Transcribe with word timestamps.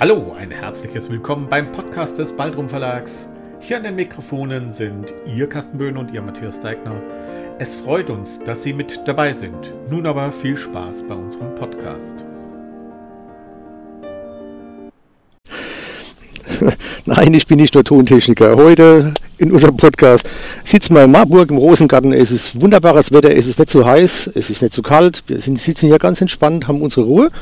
Hallo, 0.00 0.32
ein 0.38 0.52
herzliches 0.52 1.10
Willkommen 1.10 1.48
beim 1.50 1.72
Podcast 1.72 2.20
des 2.20 2.36
Baldrum 2.36 2.68
Verlags. 2.68 3.32
Hier 3.58 3.78
an 3.78 3.82
den 3.82 3.96
Mikrofonen 3.96 4.70
sind 4.70 5.12
Ihr 5.26 5.48
Carsten 5.48 5.76
Böhn 5.76 5.96
und 5.96 6.12
Ihr 6.12 6.22
Matthias 6.22 6.60
Deigner. 6.60 7.02
Es 7.58 7.74
freut 7.74 8.08
uns, 8.08 8.38
dass 8.44 8.62
Sie 8.62 8.72
mit 8.72 9.00
dabei 9.06 9.32
sind. 9.32 9.74
Nun 9.90 10.06
aber 10.06 10.30
viel 10.30 10.56
Spaß 10.56 11.08
bei 11.08 11.16
unserem 11.16 11.52
Podcast. 11.56 12.24
Nein, 17.04 17.34
ich 17.34 17.48
bin 17.48 17.58
nicht 17.58 17.74
nur 17.74 17.82
Tontechniker. 17.82 18.54
Heute 18.54 19.14
in 19.38 19.50
unserem 19.50 19.76
Podcast 19.76 20.24
sitzen 20.64 20.94
wir 20.94 21.02
in 21.02 21.10
Marburg 21.10 21.50
im 21.50 21.56
Rosengarten. 21.56 22.12
Es 22.12 22.30
ist 22.30 22.60
wunderbares 22.60 23.10
Wetter, 23.10 23.34
es 23.34 23.48
ist 23.48 23.58
nicht 23.58 23.70
zu 23.70 23.84
heiß, 23.84 24.30
es 24.36 24.48
ist 24.48 24.62
nicht 24.62 24.74
zu 24.74 24.82
kalt. 24.82 25.24
Wir 25.26 25.40
sitzen 25.40 25.88
hier 25.88 25.98
ganz 25.98 26.20
entspannt, 26.20 26.68
haben 26.68 26.82
unsere 26.82 27.04
Ruhe. 27.04 27.32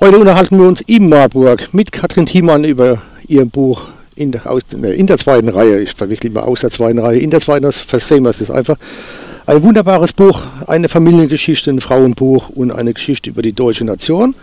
Heute 0.00 0.18
unterhalten 0.18 0.58
wir 0.58 0.66
uns 0.66 0.80
in 0.82 1.08
Marburg 1.08 1.72
mit 1.72 1.92
Katrin 1.92 2.26
Thiemann 2.26 2.64
über 2.64 3.00
ihr 3.28 3.44
Buch 3.44 3.82
in 4.16 4.32
der, 4.32 4.50
aus, 4.50 4.62
in 4.72 5.06
der 5.06 5.18
zweiten 5.18 5.48
Reihe. 5.48 5.80
Ich 5.80 5.92
verwechsel 5.92 6.32
immer 6.32 6.48
aus 6.48 6.60
der 6.60 6.70
zweiten 6.70 6.98
Reihe. 6.98 7.20
In 7.20 7.30
der 7.30 7.40
zweiten, 7.40 7.70
versehen 7.72 8.24
wir 8.24 8.30
es 8.30 8.50
einfach. 8.50 8.76
Ein 9.46 9.62
wunderbares 9.62 10.12
Buch, 10.12 10.42
eine 10.66 10.88
Familiengeschichte, 10.88 11.70
ein 11.70 11.80
Frauenbuch 11.80 12.48
und 12.48 12.72
eine 12.72 12.92
Geschichte 12.92 13.30
über 13.30 13.40
die 13.40 13.52
deutsche 13.52 13.84
Nation. 13.84 14.34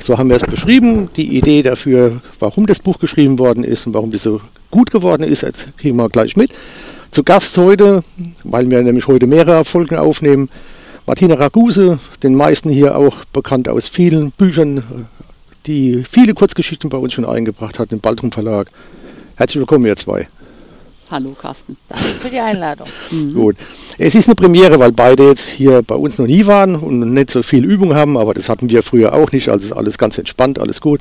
So 0.00 0.18
haben 0.18 0.28
wir 0.28 0.36
es 0.36 0.42
beschrieben. 0.42 1.08
Die 1.16 1.38
Idee 1.38 1.62
dafür, 1.62 2.20
warum 2.40 2.66
das 2.66 2.80
Buch 2.80 2.98
geschrieben 2.98 3.38
worden 3.38 3.62
ist 3.62 3.86
und 3.86 3.94
warum 3.94 4.10
das 4.10 4.24
so 4.24 4.40
gut 4.72 4.90
geworden 4.90 5.22
ist, 5.22 5.42
jetzt 5.42 5.78
kriegen 5.78 5.96
wir 5.96 6.08
gleich 6.08 6.36
mit. 6.36 6.50
Zu 7.12 7.22
Gast 7.22 7.56
heute, 7.56 8.02
weil 8.42 8.68
wir 8.68 8.82
nämlich 8.82 9.06
heute 9.06 9.28
mehrere 9.28 9.64
Folgen 9.64 9.96
aufnehmen, 9.96 10.50
Martina 11.08 11.36
Raguse, 11.36 12.00
den 12.22 12.34
meisten 12.34 12.68
hier 12.68 12.94
auch 12.94 13.24
bekannt 13.32 13.66
aus 13.66 13.88
vielen 13.88 14.30
Büchern, 14.30 15.08
die 15.64 16.04
viele 16.04 16.34
Kurzgeschichten 16.34 16.90
bei 16.90 16.98
uns 16.98 17.14
schon 17.14 17.24
eingebracht 17.24 17.78
hat 17.78 17.92
im 17.92 18.00
Baldrum 18.00 18.30
Verlag. 18.30 18.70
Herzlich 19.36 19.58
willkommen, 19.58 19.86
ihr 19.86 19.96
zwei. 19.96 20.28
Hallo 21.10 21.30
Carsten. 21.30 21.78
Danke 21.88 22.04
für 22.04 22.28
die 22.28 22.38
Einladung. 22.38 22.88
Mhm. 23.10 23.32
Gut. 23.32 23.56
Es 23.96 24.14
ist 24.14 24.28
eine 24.28 24.34
Premiere, 24.34 24.78
weil 24.78 24.92
beide 24.92 25.28
jetzt 25.28 25.48
hier 25.48 25.80
bei 25.80 25.94
uns 25.94 26.18
noch 26.18 26.26
nie 26.26 26.44
waren 26.44 26.74
und 26.74 27.14
nicht 27.14 27.30
so 27.30 27.42
viel 27.42 27.64
Übung 27.64 27.94
haben, 27.94 28.18
aber 28.18 28.34
das 28.34 28.50
hatten 28.50 28.68
wir 28.68 28.82
früher 28.82 29.14
auch 29.14 29.32
nicht, 29.32 29.48
also 29.48 29.64
ist 29.64 29.72
alles 29.72 29.96
ganz 29.96 30.18
entspannt, 30.18 30.58
alles 30.58 30.82
gut. 30.82 31.00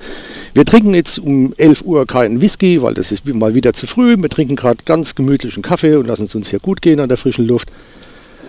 Wir 0.53 0.63
trinken 0.63 0.93
jetzt 0.93 1.19
um 1.19 1.53
11 1.57 1.81
Uhr 1.81 2.07
keinen 2.07 2.39
Whisky, 2.39 2.81
weil 2.81 2.93
das 2.93 3.11
ist 3.11 3.25
mal 3.25 3.55
wieder 3.55 3.73
zu 3.73 3.87
früh. 3.87 4.15
Wir 4.17 4.29
trinken 4.29 4.55
gerade 4.55 4.85
ganz 4.85 5.15
gemütlichen 5.15 5.63
Kaffee 5.63 5.97
und 5.97 6.07
lassen 6.07 6.23
es 6.23 6.33
uns 6.33 6.49
hier 6.49 6.59
gut 6.59 6.81
gehen 6.81 7.01
an 7.01 7.09
der 7.09 7.17
frischen 7.17 7.45
Luft. 7.45 7.73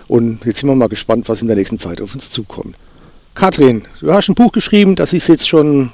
Und 0.09 0.43
jetzt 0.43 0.59
sind 0.59 0.67
wir 0.67 0.75
mal 0.75 0.89
gespannt, 0.89 1.29
was 1.29 1.41
in 1.41 1.47
der 1.47 1.55
nächsten 1.55 1.77
Zeit 1.77 2.01
auf 2.01 2.13
uns 2.13 2.29
zukommt. 2.29 2.75
Katrin, 3.35 3.83
du 4.01 4.11
hast 4.11 4.27
ein 4.27 4.35
Buch 4.35 4.51
geschrieben, 4.51 4.95
das 4.95 5.13
ist 5.13 5.29
jetzt 5.29 5.47
schon 5.47 5.91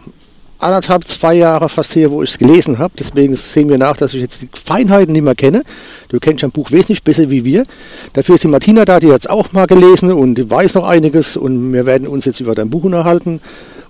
anderthalb, 0.57 1.03
zwei 1.05 1.35
Jahre 1.35 1.67
fast 1.67 1.95
her, 1.95 2.09
wo 2.09 2.23
ich 2.23 2.31
es 2.31 2.37
gelesen 2.37 2.79
habe. 2.79 2.93
Deswegen 2.97 3.35
sehen 3.35 3.69
wir 3.69 3.77
nach, 3.77 3.97
dass 3.97 4.13
ich 4.13 4.21
jetzt 4.21 4.41
die 4.41 4.49
Feinheiten 4.53 5.11
nicht 5.11 5.21
mehr 5.21 5.35
kenne. 5.35 5.63
Du 6.07 6.19
kennst 6.19 6.43
ein 6.45 6.51
Buch 6.51 6.71
wesentlich 6.71 7.03
besser 7.03 7.29
wie 7.29 7.43
wir. 7.43 7.65
Dafür 8.13 8.35
ist 8.35 8.45
die 8.45 8.47
Martina 8.47 8.85
da, 8.85 8.99
die 8.99 9.11
hat 9.11 9.19
es 9.19 9.27
auch 9.27 9.51
mal 9.51 9.67
gelesen 9.67 10.11
und 10.11 10.35
die 10.35 10.49
weiß 10.49 10.75
noch 10.75 10.85
einiges. 10.85 11.35
Und 11.35 11.73
wir 11.73 11.85
werden 11.85 12.07
uns 12.07 12.23
jetzt 12.23 12.39
über 12.39 12.55
dein 12.55 12.69
Buch 12.69 12.85
unterhalten. 12.85 13.41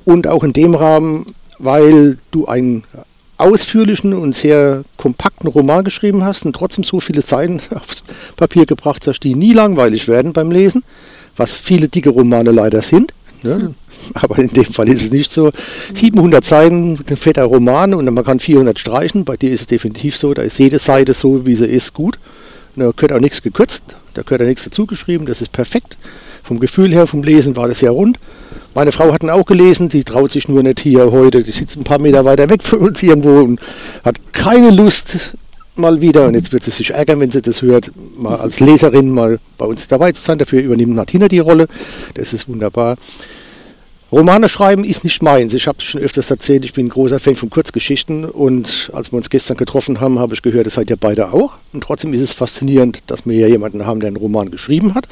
Und 0.06 0.28
auch 0.28 0.44
in 0.44 0.54
dem 0.54 0.74
Rahmen, 0.74 1.28
weil 1.60 2.18
du 2.32 2.48
ein 2.48 2.84
ausführlichen 3.38 4.14
und 4.14 4.36
sehr 4.36 4.84
kompakten 4.98 5.50
Roman 5.50 5.84
geschrieben 5.84 6.24
hast 6.24 6.46
und 6.46 6.54
trotzdem 6.54 6.84
so 6.84 7.00
viele 7.00 7.22
Seiten 7.22 7.60
aufs 7.76 8.04
Papier 8.36 8.66
gebracht 8.66 9.08
hast, 9.08 9.22
die 9.22 9.36
nie 9.36 9.54
langweilig 9.54 10.08
werden 10.08 10.34
beim 10.34 10.52
Lesen, 10.52 10.84
was 11.36 11.58
viele 11.58 11.88
dicke 11.88 12.10
Romane 12.10 12.52
leider 12.52 12.82
sind. 12.82 13.14
Ne? 13.44 13.76
Aber 14.14 14.38
in 14.40 14.50
dem 14.50 14.66
Fall 14.66 14.90
ist 14.90 15.04
es 15.04 15.12
nicht 15.12 15.32
so. 15.32 15.52
700 15.94 16.44
Seiten, 16.44 17.00
ein 17.08 17.18
fetter 17.18 17.46
Roman 17.46 17.94
und 17.94 18.12
man 18.14 18.24
kann 18.24 18.40
400 18.40 18.80
streichen. 18.80 19.26
Bei 19.26 19.38
dir 19.38 19.52
ist 19.52 19.62
es 19.62 19.68
definitiv 19.68 20.18
so, 20.18 20.34
da 20.34 20.42
ist 20.42 20.60
jede 20.60 20.80
Seite 20.80 21.14
so, 21.14 21.46
wie 21.46 21.56
sie 21.56 21.66
ist, 21.66 21.94
gut. 21.94 22.20
Da 22.76 22.92
gehört 22.92 23.14
auch 23.14 23.22
nichts 23.22 23.42
gekürzt, 23.42 23.84
da 24.14 24.22
gehört 24.22 24.42
auch 24.42 24.48
nichts 24.48 24.66
dazugeschrieben, 24.66 25.26
das 25.26 25.42
ist 25.42 25.52
perfekt. 25.52 25.98
Vom 26.44 26.60
Gefühl 26.60 26.94
her, 26.94 27.08
vom 27.08 27.24
Lesen 27.24 27.56
war 27.56 27.68
das 27.68 27.80
sehr 27.80 27.92
rund. 27.92 28.20
Meine 28.76 28.92
Frau 28.92 29.14
hat 29.14 29.24
ihn 29.24 29.30
auch 29.30 29.46
gelesen, 29.46 29.88
die 29.88 30.04
traut 30.04 30.34
sich 30.34 30.50
nur 30.50 30.62
nicht 30.62 30.82
hier 30.82 31.10
heute, 31.10 31.44
die 31.44 31.52
sitzt 31.52 31.78
ein 31.78 31.86
paar 31.86 31.98
Meter 31.98 32.26
weiter 32.26 32.50
weg 32.50 32.62
von 32.62 32.80
uns 32.80 33.02
irgendwo 33.02 33.40
und 33.40 33.62
hat 34.04 34.18
keine 34.34 34.70
Lust 34.70 35.38
mal 35.78 36.02
wieder, 36.02 36.28
und 36.28 36.34
jetzt 36.34 36.52
wird 36.52 36.64
sie 36.64 36.72
sich 36.72 36.90
ärgern, 36.90 37.22
wenn 37.22 37.32
sie 37.32 37.42
das 37.42 37.62
hört, 37.62 37.90
mal 38.18 38.36
als 38.36 38.60
Leserin 38.60 39.12
mal 39.12 39.40
bei 39.58 39.66
uns 39.66 39.88
dabei 39.88 40.12
zu 40.12 40.22
sein. 40.22 40.40
Dafür 40.40 40.62
übernimmt 40.62 40.94
Martina 40.94 41.30
die 41.30 41.40
Rolle. 41.40 41.70
Das 42.16 42.34
ist 42.34 42.50
wunderbar. 42.50 42.98
Romane 44.12 44.50
schreiben 44.50 44.84
ist 44.84 45.06
nicht 45.06 45.24
meins. 45.24 45.54
Ich 45.54 45.68
habe 45.68 45.80
schon 45.82 46.02
öfters 46.02 46.30
erzählt, 46.30 46.66
ich 46.66 46.74
bin 46.74 46.88
ein 46.88 46.90
großer 46.90 47.22
Fan 47.22 47.38
von 47.38 47.50
Kurzgeschichten 47.50 48.26
und 48.26 48.92
als 48.94 49.14
wir 49.14 49.18
uns 49.18 49.30
gestern 49.30 49.56
getroffen 49.56 50.02
haben, 50.02 50.20
habe 50.20 50.34
ich 50.34 50.42
gehört, 50.42 50.66
das 50.66 50.74
seid 50.74 50.90
ihr 50.90 50.98
beide 50.98 51.32
auch. 51.32 51.54
Und 51.72 51.82
trotzdem 51.82 52.14
ist 52.14 52.22
es 52.22 52.34
faszinierend, 52.34 53.04
dass 53.08 53.26
wir 53.26 53.38
hier 53.38 53.48
jemanden 53.48 53.86
haben, 53.86 54.02
der 54.02 54.08
einen 54.08 54.18
Roman 54.18 54.52
geschrieben 54.52 54.96
hat 54.96 55.08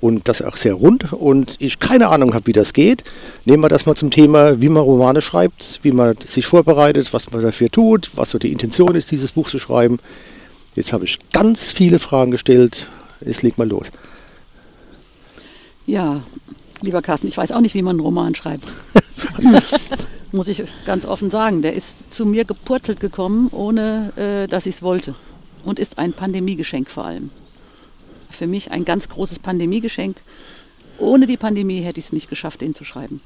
und 0.00 0.28
das 0.28 0.42
auch 0.42 0.56
sehr 0.56 0.74
rund 0.74 1.12
und 1.12 1.56
ich 1.58 1.78
keine 1.78 2.08
Ahnung 2.08 2.34
habe, 2.34 2.46
wie 2.46 2.52
das 2.52 2.72
geht. 2.72 3.04
Nehmen 3.44 3.62
wir 3.62 3.68
das 3.68 3.86
mal 3.86 3.94
zum 3.94 4.10
Thema, 4.10 4.60
wie 4.60 4.68
man 4.68 4.82
Romane 4.82 5.20
schreibt, 5.20 5.80
wie 5.82 5.92
man 5.92 6.16
sich 6.24 6.46
vorbereitet, 6.46 7.12
was 7.12 7.30
man 7.30 7.42
dafür 7.42 7.70
tut, 7.70 8.10
was 8.14 8.30
so 8.30 8.38
die 8.38 8.52
Intention 8.52 8.94
ist, 8.94 9.10
dieses 9.10 9.32
Buch 9.32 9.50
zu 9.50 9.58
schreiben. 9.58 9.98
Jetzt 10.74 10.92
habe 10.92 11.04
ich 11.04 11.18
ganz 11.32 11.70
viele 11.72 11.98
Fragen 11.98 12.30
gestellt. 12.30 12.88
Jetzt 13.20 13.42
leg 13.42 13.58
mal 13.58 13.68
los. 13.68 13.88
Ja, 15.86 16.22
lieber 16.80 17.02
Carsten, 17.02 17.26
ich 17.26 17.36
weiß 17.36 17.52
auch 17.52 17.60
nicht, 17.60 17.74
wie 17.74 17.82
man 17.82 17.96
einen 17.96 18.00
Roman 18.00 18.34
schreibt. 18.34 18.64
Muss 20.32 20.46
ich 20.46 20.62
ganz 20.86 21.04
offen 21.04 21.28
sagen. 21.30 21.60
Der 21.60 21.74
ist 21.74 22.14
zu 22.14 22.24
mir 22.24 22.44
gepurzelt 22.44 23.00
gekommen, 23.00 23.48
ohne 23.50 24.12
äh, 24.16 24.46
dass 24.46 24.66
ich 24.66 24.76
es 24.76 24.82
wollte. 24.82 25.14
Und 25.64 25.78
ist 25.78 25.98
ein 25.98 26.12
Pandemiegeschenk 26.12 26.88
vor 26.88 27.04
allem 27.04 27.30
für 28.30 28.46
mich 28.46 28.70
ein 28.70 28.84
ganz 28.84 29.08
großes 29.08 29.38
Pandemiegeschenk. 29.38 30.16
Ohne 30.98 31.26
die 31.26 31.36
Pandemie 31.36 31.80
hätte 31.80 31.98
ich 31.98 32.06
es 32.06 32.12
nicht 32.12 32.28
geschafft, 32.28 32.60
den 32.60 32.74
zu 32.74 32.84
schreiben. 32.84 33.20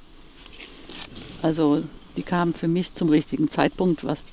Also 1.43 1.83
die 2.17 2.23
kamen 2.23 2.55
für 2.55 2.69
mich 2.69 2.95
zum 2.95 3.09
richtigen 3.09 3.51
Zeitpunkt, 3.51 4.05
was 4.05 4.25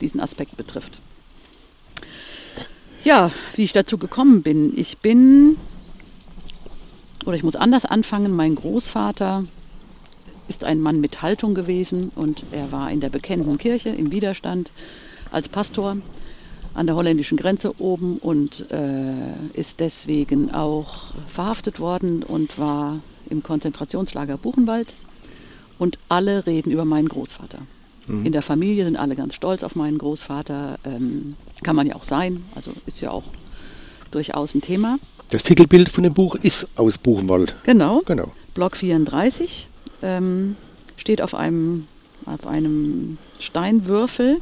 diesen 0.00 0.20
Aspekt 0.20 0.56
betrifft. 0.56 0.98
Ja, 3.02 3.32
wie 3.54 3.64
ich 3.64 3.72
dazu 3.72 3.98
gekommen 3.98 4.42
bin. 4.42 4.72
Ich 4.78 4.98
bin, 4.98 5.56
oder 7.26 7.36
ich 7.36 7.42
muss 7.42 7.56
anders 7.56 7.84
anfangen, 7.84 8.34
mein 8.34 8.54
Großvater 8.54 9.44
ist 10.48 10.64
ein 10.64 10.80
Mann 10.80 11.00
mit 11.00 11.22
Haltung 11.22 11.54
gewesen 11.54 12.10
und 12.14 12.44
er 12.52 12.70
war 12.72 12.90
in 12.90 13.00
der 13.00 13.08
bekennenden 13.10 13.58
Kirche 13.58 13.90
im 13.90 14.10
Widerstand 14.10 14.72
als 15.30 15.48
Pastor 15.48 15.96
an 16.74 16.86
der 16.86 16.96
holländischen 16.96 17.38
Grenze 17.38 17.80
oben 17.80 18.18
und 18.18 18.70
äh, 18.70 19.12
ist 19.54 19.80
deswegen 19.80 20.50
auch 20.52 21.14
verhaftet 21.28 21.78
worden 21.78 22.22
und 22.22 22.58
war 22.58 22.98
im 23.30 23.42
Konzentrationslager 23.42 24.36
Buchenwald. 24.36 24.94
Und 25.78 25.98
alle 26.08 26.46
reden 26.46 26.70
über 26.70 26.84
meinen 26.84 27.08
Großvater. 27.08 27.58
Mhm. 28.06 28.26
In 28.26 28.32
der 28.32 28.42
Familie 28.42 28.84
sind 28.84 28.96
alle 28.96 29.16
ganz 29.16 29.34
stolz 29.34 29.62
auf 29.62 29.76
meinen 29.76 29.98
Großvater. 29.98 30.78
Ähm, 30.84 31.34
kann 31.62 31.76
man 31.76 31.86
ja 31.86 31.96
auch 31.96 32.04
sein, 32.04 32.44
also 32.54 32.72
ist 32.86 33.00
ja 33.00 33.10
auch 33.10 33.24
durchaus 34.10 34.54
ein 34.54 34.60
Thema. 34.60 34.98
Das 35.30 35.42
Titelbild 35.42 35.88
von 35.88 36.04
dem 36.04 36.14
Buch 36.14 36.36
ist 36.36 36.66
aus 36.76 36.98
Buchenwald. 36.98 37.54
Genau. 37.64 38.02
genau. 38.04 38.32
Block 38.54 38.76
34 38.76 39.68
ähm, 40.02 40.56
steht 40.96 41.22
auf 41.22 41.34
einem, 41.34 41.86
auf 42.26 42.46
einem 42.46 43.18
Steinwürfel 43.38 44.40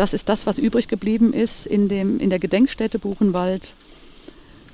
das 0.00 0.14
ist 0.14 0.30
das, 0.30 0.46
was 0.46 0.56
übrig 0.56 0.88
geblieben 0.88 1.34
ist 1.34 1.66
in, 1.66 1.90
dem, 1.90 2.20
in 2.20 2.30
der 2.30 2.38
Gedenkstätte 2.38 2.98
Buchenwald 2.98 3.74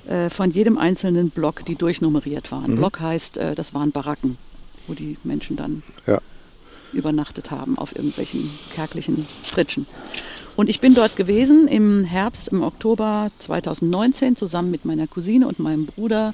äh, 0.07 0.29
von 0.29 0.51
jedem 0.51 0.77
einzelnen 0.77 1.31
Block, 1.31 1.65
die 1.65 1.75
durchnummeriert 1.75 2.49
waren. 2.49 2.71
Mhm. 2.71 2.75
Block 2.77 3.01
heißt, 3.01 3.35
äh, 3.35 3.53
das 3.53 3.73
waren 3.73 3.91
Baracken, 3.91 4.37
wo 4.87 4.93
die 4.93 5.17
Menschen 5.25 5.57
dann 5.57 5.83
ja. 6.05 6.19
übernachtet 6.93 7.51
haben 7.51 7.77
auf 7.77 7.93
irgendwelchen 7.93 8.49
kärglichen 8.73 9.27
Pritschen. 9.51 9.85
Und 10.55 10.69
ich 10.69 10.79
bin 10.79 10.95
dort 10.95 11.17
gewesen 11.17 11.67
im 11.67 12.05
Herbst, 12.05 12.47
im 12.47 12.63
Oktober 12.63 13.29
2019 13.39 14.37
zusammen 14.37 14.71
mit 14.71 14.85
meiner 14.85 15.07
Cousine 15.07 15.45
und 15.45 15.59
meinem 15.59 15.87
Bruder. 15.87 16.33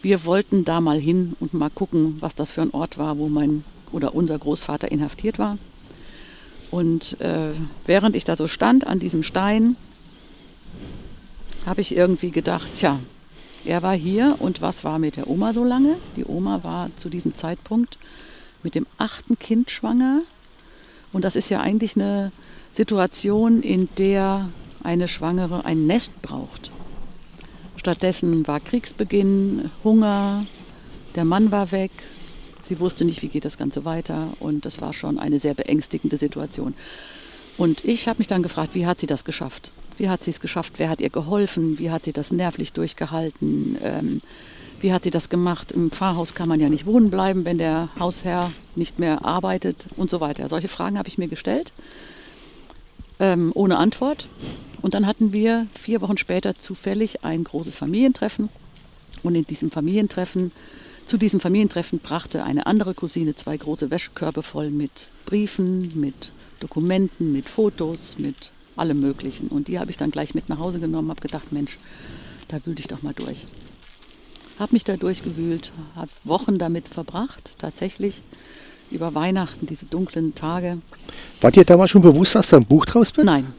Wir 0.00 0.24
wollten 0.24 0.64
da 0.64 0.80
mal 0.80 1.00
hin 1.00 1.34
und 1.40 1.54
mal 1.54 1.70
gucken, 1.70 2.18
was 2.20 2.36
das 2.36 2.52
für 2.52 2.62
ein 2.62 2.70
Ort 2.70 2.98
war, 2.98 3.18
wo 3.18 3.28
mein 3.28 3.64
oder 3.90 4.14
unser 4.14 4.38
Großvater 4.38 4.92
inhaftiert 4.92 5.40
war. 5.40 5.58
Und 6.70 7.20
äh, 7.20 7.50
während 7.86 8.14
ich 8.16 8.24
da 8.24 8.36
so 8.36 8.46
stand 8.46 8.86
an 8.86 8.98
diesem 8.98 9.22
Stein, 9.22 9.76
habe 11.64 11.80
ich 11.80 11.96
irgendwie 11.96 12.30
gedacht, 12.30 12.66
tja, 12.76 12.98
er 13.64 13.82
war 13.82 13.94
hier 13.94 14.36
und 14.38 14.62
was 14.62 14.84
war 14.84 14.98
mit 14.98 15.16
der 15.16 15.28
Oma 15.28 15.52
so 15.52 15.64
lange? 15.64 15.96
Die 16.16 16.24
Oma 16.24 16.64
war 16.64 16.90
zu 16.98 17.08
diesem 17.08 17.36
Zeitpunkt 17.36 17.98
mit 18.62 18.74
dem 18.74 18.86
achten 18.96 19.38
Kind 19.38 19.70
schwanger. 19.70 20.22
Und 21.12 21.24
das 21.24 21.36
ist 21.36 21.48
ja 21.50 21.60
eigentlich 21.60 21.96
eine 21.96 22.32
Situation, 22.72 23.62
in 23.62 23.88
der 23.98 24.48
eine 24.82 25.08
Schwangere 25.08 25.64
ein 25.64 25.86
Nest 25.86 26.12
braucht. 26.22 26.70
Stattdessen 27.76 28.46
war 28.46 28.60
Kriegsbeginn, 28.60 29.70
Hunger, 29.84 30.44
der 31.14 31.24
Mann 31.24 31.50
war 31.50 31.72
weg, 31.72 31.90
Sie 32.68 32.80
wusste 32.80 33.06
nicht, 33.06 33.22
wie 33.22 33.28
geht 33.28 33.46
das 33.46 33.56
Ganze 33.56 33.86
weiter 33.86 34.28
und 34.40 34.66
das 34.66 34.82
war 34.82 34.92
schon 34.92 35.18
eine 35.18 35.38
sehr 35.38 35.54
beängstigende 35.54 36.18
Situation. 36.18 36.74
Und 37.56 37.82
ich 37.82 38.08
habe 38.08 38.18
mich 38.18 38.26
dann 38.26 38.42
gefragt, 38.42 38.74
wie 38.74 38.84
hat 38.84 39.00
sie 39.00 39.06
das 39.06 39.24
geschafft? 39.24 39.72
Wie 39.96 40.10
hat 40.10 40.22
sie 40.22 40.30
es 40.30 40.38
geschafft? 40.38 40.74
Wer 40.76 40.90
hat 40.90 41.00
ihr 41.00 41.08
geholfen? 41.08 41.78
Wie 41.78 41.90
hat 41.90 42.04
sie 42.04 42.12
das 42.12 42.30
nervlich 42.30 42.74
durchgehalten? 42.74 43.78
Ähm, 43.82 44.20
wie 44.82 44.92
hat 44.92 45.04
sie 45.04 45.10
das 45.10 45.30
gemacht? 45.30 45.72
Im 45.72 45.90
Pfarrhaus 45.90 46.34
kann 46.34 46.48
man 46.48 46.60
ja 46.60 46.68
nicht 46.68 46.84
wohnen 46.84 47.10
bleiben, 47.10 47.46
wenn 47.46 47.56
der 47.56 47.88
Hausherr 47.98 48.52
nicht 48.76 48.98
mehr 48.98 49.24
arbeitet 49.24 49.86
und 49.96 50.10
so 50.10 50.20
weiter. 50.20 50.50
Solche 50.50 50.68
Fragen 50.68 50.98
habe 50.98 51.08
ich 51.08 51.16
mir 51.16 51.28
gestellt, 51.28 51.72
ähm, 53.18 53.50
ohne 53.54 53.78
Antwort. 53.78 54.28
Und 54.82 54.92
dann 54.92 55.06
hatten 55.06 55.32
wir 55.32 55.68
vier 55.74 56.02
Wochen 56.02 56.18
später 56.18 56.56
zufällig 56.58 57.24
ein 57.24 57.44
großes 57.44 57.74
Familientreffen. 57.74 58.50
Und 59.22 59.34
in 59.34 59.46
diesem 59.46 59.70
Familientreffen, 59.70 60.52
zu 61.08 61.16
diesem 61.16 61.40
Familientreffen 61.40 61.98
brachte 62.00 62.44
eine 62.44 62.66
andere 62.66 62.94
Cousine 62.94 63.34
zwei 63.34 63.56
große 63.56 63.90
Wäschekörbe 63.90 64.42
voll 64.42 64.70
mit 64.70 65.08
Briefen, 65.26 65.98
mit 65.98 66.30
Dokumenten, 66.60 67.32
mit 67.32 67.48
Fotos, 67.48 68.16
mit 68.18 68.50
allem 68.76 69.00
Möglichen. 69.00 69.48
Und 69.48 69.68
die 69.68 69.78
habe 69.78 69.90
ich 69.90 69.96
dann 69.96 70.10
gleich 70.10 70.34
mit 70.34 70.48
nach 70.48 70.58
Hause 70.58 70.78
genommen, 70.80 71.08
habe 71.08 71.20
gedacht, 71.20 71.50
Mensch, 71.50 71.78
da 72.48 72.58
wühl 72.64 72.74
dich 72.74 72.88
doch 72.88 73.02
mal 73.02 73.14
durch. 73.14 73.46
Habe 74.58 74.72
mich 74.74 74.84
da 74.84 74.96
durchgewühlt, 74.96 75.72
habe 75.96 76.10
Wochen 76.24 76.58
damit 76.58 76.88
verbracht, 76.88 77.52
tatsächlich 77.58 78.20
über 78.90 79.14
Weihnachten, 79.14 79.66
diese 79.66 79.86
dunklen 79.86 80.34
Tage. 80.34 80.78
War 81.40 81.50
dir 81.50 81.64
damals 81.64 81.90
schon 81.90 82.02
bewusst, 82.02 82.34
dass 82.34 82.48
da 82.48 82.56
ein 82.58 82.66
Buch 82.66 82.84
draus 82.84 83.16
wird? 83.16 83.24
Nein, 83.26 83.52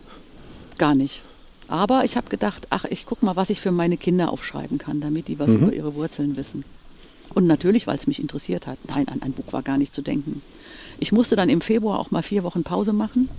gar 0.78 0.94
nicht. 0.95 1.22
Aber 1.68 2.04
ich 2.04 2.18
habe 2.18 2.30
gedacht, 2.30 2.68
ach, 2.69 2.86
ich 2.86 3.06
gucke 3.06 3.25
mal, 3.25 3.36
was 3.36 3.50
ich 3.50 3.62
für 3.62 3.72
meine 3.72 3.98
Kinder 3.98 4.31
aufschreiben 4.31 4.78
kann, 4.78 5.02
damit 5.02 5.28
die 5.28 5.40
was 5.40 5.50
Mhm. 5.50 5.56
über 5.57 5.74
ihre 5.74 5.95
Wurzeln 5.95 6.36
wissen. 6.36 6.63
Und 7.34 7.48
natürlich, 7.48 7.88
weil 7.88 7.98
es 7.98 8.08
mich 8.08 8.20
interessiert 8.20 8.68
hat. 8.68 8.80
Nein, 8.88 9.08
an 9.08 9.22
ein 9.22 9.34
Buch 9.34 9.54
war 9.54 9.62
gar 9.62 9.78
nicht 9.78 9.94
zu 9.94 10.02
denken. 10.02 10.42
Ich 11.00 11.12
musste 11.12 11.36
dann 11.36 11.50
im 11.50 11.62
Februar 11.62 12.00
auch 12.00 12.12
mal 12.12 12.24
vier 12.24 12.44
Wochen 12.44 12.64
Pause 12.64 12.94
machen, 12.94 13.30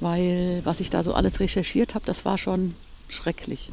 weil 0.00 0.60
was 0.64 0.80
ich 0.80 0.90
da 0.90 1.02
so 1.02 1.12
alles 1.14 1.40
recherchiert 1.40 1.94
habe, 1.94 2.06
das 2.06 2.24
war 2.24 2.38
schon 2.38 2.74
schrecklich. 3.08 3.70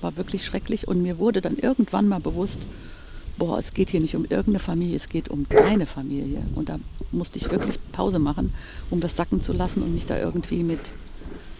War 0.00 0.16
wirklich 0.16 0.44
schrecklich 0.44 0.86
und 0.86 1.02
mir 1.02 1.18
wurde 1.18 1.40
dann 1.40 1.56
irgendwann 1.56 2.08
mal 2.08 2.20
bewusst, 2.20 2.60
boah, 3.38 3.58
es 3.58 3.74
geht 3.74 3.90
hier 3.90 4.00
nicht 4.00 4.14
um 4.14 4.24
irgendeine 4.24 4.60
Familie, 4.60 4.96
es 4.96 5.08
geht 5.08 5.28
um 5.28 5.48
deine 5.48 5.86
Familie. 5.86 6.42
Und 6.54 6.68
da 6.68 6.78
musste 7.10 7.38
ich 7.38 7.50
wirklich 7.50 7.78
Pause 7.92 8.18
machen, 8.18 8.52
um 8.90 9.00
das 9.00 9.16
sacken 9.16 9.42
zu 9.42 9.52
lassen 9.52 9.82
und 9.82 9.94
mich 9.94 10.06
da 10.06 10.18
irgendwie 10.18 10.62
mit 10.62 10.80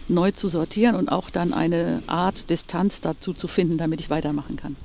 neu 0.07 0.31
zu 0.31 0.49
sortieren 0.49 0.95
und 0.95 1.09
auch 1.09 1.29
dann 1.29 1.53
eine 1.53 2.03
Art 2.07 2.49
Distanz 2.49 3.01
dazu 3.01 3.33
zu 3.33 3.47
finden, 3.47 3.77
damit 3.77 3.99
ich 3.99 4.09
weitermachen 4.09 4.55
kann. 4.55 4.75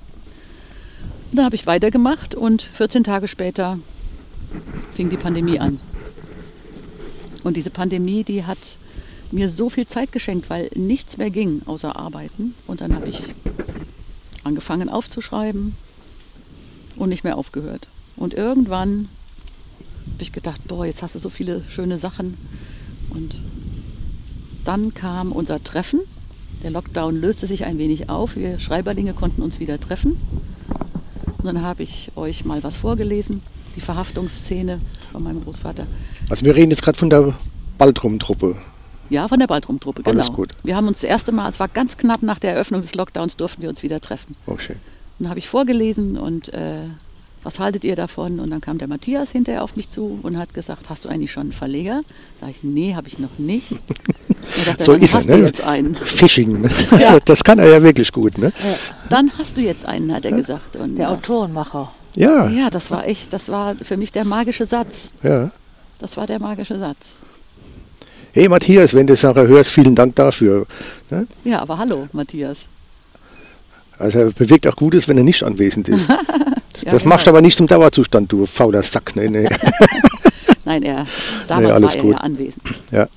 Und 1.30 1.36
dann 1.36 1.44
habe 1.44 1.54
ich 1.54 1.66
weitergemacht 1.66 2.34
und 2.34 2.62
14 2.62 3.04
Tage 3.04 3.28
später 3.28 3.78
fing 4.92 5.10
die 5.10 5.16
Pandemie 5.16 5.60
an. 5.60 5.78
Und 7.44 7.56
diese 7.56 7.70
Pandemie, 7.70 8.24
die 8.24 8.44
hat 8.44 8.76
mir 9.30 9.48
so 9.48 9.68
viel 9.68 9.86
Zeit 9.86 10.10
geschenkt, 10.10 10.50
weil 10.50 10.70
nichts 10.74 11.16
mehr 11.16 11.30
ging 11.30 11.62
außer 11.66 11.94
Arbeiten. 11.96 12.54
Und 12.66 12.80
dann 12.80 12.94
habe 12.94 13.08
ich 13.08 13.20
angefangen 14.42 14.88
aufzuschreiben 14.88 15.76
und 16.96 17.08
nicht 17.08 17.22
mehr 17.22 17.38
aufgehört. 17.38 17.86
Und 18.16 18.34
irgendwann 18.34 19.08
habe 20.12 20.22
ich 20.22 20.32
gedacht, 20.32 20.66
boah, 20.66 20.84
jetzt 20.84 21.02
hast 21.02 21.14
du 21.14 21.20
so 21.20 21.28
viele 21.28 21.62
schöne 21.68 21.96
Sachen. 21.96 22.36
Und 23.10 23.36
dann 24.64 24.94
kam 24.94 25.30
unser 25.30 25.62
Treffen. 25.62 26.00
Der 26.62 26.70
Lockdown 26.70 27.20
löste 27.20 27.46
sich 27.46 27.64
ein 27.64 27.78
wenig 27.78 28.10
auf. 28.10 28.36
Wir 28.36 28.58
Schreiberlinge 28.58 29.14
konnten 29.14 29.42
uns 29.42 29.60
wieder 29.60 29.80
treffen. 29.80 30.20
Und 31.42 31.46
dann 31.46 31.62
habe 31.62 31.82
ich 31.82 32.10
euch 32.16 32.44
mal 32.44 32.62
was 32.62 32.76
vorgelesen. 32.76 33.42
Die 33.76 33.80
Verhaftungsszene 33.80 34.80
von 35.12 35.22
meinem 35.22 35.42
Großvater. 35.42 35.86
Also 36.28 36.44
wir 36.44 36.54
reden 36.54 36.70
jetzt 36.70 36.82
gerade 36.82 36.98
von 36.98 37.08
der 37.08 37.34
Baldrum-Truppe. 37.78 38.56
Ja, 39.08 39.26
von 39.26 39.38
der 39.38 39.46
Baldrum-Truppe, 39.46 40.02
genau. 40.02 40.20
Alles 40.20 40.32
gut. 40.32 40.52
Wir 40.62 40.76
haben 40.76 40.86
uns 40.86 41.00
das 41.00 41.08
erste 41.08 41.32
Mal, 41.32 41.48
es 41.48 41.58
war 41.58 41.68
ganz 41.68 41.96
knapp 41.96 42.22
nach 42.22 42.38
der 42.38 42.52
Eröffnung 42.52 42.82
des 42.82 42.94
Lockdowns, 42.94 43.36
durften 43.36 43.62
wir 43.62 43.68
uns 43.68 43.82
wieder 43.82 44.00
treffen. 44.00 44.36
Schön. 44.58 44.76
Dann 45.18 45.28
habe 45.28 45.38
ich 45.38 45.48
vorgelesen 45.48 46.18
und 46.18 46.52
äh, 46.52 46.80
was 47.42 47.58
haltet 47.58 47.84
ihr 47.84 47.96
davon? 47.96 48.40
Und 48.40 48.50
dann 48.50 48.60
kam 48.60 48.78
der 48.78 48.88
Matthias 48.88 49.32
hinterher 49.32 49.62
auf 49.62 49.76
mich 49.76 49.90
zu 49.90 50.18
und 50.22 50.36
hat 50.38 50.52
gesagt, 50.54 50.90
hast 50.90 51.04
du 51.04 51.08
eigentlich 51.08 51.32
schon 51.32 51.44
einen 51.44 51.52
Verleger? 51.52 52.02
Sag 52.40 52.50
ich, 52.50 52.62
nee, 52.62 52.94
habe 52.94 53.08
ich 53.08 53.18
noch 53.18 53.38
nicht. 53.38 53.72
Und 54.56 54.66
dachte, 54.66 54.84
So 54.84 54.92
dann 54.92 55.02
ist 55.02 55.14
er, 55.14 55.18
hast 55.18 55.28
ne? 55.28 55.36
du 55.36 55.44
jetzt 55.44 55.60
einen. 55.60 55.94
Fishing, 55.96 56.62
ne? 56.62 56.70
Ja. 56.98 57.18
das 57.20 57.44
kann 57.44 57.58
er 57.58 57.68
ja 57.68 57.82
wirklich 57.82 58.10
gut, 58.10 58.38
ne? 58.38 58.52
Dann 59.08 59.30
hast 59.38 59.56
du 59.56 59.60
jetzt 59.60 59.84
einen, 59.84 60.12
hat 60.12 60.24
er 60.24 60.32
gesagt. 60.32 60.76
Und 60.76 60.96
Der 60.96 61.06
ja, 61.06 61.12
Autorenmacher. 61.12 61.92
Ja, 62.14 62.46
ja. 62.46 62.50
ja, 62.50 62.70
das 62.70 62.90
war 62.90 63.06
echt, 63.06 63.32
das 63.32 63.48
war 63.48 63.76
für 63.76 63.96
mich 63.96 64.12
der 64.12 64.24
magische 64.24 64.66
Satz. 64.66 65.10
Das 65.98 66.16
war 66.16 66.26
der 66.26 66.40
magische 66.40 66.78
Satz. 66.78 67.14
Hey 68.32 68.48
Matthias, 68.48 68.94
wenn 68.94 69.06
du 69.06 69.12
das 69.14 69.22
nachher 69.22 69.46
hörst, 69.46 69.70
vielen 69.70 69.94
Dank 69.94 70.16
dafür. 70.16 70.66
Ne? 71.10 71.26
Ja, 71.44 71.60
aber 71.60 71.78
hallo, 71.78 72.08
Matthias. 72.12 72.66
Also 73.98 74.18
er 74.20 74.30
bewirkt 74.32 74.66
auch 74.66 74.76
Gutes, 74.76 75.06
wenn 75.08 75.18
er 75.18 75.24
nicht 75.24 75.42
anwesend 75.42 75.88
ist. 75.88 76.08
Ja, 76.84 76.92
das 76.92 77.02
genau. 77.02 77.14
machst 77.14 77.26
du 77.26 77.30
aber 77.30 77.40
nicht 77.40 77.56
zum 77.56 77.66
Dauerzustand, 77.66 78.30
du 78.32 78.46
fauler 78.46 78.82
Sack. 78.82 79.14
Nee, 79.16 79.28
nee. 79.28 79.48
Nein, 80.64 80.82
er, 80.82 81.06
damals 81.48 81.72
alles 81.74 81.88
war 81.90 81.96
er 81.96 82.02
gut. 82.02 82.12
ja 82.12 82.18
anwesend. 82.18 82.62
ja. 82.90 83.08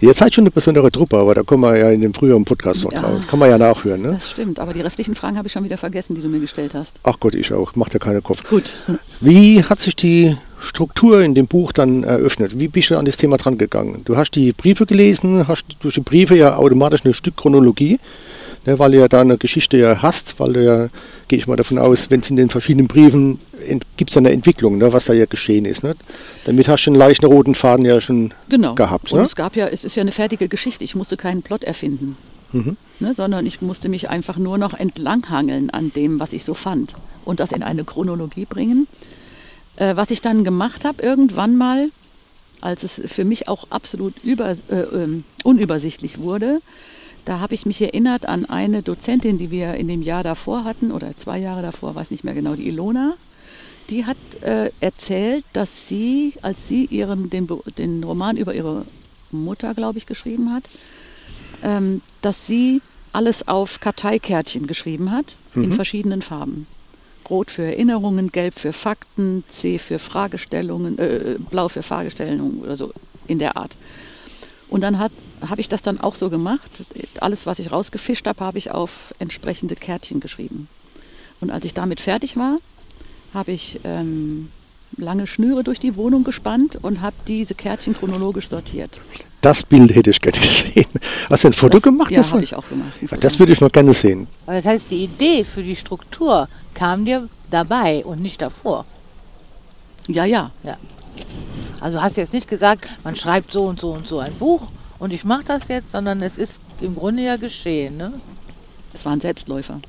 Ihr 0.00 0.14
seid 0.14 0.34
schon 0.34 0.42
eine 0.42 0.50
besondere 0.50 0.90
Truppe, 0.90 1.16
aber 1.16 1.32
da 1.36 1.44
kommen 1.44 1.62
wir 1.62 1.78
ja 1.78 1.90
in 1.90 2.00
dem 2.00 2.12
früheren 2.12 2.44
Podcast 2.44 2.82
noch 2.82 2.90
Ja. 2.92 3.02
drauf. 3.02 3.20
Kann 3.28 3.38
man 3.38 3.48
ja 3.48 3.56
nachhören. 3.56 4.02
Ne? 4.02 4.08
Das 4.14 4.28
stimmt, 4.32 4.58
aber 4.58 4.74
die 4.74 4.80
restlichen 4.80 5.14
Fragen 5.14 5.36
habe 5.38 5.46
ich 5.46 5.52
schon 5.52 5.62
wieder 5.62 5.76
vergessen, 5.76 6.16
die 6.16 6.22
du 6.22 6.28
mir 6.28 6.40
gestellt 6.40 6.74
hast. 6.74 6.96
Ach 7.04 7.20
Gott, 7.20 7.36
ich 7.36 7.52
auch. 7.52 7.76
Macht 7.76 7.92
ja 7.92 8.00
keinen 8.00 8.20
Kopf. 8.20 8.42
Gut. 8.50 8.72
Wie 9.20 9.62
hat 9.62 9.78
sich 9.78 9.94
die 9.94 10.36
Struktur 10.60 11.20
in 11.22 11.36
dem 11.36 11.46
Buch 11.46 11.70
dann 11.70 12.02
eröffnet? 12.02 12.58
Wie 12.58 12.66
bist 12.66 12.90
du 12.90 12.96
an 12.96 13.04
das 13.04 13.16
Thema 13.16 13.36
dran 13.36 13.58
gegangen? 13.58 14.02
Du 14.04 14.16
hast 14.16 14.32
die 14.32 14.50
Briefe 14.52 14.86
gelesen, 14.86 15.46
hast 15.46 15.66
durch 15.78 15.94
die 15.94 16.00
Briefe 16.00 16.34
ja 16.36 16.56
automatisch 16.56 17.02
eine 17.04 17.14
Stück 17.14 17.36
Chronologie, 17.36 18.00
ne, 18.66 18.78
weil 18.78 18.92
du 18.92 18.98
ja 18.98 19.08
da 19.08 19.20
eine 19.20 19.38
Geschichte 19.38 19.76
ja 19.76 20.02
hast, 20.02 20.38
weil 20.38 20.52
du 20.52 20.64
ja, 20.64 20.88
gehe 21.28 21.38
ich 21.38 21.46
mal 21.46 21.56
davon 21.56 21.78
aus, 21.78 22.10
wenn 22.10 22.20
es 22.20 22.30
in 22.30 22.36
den 22.36 22.50
verschiedenen 22.50 22.88
Briefen 22.88 23.38
gibt 23.96 24.10
es 24.10 24.14
ja 24.16 24.20
eine 24.20 24.32
Entwicklung, 24.32 24.78
ne, 24.78 24.92
was 24.92 25.04
da 25.04 25.12
ja 25.12 25.26
geschehen 25.26 25.64
ist. 25.64 25.84
Ne? 25.84 25.94
Damit 26.44 26.66
hast 26.68 26.84
du 26.84 26.90
einen 26.90 26.98
leichten 26.98 27.26
roten 27.26 27.54
Faden 27.54 27.84
ja 27.84 28.00
schon 28.00 28.34
Genau. 28.48 28.74
gehabt. 28.74 29.12
Und 29.12 29.20
Ne? 29.20 29.24
es 29.24 29.36
gab 29.36 29.54
ja, 29.56 29.68
es 29.68 29.84
ist 29.84 29.94
ja 29.94 30.00
eine 30.00 30.12
fertige 30.12 30.48
Geschichte. 30.48 30.82
Ich 30.84 30.94
musste 30.94 31.16
keinen 31.16 31.42
Plot 31.42 31.62
erfinden. 31.64 32.16
Mhm. 32.52 32.76
Ne, 33.00 33.14
sondern 33.14 33.46
ich 33.46 33.62
musste 33.62 33.88
mich 33.88 34.10
einfach 34.10 34.36
nur 34.36 34.58
noch 34.58 34.74
entlanghangeln 34.74 35.70
an 35.70 35.90
dem, 35.94 36.20
was 36.20 36.32
ich 36.32 36.44
so 36.44 36.54
fand. 36.54 36.94
Und 37.24 37.40
das 37.40 37.52
in 37.52 37.62
eine 37.62 37.84
Chronologie 37.84 38.44
bringen. 38.44 38.86
Äh, 39.76 39.96
was 39.96 40.10
ich 40.10 40.20
dann 40.20 40.44
gemacht 40.44 40.84
habe, 40.84 41.02
irgendwann 41.02 41.56
mal, 41.56 41.88
als 42.60 42.82
es 42.82 43.00
für 43.06 43.24
mich 43.24 43.48
auch 43.48 43.66
absolut 43.70 44.14
über, 44.22 44.50
äh, 44.50 44.74
ähm, 44.74 45.24
unübersichtlich 45.44 46.18
wurde, 46.18 46.60
da 47.24 47.40
habe 47.40 47.54
ich 47.54 47.66
mich 47.66 47.80
erinnert 47.80 48.26
an 48.26 48.44
eine 48.46 48.82
Dozentin, 48.82 49.38
die 49.38 49.50
wir 49.50 49.74
in 49.74 49.88
dem 49.88 50.02
Jahr 50.02 50.22
davor 50.22 50.64
hatten, 50.64 50.90
oder 50.92 51.16
zwei 51.16 51.38
Jahre 51.38 51.62
davor, 51.62 51.94
weiß 51.94 52.10
nicht 52.10 52.24
mehr 52.24 52.34
genau, 52.34 52.54
die 52.54 52.68
Ilona. 52.68 53.14
Die 53.90 54.06
hat 54.06 54.16
äh, 54.42 54.70
erzählt, 54.80 55.44
dass 55.52 55.88
sie, 55.88 56.34
als 56.42 56.68
sie 56.68 56.86
ihren, 56.86 57.30
den, 57.30 57.48
den 57.78 58.02
Roman 58.04 58.36
über 58.36 58.54
ihre 58.54 58.86
Mutter, 59.30 59.74
glaube 59.74 59.98
ich, 59.98 60.06
geschrieben 60.06 60.52
hat, 60.52 60.64
ähm, 61.62 62.00
dass 62.22 62.46
sie 62.46 62.80
alles 63.12 63.46
auf 63.46 63.80
Karteikärtchen 63.80 64.66
geschrieben 64.66 65.10
hat, 65.10 65.36
in 65.54 65.68
Mhm. 65.68 65.72
verschiedenen 65.74 66.22
Farben. 66.22 66.66
Rot 67.28 67.50
für 67.50 67.62
Erinnerungen, 67.62 68.32
gelb 68.32 68.58
für 68.58 68.72
Fakten, 68.72 69.44
C 69.48 69.78
für 69.78 69.98
Fragestellungen, 69.98 70.98
äh, 70.98 71.36
blau 71.50 71.68
für 71.68 71.82
Fragestellungen 71.82 72.60
oder 72.62 72.76
so 72.76 72.92
in 73.26 73.38
der 73.38 73.56
Art. 73.56 73.76
Und 74.68 74.80
dann 74.82 74.98
habe 75.48 75.60
ich 75.60 75.68
das 75.68 75.82
dann 75.82 76.00
auch 76.00 76.14
so 76.14 76.30
gemacht. 76.30 76.70
Alles, 77.20 77.46
was 77.46 77.58
ich 77.58 77.72
rausgefischt 77.72 78.26
habe, 78.26 78.44
habe 78.44 78.58
ich 78.58 78.70
auf 78.70 79.14
entsprechende 79.18 79.74
Kärtchen 79.74 80.20
geschrieben. 80.20 80.68
Und 81.40 81.50
als 81.50 81.64
ich 81.64 81.74
damit 81.74 82.00
fertig 82.00 82.36
war, 82.36 82.58
habe 83.34 83.52
ich 83.52 83.80
ähm, 83.84 84.50
lange 84.96 85.26
Schnüre 85.26 85.64
durch 85.64 85.80
die 85.80 85.96
Wohnung 85.96 86.24
gespannt 86.24 86.78
und 86.82 87.00
habe 87.00 87.16
diese 87.26 87.54
Kärtchen 87.54 87.94
chronologisch 87.94 88.48
sortiert. 88.48 89.00
Das 89.40 89.64
Bild 89.64 89.94
hätte 89.94 90.10
ich 90.10 90.20
gerne 90.20 90.38
gesehen. 90.38 90.86
Hast 91.28 91.44
du 91.44 91.48
ein 91.48 91.52
Foto 91.52 91.74
das, 91.74 91.82
gemacht 91.82 92.10
ja, 92.10 92.18
davon? 92.18 92.34
habe 92.34 92.44
ich 92.44 92.54
auch 92.54 92.68
gemacht. 92.68 92.92
Ja, 93.00 93.16
das 93.16 93.38
würde 93.38 93.52
ich 93.52 93.60
noch 93.60 93.72
gerne 93.72 93.92
sehen. 93.94 94.28
Aber 94.46 94.56
das 94.56 94.64
heißt, 94.64 94.90
die 94.90 95.04
Idee 95.04 95.44
für 95.44 95.62
die 95.62 95.74
Struktur 95.74 96.48
kam 96.74 97.04
dir 97.04 97.28
dabei 97.50 98.04
und 98.04 98.20
nicht 98.20 98.40
davor. 98.40 98.84
ja, 100.06 100.24
ja. 100.24 100.50
Also 101.80 102.00
hast 102.00 102.16
jetzt 102.16 102.32
nicht 102.32 102.48
gesagt, 102.48 102.88
man 103.02 103.16
schreibt 103.16 103.52
so 103.52 103.64
und 103.64 103.80
so 103.80 103.90
und 103.90 104.06
so 104.06 104.20
ein 104.20 104.32
Buch 104.34 104.68
und 105.02 105.12
ich 105.12 105.24
mache 105.24 105.42
das 105.44 105.62
jetzt, 105.68 105.90
sondern 105.90 106.22
es 106.22 106.38
ist 106.38 106.60
im 106.80 106.94
Grunde 106.94 107.22
ja 107.24 107.36
geschehen, 107.36 107.96
ne? 107.96 108.12
Es 108.94 109.04
war 109.04 109.12
ein 109.12 109.20
Selbstläufer. 109.20 109.80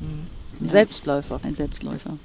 Ein 0.00 0.66
Ja. 0.66 0.70
Selbstläufer. 0.72 1.40
Ein 1.44 1.54
Selbstläufer. 1.54 2.18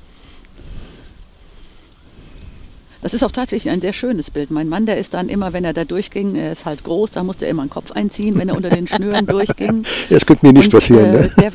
Das 3.01 3.13
ist 3.13 3.21
auch 3.23 3.31
tatsächlich 3.31 3.71
ein 3.71 3.81
sehr 3.81 3.91
schönes 3.93 4.31
Bild. 4.31 4.49
Mein 4.49 4.69
Mann, 4.69 4.85
der 4.85 4.97
ist 4.97 5.13
dann 5.13 5.27
immer, 5.29 5.51
wenn 5.53 5.65
er 5.65 5.73
da 5.73 5.83
durchging, 5.83 6.35
er 6.35 6.53
ist 6.53 6.65
halt 6.65 6.83
groß, 6.85 7.11
da 7.11 7.23
musste 7.23 7.45
er 7.45 7.51
immer 7.51 7.63
einen 7.63 7.69
Kopf 7.69 7.91
einziehen, 7.91 8.37
wenn 8.39 8.47
er 8.49 8.55
unter 8.55 8.69
den 8.69 8.87
Schnüren 8.87 9.25
durchging. 9.27 9.83
Das 10.09 10.25
könnte 10.25 10.45
mir 10.45 10.53
nicht 10.53 10.73
Und, 10.73 10.79
passieren. 10.79 11.05
äh, 11.05 11.21
ne? 11.23 11.31
der, 11.37 11.51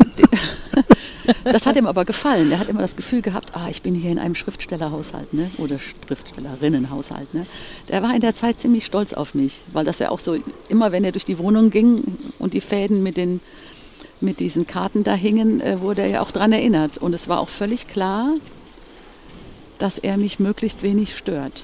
Das 1.45 1.67
hat 1.67 1.77
ihm 1.77 1.87
aber 1.87 2.05
gefallen. 2.05 2.51
Er 2.53 2.59
hat 2.59 2.69
immer 2.69 2.81
das 2.81 2.97
Gefühl 2.97 3.23
gehabt, 3.23 3.55
ah, 3.55 3.69
ich 3.71 3.83
bin 3.83 3.95
hier 3.95 4.11
in 4.11 4.19
einem 4.19 4.35
Schriftstellerhaushalt 4.35 5.33
ne? 5.35 5.51
oder 5.59 5.79
Schriftstellerinnenhaushalt. 5.79 7.33
Ne? 7.35 7.47
Der 7.89 8.03
war 8.03 8.15
in 8.15 8.21
der 8.21 8.35
Zeit 8.35 8.61
ziemlich 8.61 8.85
stolz 8.85 9.13
auf 9.13 9.35
mich, 9.35 9.63
weil 9.73 9.85
das 9.85 9.99
ja 9.99 10.11
auch 10.11 10.21
so, 10.21 10.37
immer 10.69 10.93
wenn 10.93 11.05
er 11.05 11.13
durch 11.13 11.25
die 11.25 11.39
Wohnung 11.39 11.71
ging 11.71 12.03
und 12.39 12.55
die 12.55 12.61
Fäden 12.61 13.03
mit, 13.03 13.17
den, 13.17 13.41
mit 14.21 14.41
diesen 14.41 14.67
Karten 14.67 15.05
da 15.05 15.15
hingen, 15.15 15.61
äh, 15.61 15.81
wurde 15.81 16.03
er 16.03 16.09
ja 16.09 16.21
auch 16.21 16.31
daran 16.31 16.53
erinnert. 16.53 16.99
Und 16.99 17.13
es 17.13 17.29
war 17.29 17.41
auch 17.41 17.49
völlig 17.49 17.89
klar, 17.89 18.35
dass 19.79 19.99
er 19.99 20.17
mich 20.17 20.39
möglichst 20.39 20.83
wenig 20.83 21.17
stört. 21.17 21.63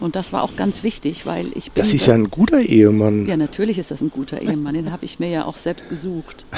Und 0.00 0.16
das 0.16 0.32
war 0.32 0.42
auch 0.42 0.56
ganz 0.56 0.82
wichtig, 0.82 1.24
weil 1.24 1.46
ich 1.54 1.70
bin. 1.70 1.84
Das 1.84 1.94
ist 1.94 2.06
ja 2.06 2.14
ein 2.14 2.30
guter 2.30 2.60
Ehemann. 2.60 3.26
Ja, 3.26 3.36
natürlich 3.36 3.78
ist 3.78 3.92
das 3.92 4.00
ein 4.00 4.10
guter 4.10 4.42
Ehemann. 4.42 4.74
Den 4.74 4.90
habe 4.90 5.04
ich 5.04 5.20
mir 5.20 5.28
ja 5.28 5.44
auch 5.44 5.56
selbst 5.56 5.88
gesucht. 5.88 6.44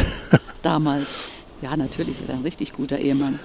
damals. 0.66 1.07
Ja, 1.63 1.77
natürlich 1.77 2.21
ist 2.21 2.29
er 2.29 2.35
ein 2.35 2.43
richtig 2.43 2.73
guter 2.73 2.99
Ehemann. 2.99 3.41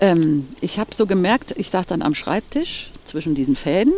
Ähm, 0.00 0.48
ich 0.60 0.78
habe 0.78 0.94
so 0.94 1.06
gemerkt, 1.06 1.54
ich 1.56 1.70
saß 1.70 1.86
dann 1.86 2.02
am 2.02 2.14
Schreibtisch 2.14 2.90
zwischen 3.04 3.34
diesen 3.34 3.56
Fäden 3.56 3.94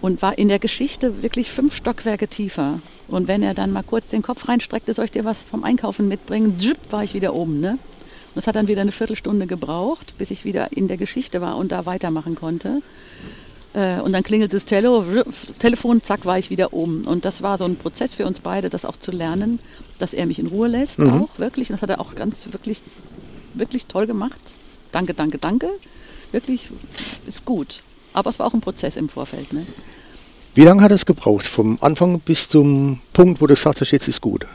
und 0.00 0.22
war 0.22 0.38
in 0.38 0.48
der 0.48 0.58
Geschichte 0.58 1.22
wirklich 1.22 1.50
fünf 1.50 1.74
Stockwerke 1.74 2.28
tiefer. 2.28 2.80
Und 3.08 3.28
wenn 3.28 3.42
er 3.42 3.54
dann 3.54 3.72
mal 3.72 3.82
kurz 3.82 4.08
den 4.08 4.22
Kopf 4.22 4.48
reinstreckte, 4.48 4.92
soll 4.92 5.06
ich 5.06 5.10
dir 5.10 5.24
was 5.24 5.42
vom 5.42 5.64
Einkaufen 5.64 6.08
mitbringen, 6.08 6.58
Zip, 6.58 6.78
war 6.90 7.04
ich 7.04 7.14
wieder 7.14 7.34
oben. 7.34 7.60
Ne? 7.60 7.78
Das 8.34 8.46
hat 8.46 8.56
dann 8.56 8.68
wieder 8.68 8.82
eine 8.82 8.92
Viertelstunde 8.92 9.46
gebraucht, 9.46 10.14
bis 10.18 10.30
ich 10.30 10.44
wieder 10.44 10.72
in 10.72 10.88
der 10.88 10.98
Geschichte 10.98 11.40
war 11.40 11.56
und 11.56 11.72
da 11.72 11.86
weitermachen 11.86 12.34
konnte. 12.34 12.82
Äh, 13.76 14.00
und 14.00 14.14
dann 14.14 14.22
klingelt 14.22 14.54
das 14.54 14.64
Tele 14.64 15.24
Telefon, 15.58 16.02
zack, 16.02 16.24
war 16.24 16.38
ich 16.38 16.48
wieder 16.48 16.72
oben. 16.72 17.04
Und 17.04 17.26
das 17.26 17.42
war 17.42 17.58
so 17.58 17.64
ein 17.64 17.76
Prozess 17.76 18.14
für 18.14 18.26
uns 18.26 18.40
beide, 18.40 18.70
das 18.70 18.86
auch 18.86 18.96
zu 18.96 19.12
lernen, 19.12 19.58
dass 19.98 20.14
er 20.14 20.24
mich 20.24 20.38
in 20.38 20.46
Ruhe 20.46 20.66
lässt, 20.66 20.98
mhm. 20.98 21.22
auch 21.22 21.38
wirklich. 21.38 21.68
Und 21.68 21.74
das 21.74 21.82
hat 21.82 21.90
er 21.90 22.00
auch 22.00 22.14
ganz 22.14 22.46
wirklich, 22.52 22.80
wirklich 23.52 23.84
toll 23.84 24.06
gemacht. 24.06 24.40
Danke, 24.92 25.12
danke, 25.12 25.36
danke. 25.36 25.68
Wirklich 26.32 26.70
ist 27.26 27.44
gut. 27.44 27.82
Aber 28.14 28.30
es 28.30 28.38
war 28.38 28.46
auch 28.46 28.54
ein 28.54 28.62
Prozess 28.62 28.96
im 28.96 29.10
Vorfeld. 29.10 29.52
Ne? 29.52 29.66
Wie 30.54 30.62
lange 30.62 30.80
hat 30.80 30.90
es 30.90 31.04
gebraucht? 31.04 31.46
Vom 31.46 31.76
Anfang 31.82 32.18
bis 32.20 32.48
zum 32.48 33.00
Punkt, 33.12 33.42
wo 33.42 33.46
du 33.46 33.54
gesagt 33.54 33.82
hast, 33.82 33.90
jetzt 33.90 34.08
ist 34.08 34.22
gut? 34.22 34.46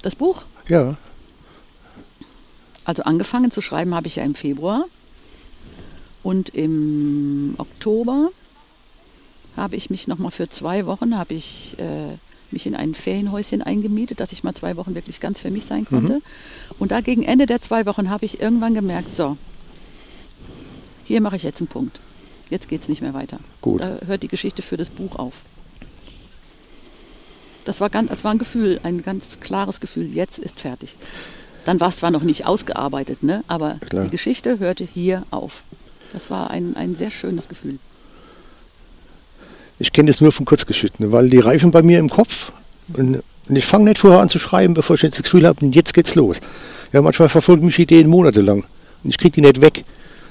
Das 0.00 0.16
Buch? 0.16 0.42
Ja. 0.66 0.96
Also 2.84 3.02
angefangen 3.02 3.50
zu 3.50 3.60
schreiben 3.60 3.94
habe 3.94 4.06
ich 4.06 4.16
ja 4.16 4.24
im 4.24 4.34
Februar. 4.34 4.86
Und 6.22 6.48
im 6.50 7.54
Oktober 7.58 8.30
habe 9.56 9.76
ich 9.76 9.90
mich 9.90 10.08
nochmal 10.08 10.30
für 10.30 10.48
zwei 10.48 10.86
Wochen, 10.86 11.16
habe 11.18 11.34
ich 11.34 11.76
äh, 11.78 12.16
mich 12.52 12.66
in 12.66 12.74
ein 12.74 12.94
Ferienhäuschen 12.94 13.62
eingemietet, 13.62 14.20
dass 14.20 14.32
ich 14.32 14.44
mal 14.44 14.54
zwei 14.54 14.76
Wochen 14.76 14.94
wirklich 14.94 15.20
ganz 15.20 15.40
für 15.40 15.50
mich 15.50 15.64
sein 15.66 15.84
konnte. 15.84 16.14
Mhm. 16.14 16.22
Und 16.78 16.92
da 16.92 17.00
gegen 17.00 17.22
Ende 17.22 17.46
der 17.46 17.60
zwei 17.60 17.86
Wochen 17.86 18.10
habe 18.10 18.24
ich 18.24 18.40
irgendwann 18.40 18.74
gemerkt, 18.74 19.16
so, 19.16 19.36
hier 21.04 21.20
mache 21.20 21.36
ich 21.36 21.42
jetzt 21.42 21.60
einen 21.60 21.68
Punkt. 21.68 22.00
Jetzt 22.50 22.68
geht 22.68 22.82
es 22.82 22.88
nicht 22.88 23.00
mehr 23.00 23.14
weiter. 23.14 23.40
Gut. 23.62 23.80
Da 23.80 23.98
hört 24.06 24.22
die 24.22 24.28
Geschichte 24.28 24.62
für 24.62 24.76
das 24.76 24.90
Buch 24.90 25.16
auf. 25.16 25.34
Das 27.64 27.80
war, 27.80 27.90
ganz, 27.90 28.10
das 28.10 28.24
war 28.24 28.32
ein 28.32 28.38
Gefühl, 28.38 28.80
ein 28.82 29.02
ganz 29.02 29.40
klares 29.40 29.80
Gefühl, 29.80 30.06
jetzt 30.06 30.38
ist 30.38 30.60
fertig. 30.60 30.96
Dann 31.64 31.78
war 31.80 31.88
es 31.88 31.96
zwar 31.96 32.10
noch 32.10 32.22
nicht 32.22 32.44
ausgearbeitet, 32.44 33.22
ne? 33.22 33.44
aber 33.46 33.76
Klar. 33.88 34.04
die 34.04 34.10
Geschichte 34.10 34.58
hörte 34.58 34.84
hier 34.84 35.24
auf. 35.30 35.62
Das 36.12 36.28
war 36.28 36.50
ein, 36.50 36.76
ein 36.76 36.96
sehr 36.96 37.10
schönes 37.10 37.48
Gefühl. 37.48 37.78
Ich 39.78 39.92
kenne 39.92 40.10
das 40.10 40.20
nur 40.20 40.32
von 40.32 40.44
Kurzgeschichten, 40.44 41.12
weil 41.12 41.30
die 41.30 41.38
reifen 41.38 41.70
bei 41.70 41.82
mir 41.82 41.98
im 41.98 42.08
Kopf 42.08 42.52
und, 42.96 43.22
und 43.48 43.56
ich 43.56 43.66
fange 43.66 43.84
nicht 43.84 43.98
vorher 43.98 44.20
an 44.20 44.28
zu 44.28 44.38
schreiben, 44.38 44.74
bevor 44.74 44.96
ich 44.96 45.02
jetzt 45.02 45.18
das 45.18 45.24
Gefühl 45.24 45.46
habe, 45.46 45.64
jetzt 45.66 45.94
geht's 45.94 46.14
los. 46.14 46.38
Ja, 46.92 47.02
manchmal 47.02 47.28
verfolgen 47.28 47.66
mich 47.66 47.78
Ideen 47.78 48.08
monatelang 48.08 48.64
und 49.02 49.10
ich 49.10 49.18
kriege 49.18 49.32
die 49.32 49.40
nicht 49.40 49.60
weg. 49.60 49.84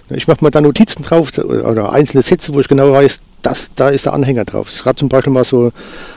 Ich 0.10 0.28
mache 0.28 0.44
mal 0.44 0.50
da 0.50 0.60
Notizen 0.60 1.04
drauf 1.04 1.32
oder 1.38 1.92
einzelne 1.94 2.22
Sätze, 2.22 2.54
wo 2.54 2.60
ich 2.60 2.68
genau 2.68 2.92
weiß, 2.92 3.22
das, 3.42 3.72
da 3.76 3.90
ist 3.90 4.06
der 4.06 4.14
Anhänger 4.14 4.46
drauf. 4.46 4.70
Es 4.70 4.84
gab 4.84 5.00
zum 5.00 5.10
Beispiel 5.10 5.34
mal 5.34 5.46
so 5.46 5.72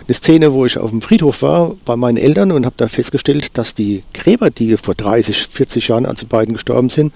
eine 0.06 0.14
Szene, 0.14 0.52
wo 0.52 0.66
ich 0.66 0.76
auf 0.78 0.90
dem 0.90 1.00
Friedhof 1.00 1.42
war 1.42 1.74
bei 1.84 1.96
meinen 1.96 2.16
Eltern 2.16 2.52
und 2.52 2.66
habe 2.66 2.74
da 2.76 2.88
festgestellt, 2.88 3.56
dass 3.56 3.74
die 3.74 4.02
Gräber, 4.12 4.50
die 4.50 4.76
vor 4.76 4.94
30, 4.94 5.46
40 5.46 5.88
Jahren, 5.88 6.06
als 6.06 6.20
die 6.20 6.26
beiden 6.26 6.54
gestorben 6.54 6.90
sind, 6.90 7.12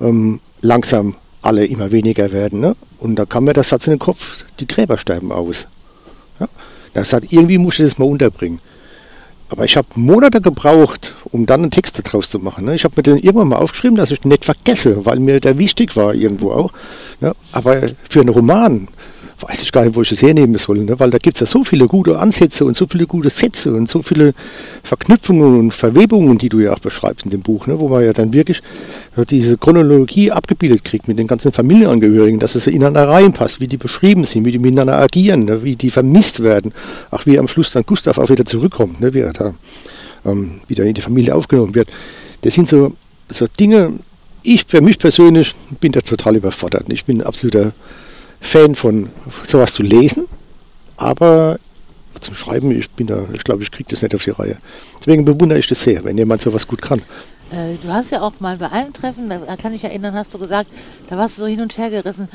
ähm, 0.00 0.40
langsam 0.60 1.16
alle 1.42 1.66
immer 1.66 1.92
weniger 1.92 2.32
werden. 2.32 2.60
Ne? 2.60 2.76
Und 2.98 3.16
da 3.16 3.26
kam 3.26 3.44
mir 3.44 3.52
der 3.52 3.64
Satz 3.64 3.86
in 3.86 3.94
den 3.94 3.98
Kopf, 3.98 4.44
die 4.60 4.66
Gräber 4.66 4.96
sterben 4.96 5.32
aus. 5.32 5.66
Ja? 6.40 6.48
Da 6.94 7.00
gesagt, 7.00 7.32
irgendwie 7.32 7.58
muss 7.58 7.78
ich 7.78 7.84
das 7.86 7.98
mal 7.98 8.06
unterbringen. 8.06 8.60
Aber 9.48 9.66
ich 9.66 9.76
habe 9.76 9.88
Monate 9.96 10.40
gebraucht, 10.40 11.14
um 11.24 11.44
dann 11.44 11.60
einen 11.60 11.70
Text 11.70 12.00
daraus 12.02 12.30
zu 12.30 12.38
machen. 12.38 12.64
Ne? 12.64 12.74
Ich 12.74 12.84
habe 12.84 12.94
mir 12.96 13.02
den 13.02 13.18
irgendwann 13.18 13.48
mal 13.48 13.58
aufgeschrieben, 13.58 13.96
dass 13.96 14.10
ich 14.10 14.24
nicht 14.24 14.46
vergesse, 14.46 15.04
weil 15.04 15.18
mir 15.18 15.40
der 15.40 15.58
wichtig 15.58 15.94
war 15.94 16.14
irgendwo 16.14 16.52
auch. 16.52 16.72
Ne? 17.20 17.34
Aber 17.52 17.82
für 18.08 18.20
einen 18.20 18.30
Roman 18.30 18.88
weiß 19.42 19.62
ich 19.62 19.72
gar 19.72 19.84
nicht, 19.84 19.94
wo 19.94 20.02
ich 20.02 20.08
das 20.08 20.22
hernehmen 20.22 20.56
soll, 20.56 20.84
ne? 20.84 20.98
weil 21.00 21.10
da 21.10 21.18
gibt 21.18 21.36
es 21.36 21.40
ja 21.40 21.46
so 21.46 21.64
viele 21.64 21.86
gute 21.86 22.18
Ansätze 22.18 22.64
und 22.64 22.76
so 22.76 22.86
viele 22.86 23.06
gute 23.06 23.30
Sätze 23.30 23.72
und 23.72 23.88
so 23.88 24.02
viele 24.02 24.34
Verknüpfungen 24.82 25.58
und 25.58 25.74
Verwebungen, 25.74 26.38
die 26.38 26.48
du 26.48 26.60
ja 26.60 26.72
auch 26.72 26.78
beschreibst 26.78 27.24
in 27.24 27.30
dem 27.30 27.42
Buch, 27.42 27.66
ne? 27.66 27.78
wo 27.78 27.88
man 27.88 28.04
ja 28.04 28.12
dann 28.12 28.32
wirklich 28.32 28.60
diese 29.28 29.58
Chronologie 29.58 30.30
abgebildet 30.30 30.84
kriegt 30.84 31.08
mit 31.08 31.18
den 31.18 31.26
ganzen 31.26 31.52
Familienangehörigen, 31.52 32.40
dass 32.40 32.54
es 32.54 32.66
ineinander 32.66 33.08
reinpasst, 33.08 33.60
wie 33.60 33.68
die 33.68 33.76
beschrieben 33.76 34.24
sind, 34.24 34.44
wie 34.44 34.52
die 34.52 34.58
miteinander 34.58 34.98
agieren, 34.98 35.44
ne? 35.44 35.62
wie 35.64 35.76
die 35.76 35.90
vermisst 35.90 36.42
werden, 36.42 36.72
auch 37.10 37.26
wie 37.26 37.38
am 37.38 37.48
Schluss 37.48 37.72
dann 37.72 37.84
Gustav 37.84 38.18
auch 38.18 38.30
wieder 38.30 38.46
zurückkommt, 38.46 39.00
ne? 39.00 39.12
wie 39.12 39.20
er 39.20 39.32
da 39.32 39.54
ähm, 40.24 40.60
wieder 40.68 40.84
in 40.84 40.94
die 40.94 41.00
Familie 41.00 41.34
aufgenommen 41.34 41.74
wird. 41.74 41.88
Das 42.42 42.54
sind 42.54 42.68
so, 42.68 42.94
so 43.28 43.46
Dinge, 43.58 43.94
ich 44.42 44.64
für 44.66 44.80
mich 44.80 44.98
persönlich 44.98 45.54
bin 45.80 45.92
da 45.92 46.00
total 46.00 46.36
überfordert. 46.36 46.84
Ich 46.88 47.04
bin 47.04 47.20
ein 47.20 47.26
absoluter 47.26 47.72
Fan 48.42 48.74
von 48.74 49.08
sowas 49.44 49.72
zu 49.72 49.82
lesen, 49.82 50.26
aber 50.96 51.58
zum 52.20 52.34
Schreiben, 52.34 52.70
ich 52.70 52.90
bin 52.90 53.06
da, 53.06 53.26
ich 53.32 53.42
glaube, 53.44 53.62
ich 53.62 53.70
kriege 53.70 53.88
das 53.88 54.02
nicht 54.02 54.14
auf 54.14 54.24
die 54.24 54.30
Reihe. 54.30 54.58
Deswegen 55.00 55.24
bewundere 55.24 55.58
ich 55.58 55.66
das 55.66 55.82
sehr, 55.82 56.04
wenn 56.04 56.18
jemand 56.18 56.42
sowas 56.42 56.66
gut 56.66 56.82
kann. 56.82 57.00
Äh, 57.50 57.76
du 57.82 57.92
hast 57.92 58.10
ja 58.10 58.20
auch 58.20 58.38
mal 58.40 58.58
bei 58.58 58.70
einem 58.70 58.92
Treffen, 58.92 59.28
da 59.28 59.56
kann 59.56 59.72
ich 59.72 59.84
erinnern, 59.84 60.14
hast 60.14 60.34
du 60.34 60.38
gesagt, 60.38 60.70
da 61.08 61.16
warst 61.16 61.38
du 61.38 61.42
so 61.42 61.46
hin 61.46 61.60
und 61.60 61.76
her 61.78 61.90
gerissen. 61.90 62.28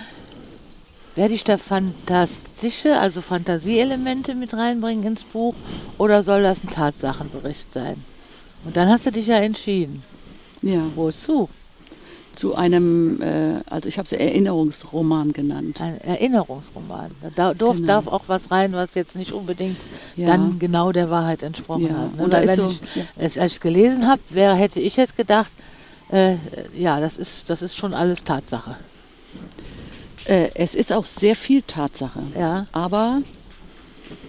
Werde 1.16 1.34
ich 1.34 1.44
da 1.44 1.58
fantastische, 1.58 3.00
also 3.00 3.22
Fantasieelemente 3.22 4.36
mit 4.36 4.54
reinbringen 4.54 5.04
ins 5.06 5.24
Buch 5.24 5.56
oder 5.98 6.24
soll 6.24 6.44
das 6.44 6.64
ein 6.64 6.70
Tatsachenbericht 6.70 7.74
sein? 7.74 8.04
Und 8.66 8.78
dann 8.78 8.90
hast 8.90 9.06
du 9.06 9.12
dich 9.12 9.28
ja 9.28 9.38
entschieden. 9.38 10.04
Ja. 10.62 10.82
Wozu? 10.96 11.50
Zu 12.38 12.56
einem, 12.56 13.22
äh, 13.22 13.62
also 13.66 13.90
ich 13.90 13.98
habe 13.98 14.06
es 14.06 14.12
Erinnerungsroman 14.12 15.34
genannt. 15.34 15.82
Ein 15.82 16.00
Erinnerungsroman. 16.02 17.12
Da 17.36 17.54
darf, 17.54 17.76
genau. 17.76 17.88
darf 17.88 18.08
auch 18.08 18.24
was 18.28 18.52
rein, 18.52 18.74
was 18.74 18.94
jetzt 18.94 19.16
nicht 19.16 19.32
unbedingt 19.32 19.78
ja. 20.16 20.28
dann 20.28 20.60
genau 20.60 20.92
der 20.92 21.10
Wahrheit 21.10 21.44
entsprochen 21.44 21.88
ja. 21.88 21.98
hat. 21.98 22.16
Ne? 22.16 22.24
Und 22.24 22.34
da 22.34 22.46
wenn 22.46 22.56
so, 22.56 22.68
ich 22.68 22.82
ja. 22.96 23.04
es 23.18 23.38
als 23.38 23.54
ich 23.54 23.60
gelesen 23.60 24.08
habe, 24.08 24.22
hätte 24.56 24.80
ich 24.80 24.96
jetzt 24.96 25.18
gedacht, 25.18 25.52
äh, 26.12 26.36
ja, 26.76 27.00
das 27.00 27.18
ist, 27.18 27.50
das 27.50 27.62
ist 27.62 27.76
schon 27.76 27.94
alles 27.94 28.24
Tatsache. 28.24 28.76
Äh, 30.26 30.50
es 30.54 30.76
ist 30.76 30.94
auch 30.94 31.06
sehr 31.06 31.36
viel 31.36 31.64
Tatsache. 31.64 32.22
Ja. 32.38 32.68
Aber 32.72 33.22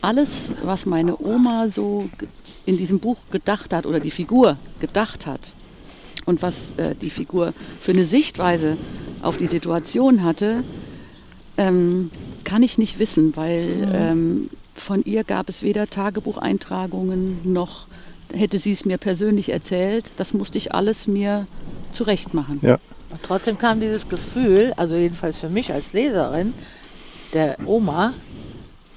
alles, 0.00 0.50
was 0.62 0.86
meine 0.86 1.20
Oma 1.20 1.68
so 1.68 2.08
in 2.64 2.76
diesem 2.76 3.00
Buch 3.00 3.18
gedacht 3.30 3.72
hat 3.72 3.86
oder 3.86 4.00
die 4.00 4.10
Figur 4.10 4.56
gedacht 4.80 5.26
hat, 5.26 5.52
und 6.28 6.42
was 6.42 6.73
äh, 6.76 6.94
die 6.94 7.08
Figur 7.08 7.54
für 7.80 7.92
eine 7.92 8.04
Sichtweise 8.04 8.76
auf 9.23 9.38
die 9.38 9.47
Situation 9.47 10.23
hatte, 10.23 10.62
ähm, 11.56 12.11
kann 12.44 12.62
ich 12.62 12.76
nicht 12.76 12.99
wissen, 12.99 13.35
weil 13.35 13.64
mhm. 13.64 13.92
ähm, 13.94 14.50
von 14.75 15.02
ihr 15.04 15.25
gab 15.25 15.49
es 15.49 15.62
weder 15.62 15.88
Tagebucheintragungen 15.88 17.50
noch 17.50 17.87
hätte 18.30 18.58
sie 18.58 18.73
es 18.73 18.85
mir 18.85 18.99
persönlich 18.99 19.50
erzählt. 19.50 20.11
Das 20.18 20.35
musste 20.35 20.58
ich 20.58 20.75
alles 20.75 21.06
mir 21.06 21.47
zurecht 21.92 22.35
machen. 22.35 22.58
Ja. 22.61 22.75
Und 23.08 23.23
trotzdem 23.23 23.58
kam 23.58 23.80
dieses 23.80 24.06
Gefühl, 24.06 24.75
also 24.76 24.94
jedenfalls 24.97 25.38
für 25.38 25.49
mich 25.49 25.73
als 25.73 25.94
Leserin, 25.94 26.52
der 27.32 27.56
Oma 27.64 28.12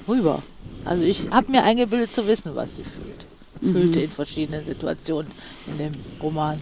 rüber. 0.06 0.44
Also 0.84 1.04
ich 1.04 1.32
habe 1.32 1.50
mir 1.50 1.64
eingebildet 1.64 2.14
zu 2.14 2.28
wissen, 2.28 2.52
was 2.56 2.76
sie 2.76 2.84
fühlt. 2.84 3.74
Fühlte 3.74 4.00
mhm. 4.00 4.06
in 4.06 4.12
verschiedenen 4.12 4.66
Situationen 4.66 5.32
in 5.68 5.78
dem 5.78 5.94
Roman. 6.22 6.60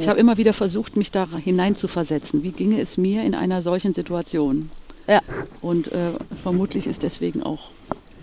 Ich 0.00 0.08
habe 0.08 0.18
immer 0.20 0.36
wieder 0.36 0.52
versucht, 0.52 0.96
mich 0.96 1.10
da 1.10 1.28
hineinzuversetzen. 1.42 2.42
Wie 2.42 2.50
ginge 2.50 2.80
es 2.80 2.96
mir 2.96 3.22
in 3.22 3.34
einer 3.34 3.62
solchen 3.62 3.94
Situation? 3.94 4.70
Ja. 5.06 5.20
Und 5.60 5.88
äh, 5.88 6.12
vermutlich 6.42 6.86
ist 6.86 7.02
deswegen 7.02 7.42
auch 7.42 7.70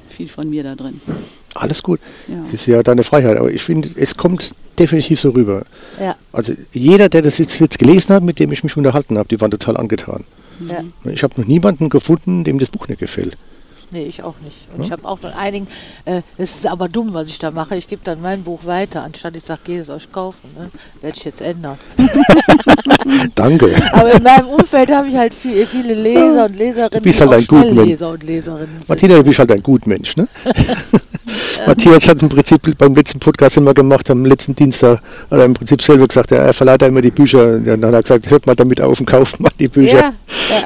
viel 0.10 0.28
von 0.28 0.50
mir 0.50 0.64
da 0.64 0.76
drin. 0.76 1.02
Alles 1.56 1.84
gut. 1.84 2.00
Ja. 2.28 2.42
Das 2.44 2.54
ist 2.54 2.66
ja 2.66 2.84
deine 2.84 3.04
Freiheit. 3.04 3.38
Aber 3.38 3.52
ich 3.52 3.64
finde, 3.64 3.90
es 3.96 4.16
kommt 4.18 4.54
definitiv 4.78 5.20
so 5.20 5.30
rüber. 5.30 5.66
Ja. 6.00 6.16
Also 6.32 6.54
jeder, 6.74 7.10
der 7.10 7.22
das 7.22 7.38
jetzt, 7.38 7.60
jetzt 7.60 7.80
gelesen 7.80 8.14
hat, 8.14 8.24
mit 8.24 8.40
dem 8.40 8.52
ich 8.52 8.64
mich 8.64 8.76
unterhalten 8.78 9.18
habe, 9.18 9.30
die 9.30 9.40
waren 9.42 9.52
total 9.52 9.78
angetan. 9.78 10.24
Ja. 10.68 10.84
Ich 11.12 11.24
habe 11.24 11.40
noch 11.40 11.48
niemanden 11.48 11.90
gefunden, 11.90 12.44
dem 12.44 12.60
das 12.60 12.70
Buch 12.70 12.88
nicht 12.88 13.00
gefällt. 13.00 13.38
Nee, 13.92 14.06
ich 14.06 14.22
auch 14.22 14.36
nicht. 14.44 14.56
Und 14.76 14.84
ich 14.84 14.92
habe 14.92 15.04
auch 15.06 15.18
von 15.18 15.32
einigen, 15.34 15.68
äh, 16.06 16.22
es 16.38 16.56
ist 16.56 16.68
aber 16.68 16.88
dumm, 16.88 17.14
was 17.14 17.28
ich 17.28 17.40
da 17.40 17.50
mache. 17.50 17.76
Ich 17.76 17.88
gebe 17.88 18.02
dann 18.04 18.22
mein 18.22 18.44
Buch 18.44 18.66
weiter, 18.66 19.02
anstatt 19.02 19.36
ich 19.36 19.44
sage, 19.44 19.62
geht 19.64 19.82
es 19.82 19.90
euch 19.90 20.12
kaufen. 20.12 20.50
Ne? 20.56 20.70
Werde 21.02 21.18
ich 21.18 21.24
jetzt 21.24 21.42
ändern. 21.42 21.80
Danke. 23.36 23.74
Aber 23.92 24.12
in 24.12 24.22
meinem 24.22 24.48
Umfeld 24.48 24.92
habe 24.92 25.08
ich 25.08 25.16
halt 25.16 25.34
viel, 25.34 25.66
viele 25.66 25.96
Leser 25.96 26.46
und 26.46 26.58
Leserinnen, 26.58 26.92
Du 26.92 27.02
bist 27.02 27.20
halt 27.20 27.34
ein 27.34 27.46
und 27.48 28.24
sind. 28.24 28.88
Martina, 28.88 29.16
du 29.16 29.24
bist 29.24 29.40
halt 29.40 29.52
ein 29.52 29.64
Gutmensch, 29.64 30.16
ne? 30.18 30.28
Matthias 31.68 32.08
hat 32.08 32.22
im 32.22 32.30
Prinzip 32.30 32.78
beim 32.78 32.96
letzten 32.96 33.20
Podcast 33.20 33.58
immer 33.58 33.74
gemacht, 33.74 34.10
am 34.10 34.26
letzten 34.26 34.56
Dienstag, 34.56 35.02
hat 35.30 35.40
er 35.40 35.46
im 35.46 35.54
Prinzip 35.54 35.82
selber 35.82 36.08
gesagt, 36.08 36.32
ja, 36.32 36.38
er 36.38 36.54
verleiht 36.54 36.82
immer 36.84 37.02
die 37.02 37.12
Bücher. 37.12 37.58
Ja, 37.60 37.78
Dann 37.78 37.86
hat 37.86 37.94
er 37.94 38.02
gesagt, 38.02 38.30
hört 38.30 38.48
mal 38.48 38.56
damit 38.56 38.82
auf 38.82 39.00
und 39.00 39.06
kauft 39.06 39.40
mal 39.40 39.52
die 39.60 39.68
Bücher. 39.68 39.94
Ja, 39.94 40.00
ja. 40.00 40.14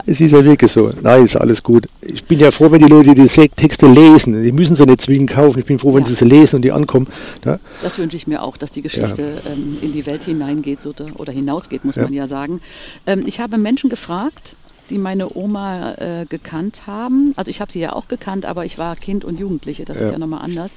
Es 0.06 0.20
ist 0.22 0.32
ja 0.32 0.44
wirklich 0.44 0.72
so. 0.72 0.92
Nein, 1.02 1.25
ist 1.25 1.36
alles 1.36 1.62
gut. 1.63 1.88
Ich 2.02 2.24
bin 2.25 2.40
ja 2.40 2.52
froh, 2.52 2.72
wenn 2.72 2.80
die 2.82 2.88
Leute 2.88 3.13
die 3.13 3.28
Texte 3.28 3.88
lesen. 3.88 4.42
Die 4.44 4.52
müssen 4.52 4.75
sie 4.75 4.86
nicht 4.86 5.02
zwingend 5.02 5.32
kaufen. 5.32 5.60
Ich 5.60 5.66
bin 5.66 5.80
froh, 5.80 5.94
wenn 5.94 6.04
Ja. 6.04 6.10
sie 6.10 6.16
sie 6.16 6.25
lesen 6.25 6.58
und 6.58 6.62
die 6.63 6.72
ankommen. 6.72 7.08
Ja? 7.46 7.60
Das 7.82 7.98
wünsche 7.98 8.16
ich 8.18 8.28
mir 8.28 8.42
auch, 8.44 8.58
dass 8.58 8.72
die 8.72 8.82
Geschichte 8.82 9.42
ähm, 9.46 9.78
in 9.82 9.94
die 9.94 10.06
Welt 10.06 10.24
hineingeht 10.24 10.82
so, 10.82 10.94
oder 11.16 11.32
hinausgeht, 11.34 11.86
muss 11.86 11.96
Ja. 11.96 12.04
man 12.04 12.13
ja 12.13 12.28
sagen. 12.28 12.62
Ähm, 13.08 13.24
ich 13.25 13.40
habe 13.40 13.58
Menschen 13.58 13.90
gefragt, 13.90 14.56
die 14.90 14.98
meine 14.98 15.36
Oma 15.36 15.94
äh, 15.94 16.25
gekannt 16.28 16.84
haben. 16.88 17.34
Also 17.36 17.50
ich 17.50 17.62
habe 17.62 17.72
sie 17.72 17.80
ja 17.80 17.94
auch 17.94 18.08
gekannt, 18.08 18.46
aber 18.46 18.66
ich 18.66 18.78
war 18.78 18.96
Kind 18.96 19.24
und 19.25 19.40
Jugendliche, 19.40 19.86
das 19.86 19.98
Ja. 20.00 20.06
ist 20.06 20.12
ja 20.12 20.18
nochmal 20.20 20.42
anders. 20.44 20.75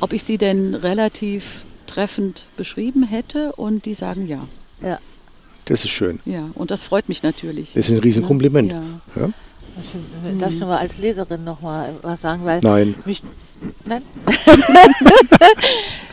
Ob 0.00 0.12
ich 0.12 0.22
sie 0.24 0.38
denn 0.38 0.74
relativ 0.74 1.64
treffend 1.86 2.46
beschrieben 2.56 3.02
hätte 3.04 3.52
und 3.52 3.84
die 3.84 3.94
sagen 3.94 4.26
ja. 4.28 4.46
Ja. 4.82 4.98
Das 5.66 5.84
ist 5.84 5.90
schön. 5.90 6.20
Ja, 6.24 6.50
und 6.54 6.70
das 6.70 6.82
freut 6.82 7.08
mich 7.08 7.22
natürlich. 7.22 7.72
Das 7.74 7.88
ist 7.88 7.96
ein 7.96 8.00
Riesenkompliment. 8.00 8.72
Ja. 8.72 8.82
Ja? 9.16 9.30
Darf 10.38 10.52
ich 10.52 10.58
nur 10.58 10.68
mal 10.68 10.78
als 10.78 10.98
Leserin 10.98 11.44
noch 11.44 11.62
mal 11.62 11.94
was 12.02 12.20
sagen? 12.20 12.44
Weil 12.44 12.60
Nein. 12.62 12.94
Mich, 13.06 13.22
nein. 13.86 14.02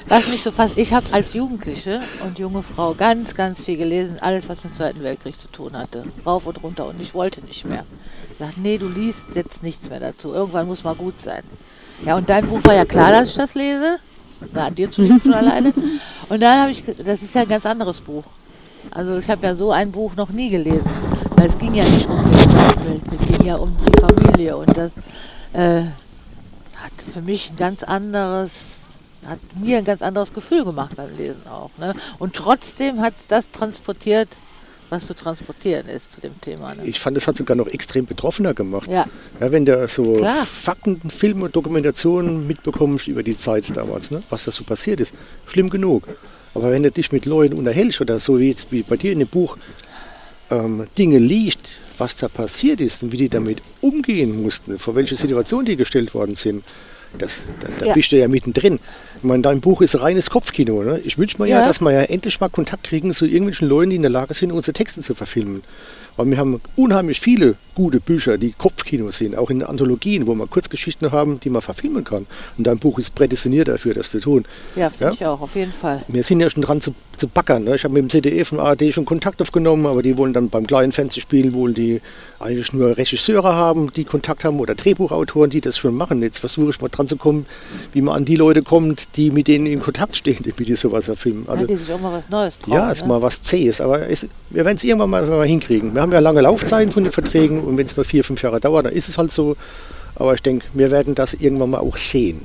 was 0.07 0.27
mich 0.27 0.41
so 0.41 0.51
fast, 0.51 0.77
ich 0.77 0.93
habe 0.93 1.05
als 1.11 1.33
Jugendliche 1.33 2.01
und 2.25 2.39
junge 2.39 2.63
Frau 2.63 2.93
ganz, 2.93 3.35
ganz 3.35 3.61
viel 3.61 3.77
gelesen, 3.77 4.17
alles, 4.21 4.47
was 4.47 4.63
mit 4.63 4.71
dem 4.71 4.77
Zweiten 4.77 5.03
Weltkrieg 5.03 5.37
zu 5.37 5.49
tun 5.49 5.77
hatte. 5.77 6.05
Rauf 6.25 6.45
und 6.45 6.63
runter 6.63 6.87
und 6.87 7.01
ich 7.01 7.13
wollte 7.13 7.41
nicht 7.41 7.65
mehr. 7.65 7.85
Ich 8.31 8.37
dachte, 8.37 8.61
nee, 8.61 8.77
du 8.77 8.87
liest 8.87 9.25
jetzt 9.35 9.61
nichts 9.61 9.89
mehr 9.89 9.99
dazu. 9.99 10.33
Irgendwann 10.33 10.67
muss 10.67 10.85
mal 10.85 10.95
gut 10.95 11.19
sein. 11.19 11.43
Ja, 12.05 12.15
und 12.15 12.29
dein 12.29 12.47
Buch 12.47 12.61
war 12.63 12.75
ja 12.75 12.85
klar, 12.85 13.11
dass 13.11 13.29
ich 13.29 13.35
das 13.35 13.55
lese. 13.55 13.99
Na, 14.53 14.67
an 14.67 14.75
dir 14.75 14.89
zu 14.89 15.05
schon 15.19 15.33
alleine. 15.33 15.73
Und 16.29 16.39
dann 16.39 16.61
habe 16.61 16.71
ich, 16.71 16.81
das 16.85 17.21
ist 17.21 17.35
ja 17.35 17.41
ein 17.41 17.49
ganz 17.49 17.65
anderes 17.65 17.99
Buch. 17.99 18.23
Also 18.91 19.17
ich 19.17 19.29
habe 19.29 19.45
ja 19.45 19.55
so 19.55 19.71
ein 19.71 19.91
Buch 19.91 20.15
noch 20.15 20.29
nie 20.29 20.49
gelesen. 20.49 20.89
Weil 21.35 21.47
es 21.47 21.57
ging 21.57 21.73
ja 21.73 21.85
nicht 21.85 22.07
um 22.09 22.23
den 22.23 22.49
Zweiten 22.49 22.85
Weltkrieg, 22.85 23.19
es 23.21 23.37
ging 23.37 23.47
ja 23.47 23.55
um 23.55 23.75
die 23.85 23.99
Familie. 23.99 24.57
Und 24.57 24.75
das 24.75 24.91
äh, 25.53 25.83
hat 26.75 26.91
für 27.13 27.21
mich 27.21 27.51
ein 27.51 27.57
ganz 27.57 27.83
anderes, 27.83 28.51
hat 29.25 29.39
mir 29.59 29.77
ein 29.77 29.85
ganz 29.85 30.01
anderes 30.01 30.33
Gefühl 30.33 30.65
gemacht 30.65 30.95
beim 30.95 31.15
Lesen 31.15 31.47
auch. 31.47 31.71
Ne? 31.77 31.93
Und 32.17 32.35
trotzdem 32.35 33.01
hat 33.01 33.13
es 33.17 33.27
das 33.27 33.49
transportiert, 33.51 34.29
was 34.89 35.05
zu 35.05 35.15
transportieren 35.15 35.87
ist 35.87 36.11
zu 36.11 36.21
dem 36.21 36.39
Thema. 36.41 36.73
Ne? 36.73 36.85
Ich 36.85 36.99
fand, 36.99 37.15
das 37.15 37.27
hat 37.27 37.37
sogar 37.37 37.55
noch 37.55 37.67
extrem 37.67 38.05
betroffener 38.05 38.53
gemacht. 38.53 38.89
Ja, 38.89 39.05
Ja, 39.39 39.51
wenn 39.51 39.65
du 39.65 39.87
so 39.87 40.15
Klar. 40.15 40.45
Fakten, 40.45 41.09
Filme, 41.09 41.49
Dokumentationen 41.49 42.47
mitbekommst 42.47 43.07
über 43.07 43.23
die 43.23 43.37
Zeit 43.37 43.75
damals, 43.75 44.11
ne, 44.11 44.23
was 44.29 44.45
da 44.45 44.51
so 44.51 44.63
passiert 44.63 44.99
ist, 44.99 45.13
schlimm 45.45 45.69
genug. 45.69 46.07
Aber 46.53 46.71
wenn 46.71 46.83
du 46.83 46.91
dich 46.91 47.11
mit 47.11 47.25
Leuten 47.25 47.55
unterhältst 47.55 48.01
oder 48.01 48.19
so 48.19 48.39
wie 48.39 48.49
jetzt 48.49 48.71
wie 48.71 48.83
bei 48.83 48.97
dir 48.97 49.11
in 49.11 49.19
dem 49.19 49.27
Buch 49.27 49.57
ähm, 50.49 50.87
Dinge 50.97 51.19
liest, 51.19 51.79
was 51.97 52.15
da 52.15 52.27
passiert 52.27 52.81
ist 52.81 53.03
und 53.03 53.11
wie 53.11 53.17
die 53.17 53.29
damit 53.29 53.61
umgehen 53.81 54.41
mussten, 54.41 54.79
vor 54.79 54.95
welche 54.95 55.15
Situation 55.15 55.65
die 55.65 55.75
gestellt 55.75 56.13
worden 56.13 56.35
sind, 56.35 56.63
das, 57.17 57.41
da, 57.61 57.67
da 57.79 57.85
Ja. 57.87 57.93
bist 57.93 58.11
du 58.11 58.17
ja 58.17 58.27
mittendrin. 58.27 58.79
Ich 59.17 59.23
meine, 59.23 59.41
dein 59.43 59.59
Buch 59.59 59.81
ist 59.81 59.99
reines 59.99 60.29
Kopfkino. 60.29 60.83
Ne? 60.83 60.99
Ich 61.03 61.17
wünsche 61.17 61.41
mir 61.41 61.47
ja. 61.47 61.61
Ja. 61.61 61.67
dass 61.67 61.81
wir 61.81 61.91
ja 61.91 62.01
endlich 62.01 62.39
mal 62.39 62.49
Kontakt 62.49 62.83
kriegen 62.85 63.13
zu 63.13 63.25
irgendwelchen 63.25 63.67
Leuten, 63.67 63.89
die 63.89 63.95
in 63.97 64.01
der 64.03 64.11
Lage 64.11 64.33
sind, 64.33 64.51
unsere 64.51 64.73
Texte 64.73 65.01
zu 65.01 65.15
verfilmen. 65.15 65.63
Weil 66.15 66.27
wir 66.27 66.37
haben 66.37 66.61
unheimlich 66.75 67.19
viele 67.21 67.55
gute 67.75 67.99
Bücher, 67.99 68.37
die 68.37 68.51
Kopfkino 68.51 69.09
sind, 69.11 69.37
auch 69.37 69.49
in 69.49 69.63
Anthologien, 69.63 70.27
wo 70.27 70.35
wir 70.35 70.47
Kurzgeschichten 70.47 71.11
haben, 71.11 71.39
die 71.39 71.49
man 71.49 71.61
verfilmen 71.61 72.03
kann. 72.03 72.27
Und 72.57 72.67
dein 72.67 72.77
Buch 72.77 72.99
ist 72.99 73.15
prädestiniert 73.15 73.67
dafür, 73.69 73.93
das 73.93 74.09
zu 74.09 74.19
tun. 74.19 74.45
ja 74.75 74.89
finde 74.89 75.05
Ja. 75.05 75.11
ich 75.13 75.25
auch, 75.25 75.41
auf 75.41 75.55
jeden 75.55 75.71
Fall. 75.73 76.03
Wir 76.07 76.23
sind 76.23 76.39
ja 76.41 76.49
schon 76.49 76.61
dran 76.63 76.81
zu, 76.81 76.93
zu 77.19 77.27
backern. 77.27 77.65
Ne? 77.65 77.75
Ich 77.75 77.83
habe 77.83 77.93
mit 77.93 78.03
dem 78.03 78.09
ZDF 78.09 78.51
und 78.51 78.59
ARD 78.59 78.93
schon 78.93 79.05
Kontakt 79.05 79.41
aufgenommen, 79.41 79.85
aber 79.85 80.01
die 80.01 80.17
wollen 80.17 80.33
dann 80.33 80.49
beim 80.49 80.65
kleinen 80.65 80.91
Fernsehspiel 80.91 81.53
wollen 81.53 81.73
die 81.73 82.01
eigentlich 82.39 82.73
nur 82.73 82.97
Regisseure 82.97 83.53
haben, 83.53 83.91
die 83.91 84.05
Kontakt 84.05 84.43
haben 84.43 84.59
oder 84.59 84.75
Drehbuchautoren, 84.75 85.49
die 85.49 85.61
das 85.61 85.77
schon 85.77 85.95
machen. 85.95 86.21
Jetzt 86.23 86.39
versuche 86.39 86.71
ich 86.71 86.81
mal 86.81 86.87
dran 86.87 87.07
zu 87.07 87.17
kommen, 87.17 87.45
wie 87.93 88.01
man 88.01 88.15
an 88.15 88.25
die 88.25 88.35
Leute 88.35 88.63
kommt, 88.63 89.15
die 89.15 89.29
mit 89.29 89.47
denen 89.47 89.65
in 89.65 89.81
Kontakt 89.81 90.17
stehen, 90.17 90.43
die 90.43 90.51
die 90.51 90.75
sowas 90.75 91.05
verfilmen. 91.05 91.47
Also, 91.47 91.65
ja, 91.65 91.67
die 91.67 91.75
sich 91.75 91.93
auch 91.93 91.99
mal 91.99 92.13
was 92.13 92.29
Neues 92.29 92.57
trauen. 92.57 92.73
ja, 92.73 92.91
ist 92.91 93.01
ne? 93.01 93.07
mal 93.07 93.21
was 93.21 93.43
Zähes, 93.43 93.81
aber 93.81 94.09
es, 94.09 94.27
wir 94.49 94.65
werden 94.65 94.77
es 94.77 94.83
irgendwann 94.83 95.09
mal, 95.09 95.25
mal 95.25 95.45
hinkriegen. 95.45 95.93
Wir 95.93 96.01
haben 96.01 96.11
ja 96.11 96.19
lange 96.19 96.41
Laufzeiten 96.41 96.91
von 96.91 97.03
den 97.03 97.11
Verträgen 97.11 97.61
und 97.63 97.77
wenn 97.77 97.85
es 97.85 97.95
nur 97.95 98.05
vier, 98.05 98.23
fünf 98.23 98.41
Jahre 98.41 98.59
dauert, 98.59 98.85
dann 98.85 98.93
ist 98.93 99.09
es 99.09 99.17
halt 99.17 99.31
so. 99.31 99.55
Aber 100.15 100.33
ich 100.33 100.41
denke, 100.41 100.65
wir 100.73 100.91
werden 100.91 101.15
das 101.15 101.33
irgendwann 101.33 101.69
mal 101.71 101.79
auch 101.79 101.97
sehen. 101.97 102.41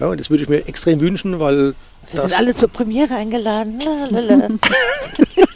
Ja, 0.00 0.06
und 0.06 0.20
das 0.20 0.30
würde 0.30 0.44
ich 0.44 0.48
mir 0.48 0.66
extrem 0.68 1.00
wünschen, 1.00 1.40
weil 1.40 1.74
Wir 2.12 2.22
das, 2.22 2.30
sind 2.30 2.38
alle 2.38 2.54
zur 2.56 2.68
Premiere 2.68 3.14
eingeladen. 3.14 3.78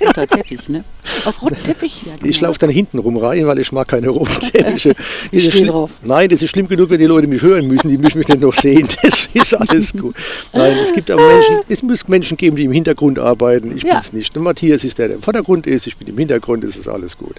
Roter 0.06 0.26
Teppich, 0.28 0.68
ne? 0.68 0.84
Auf 1.24 1.42
roten 1.42 1.56
Teppich. 1.64 2.02
Ja, 2.06 2.12
ich 2.22 2.36
genau. 2.38 2.48
laufe 2.48 2.58
dann 2.60 2.70
hinten 2.70 2.98
rum 2.98 3.16
rein, 3.16 3.46
weil 3.46 3.58
ich 3.58 3.72
mag 3.72 3.88
keine 3.88 4.08
roten 4.08 4.38
Teppiche. 4.52 4.90
Das 4.94 5.32
ist 5.32 5.42
steh 5.44 5.50
schlimm- 5.50 5.68
drauf. 5.68 5.92
Nein, 6.04 6.28
das 6.28 6.42
ist 6.42 6.50
schlimm 6.50 6.68
genug, 6.68 6.90
wenn 6.90 6.98
die 6.98 7.06
Leute 7.06 7.26
mich 7.26 7.42
hören 7.42 7.66
müssen. 7.68 7.88
Die 7.88 7.98
müssen 7.98 8.18
mich 8.18 8.26
dann 8.26 8.40
noch 8.40 8.54
sehen. 8.54 8.88
Das 9.02 9.28
ist 9.34 9.54
alles 9.54 9.92
gut. 9.92 10.14
Nein, 10.52 10.76
es 10.84 10.92
gibt 10.92 11.10
aber 11.10 11.26
Menschen, 11.26 11.60
es 11.68 11.82
muss 11.82 12.06
Menschen 12.06 12.36
geben, 12.36 12.54
die 12.56 12.64
im 12.64 12.72
Hintergrund 12.72 13.18
arbeiten. 13.18 13.74
Ich 13.76 13.82
Ja. 13.82 13.94
bin's 13.94 14.12
nicht. 14.12 14.36
Und 14.36 14.42
Matthias 14.44 14.84
ist 14.84 14.98
der, 14.98 15.08
der 15.08 15.16
im 15.16 15.22
Vordergrund 15.22 15.66
ist. 15.66 15.86
Ich 15.86 15.96
bin 15.96 16.06
im 16.06 16.18
Hintergrund, 16.18 16.62
es 16.64 16.76
ist 16.76 16.86
alles 16.88 17.16
gut. 17.16 17.36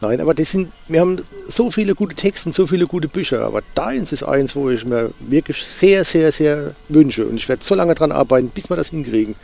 Nein, 0.00 0.20
aber 0.20 0.32
das 0.34 0.50
sind, 0.50 0.72
wir 0.88 1.00
haben 1.00 1.18
so 1.48 1.70
viele 1.70 1.94
gute 1.94 2.14
Texte 2.16 2.48
und 2.48 2.52
so 2.54 2.66
viele 2.66 2.86
gute 2.86 3.06
Bücher. 3.08 3.42
Aber 3.44 3.60
deins 3.74 4.12
ist 4.12 4.22
eins, 4.22 4.56
wo 4.56 4.70
ich 4.70 4.84
mir 4.86 5.10
wirklich 5.20 5.62
sehr, 5.64 6.04
sehr, 6.04 6.32
sehr 6.32 6.74
wünsche. 6.88 7.26
Und 7.26 7.36
ich 7.36 7.48
werde 7.48 7.62
so 7.62 7.74
lange 7.74 7.94
dran 7.94 8.12
arbeiten, 8.12 8.45
bis 8.54 8.68
wir 8.70 8.76
das 8.76 8.88
hinkriegen, 8.88 9.34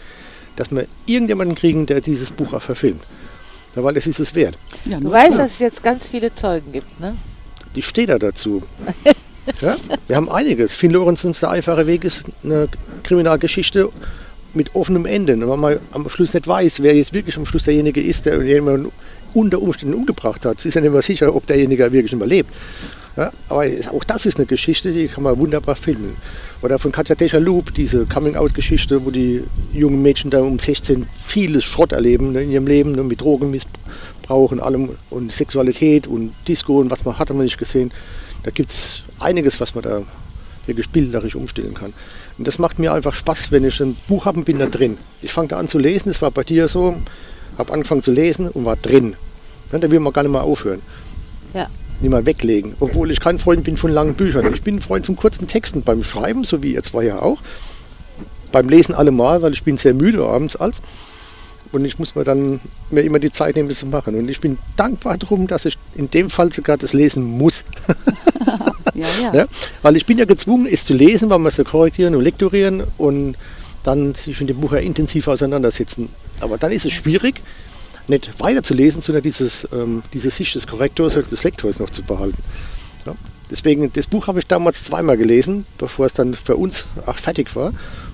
dass 0.56 0.70
wir 0.70 0.86
irgendjemanden 1.06 1.56
kriegen, 1.56 1.86
der 1.86 2.00
dieses 2.00 2.30
Buch 2.30 2.52
auch 2.52 2.62
verfilmt. 2.62 3.02
Ja, 3.74 3.82
weil 3.82 3.96
es 3.96 4.06
ist 4.06 4.20
es 4.20 4.34
wert. 4.34 4.58
Ja, 4.84 5.00
Du 5.00 5.10
weißt, 5.10 5.32
klar. 5.32 5.42
dass 5.44 5.52
es 5.52 5.58
jetzt 5.58 5.82
ganz 5.82 6.06
viele 6.06 6.34
Zeugen 6.34 6.72
gibt, 6.72 7.00
ne? 7.00 7.16
Die 7.74 7.82
steht 7.82 8.10
da 8.10 8.18
dazu. 8.18 8.62
ja? 9.62 9.76
Wir 10.06 10.16
haben 10.16 10.28
einiges. 10.28 10.74
Finn 10.74 10.90
Lorenzens 10.90 11.40
Der 11.40 11.50
einfache 11.50 11.86
Weg 11.86 12.04
ist 12.04 12.26
eine 12.44 12.68
Kriminalgeschichte 13.02 13.88
mit 14.52 14.74
offenem 14.74 15.06
Ende. 15.06 15.32
Und 15.34 15.48
wenn 15.48 15.58
man 15.58 15.80
am 15.92 16.08
Schluss 16.10 16.34
nicht 16.34 16.46
weiß, 16.46 16.82
wer 16.82 16.94
jetzt 16.94 17.14
wirklich 17.14 17.36
am 17.38 17.46
Schluss 17.46 17.64
derjenige 17.64 18.02
ist, 18.02 18.26
der 18.26 18.42
jemanden 18.42 18.92
unter 19.32 19.62
Umständen 19.62 19.94
umgebracht 19.94 20.44
hat, 20.44 20.62
ist 20.62 20.74
ja 20.74 20.82
nicht 20.82 20.92
mehr 20.92 21.00
sicher, 21.00 21.34
ob 21.34 21.46
derjenige 21.46 21.84
wirklich 21.92 22.12
nicht 22.12 22.18
mehr 22.18 22.28
lebt. 22.28 22.50
Ja, 23.16 23.30
aber 23.48 23.66
auch 23.92 24.04
das 24.04 24.24
ist 24.24 24.38
eine 24.38 24.46
Geschichte, 24.46 24.90
die 24.90 25.06
kann 25.06 25.24
man 25.24 25.38
wunderbar 25.38 25.76
filmen. 25.76 26.16
Oder 26.62 26.78
von 26.78 26.92
Katja 26.92 27.14
Deschaloub, 27.14 27.74
diese 27.74 28.06
Coming-out-Geschichte, 28.06 29.04
wo 29.04 29.10
die 29.10 29.42
jungen 29.72 30.00
Mädchen 30.00 30.30
da 30.30 30.40
um 30.40 30.58
16 30.58 31.06
vieles 31.12 31.64
Schrott 31.64 31.92
erleben 31.92 32.32
ne, 32.32 32.42
in 32.42 32.50
ihrem 32.50 32.66
Leben, 32.66 32.92
ne, 32.92 33.02
mit 33.02 33.20
Drogenmissbrauch 33.20 34.52
und 34.52 34.60
allem 34.60 34.96
und 35.10 35.30
Sexualität 35.30 36.06
und 36.06 36.32
Disco 36.48 36.80
und 36.80 36.90
was 36.90 37.04
man 37.04 37.18
hat, 37.18 37.28
haben 37.28 37.36
wir 37.36 37.44
nicht 37.44 37.58
gesehen. 37.58 37.92
Da 38.44 38.50
gibt 38.50 38.70
es 38.70 39.02
einiges, 39.20 39.60
was 39.60 39.74
man 39.74 39.84
da 39.84 40.02
wirklich 40.64 40.88
bilderisch 40.88 41.34
umstellen 41.34 41.74
kann. 41.74 41.92
Und 42.38 42.46
das 42.46 42.58
macht 42.58 42.78
mir 42.78 42.94
einfach 42.94 43.14
Spaß, 43.14 43.50
wenn 43.52 43.64
ich 43.64 43.78
ein 43.80 43.96
Buch 44.08 44.24
habe 44.24 44.38
und 44.38 44.44
bin 44.44 44.58
da 44.58 44.66
drin. 44.66 44.96
Ich 45.20 45.32
fange 45.32 45.48
da 45.48 45.58
an 45.58 45.68
zu 45.68 45.78
lesen, 45.78 46.08
das 46.08 46.22
war 46.22 46.30
bei 46.30 46.44
dir 46.44 46.66
so, 46.66 46.96
habe 47.58 47.72
angefangen 47.74 48.02
zu 48.02 48.12
lesen 48.12 48.48
und 48.48 48.64
war 48.64 48.76
drin. 48.76 49.16
Ja, 49.70 49.78
da 49.78 49.90
will 49.90 50.00
man 50.00 50.12
gar 50.14 50.22
nicht 50.22 50.32
mehr 50.32 50.42
aufhören 50.42 50.80
Ja. 51.52 51.68
Nicht 52.02 52.10
mal 52.10 52.26
weglegen. 52.26 52.74
Obwohl 52.80 53.10
ich 53.10 53.20
kein 53.20 53.38
Freund 53.38 53.64
bin 53.64 53.76
von 53.76 53.90
langen 53.90 54.14
Büchern. 54.14 54.52
Ich 54.54 54.62
bin 54.62 54.76
ein 54.76 54.82
Freund 54.82 55.06
von 55.06 55.16
kurzen 55.16 55.48
Texten 55.48 55.82
beim 55.82 56.04
Schreiben, 56.04 56.44
so 56.44 56.62
wie 56.62 56.74
ihr 56.74 56.82
zwei 56.82 57.04
ja 57.04 57.22
auch. 57.22 57.38
Beim 58.50 58.68
Lesen 58.68 58.94
allemal, 58.94 59.40
weil 59.40 59.52
ich 59.52 59.62
bin 59.62 59.78
sehr 59.78 59.94
müde 59.94 60.24
abends 60.24 60.56
als. 60.56 60.82
Und 61.70 61.86
ich 61.86 61.98
muss 61.98 62.14
mir 62.14 62.24
dann 62.24 62.60
mir 62.90 63.02
immer 63.02 63.18
die 63.18 63.30
Zeit 63.30 63.56
nehmen, 63.56 63.70
das 63.70 63.78
zu 63.78 63.86
machen. 63.86 64.14
Und 64.14 64.28
ich 64.28 64.40
bin 64.40 64.58
dankbar 64.76 65.16
darum, 65.16 65.46
dass 65.46 65.64
ich 65.64 65.78
in 65.94 66.10
dem 66.10 66.28
Fall 66.28 66.52
sogar 66.52 66.76
das 66.76 66.92
lesen 66.92 67.24
muss. 67.24 67.64
Ja, 68.94 69.06
ja. 69.22 69.34
Ja? 69.34 69.46
Weil 69.80 69.96
ich 69.96 70.04
bin 70.04 70.18
ja 70.18 70.26
gezwungen, 70.26 70.66
es 70.66 70.84
zu 70.84 70.92
lesen, 70.92 71.30
weil 71.30 71.38
man 71.38 71.48
es 71.48 71.56
ja 71.56 71.64
korrigieren 71.64 72.14
und 72.14 72.22
lektorieren 72.22 72.82
und 72.98 73.36
dann 73.84 74.14
sich 74.14 74.38
mit 74.38 74.50
dem 74.50 74.60
Buch 74.60 74.72
ja 74.72 74.80
intensiv 74.80 75.28
auseinandersetzen. 75.28 76.10
Aber 76.40 76.58
dann 76.58 76.72
ist 76.72 76.84
es 76.84 76.92
schwierig, 76.92 77.40
nicht 78.08 78.32
weiterzulesen, 78.38 79.00
sondern 79.00 79.22
dieses, 79.22 79.66
ähm, 79.72 80.02
diese 80.12 80.30
Sicht 80.30 80.54
des 80.54 80.66
Korrektors 80.66 81.16
oder 81.16 81.26
des 81.26 81.42
Lektors 81.44 81.78
noch 81.78 81.90
zu 81.90 82.02
behalten. 82.02 82.42
Ja? 83.06 83.14
Deswegen, 83.50 83.92
das 83.92 84.06
Buch 84.06 84.26
habe 84.28 84.38
ich 84.38 84.46
damals 84.46 84.84
zweimal 84.84 85.16
gelesen, 85.16 85.66
bevor 85.78 86.06
es 86.06 86.14
dann 86.14 86.34
für 86.34 86.56
uns 86.56 86.86
auch 87.06 87.16
fertig 87.16 87.54
war. 87.54 87.68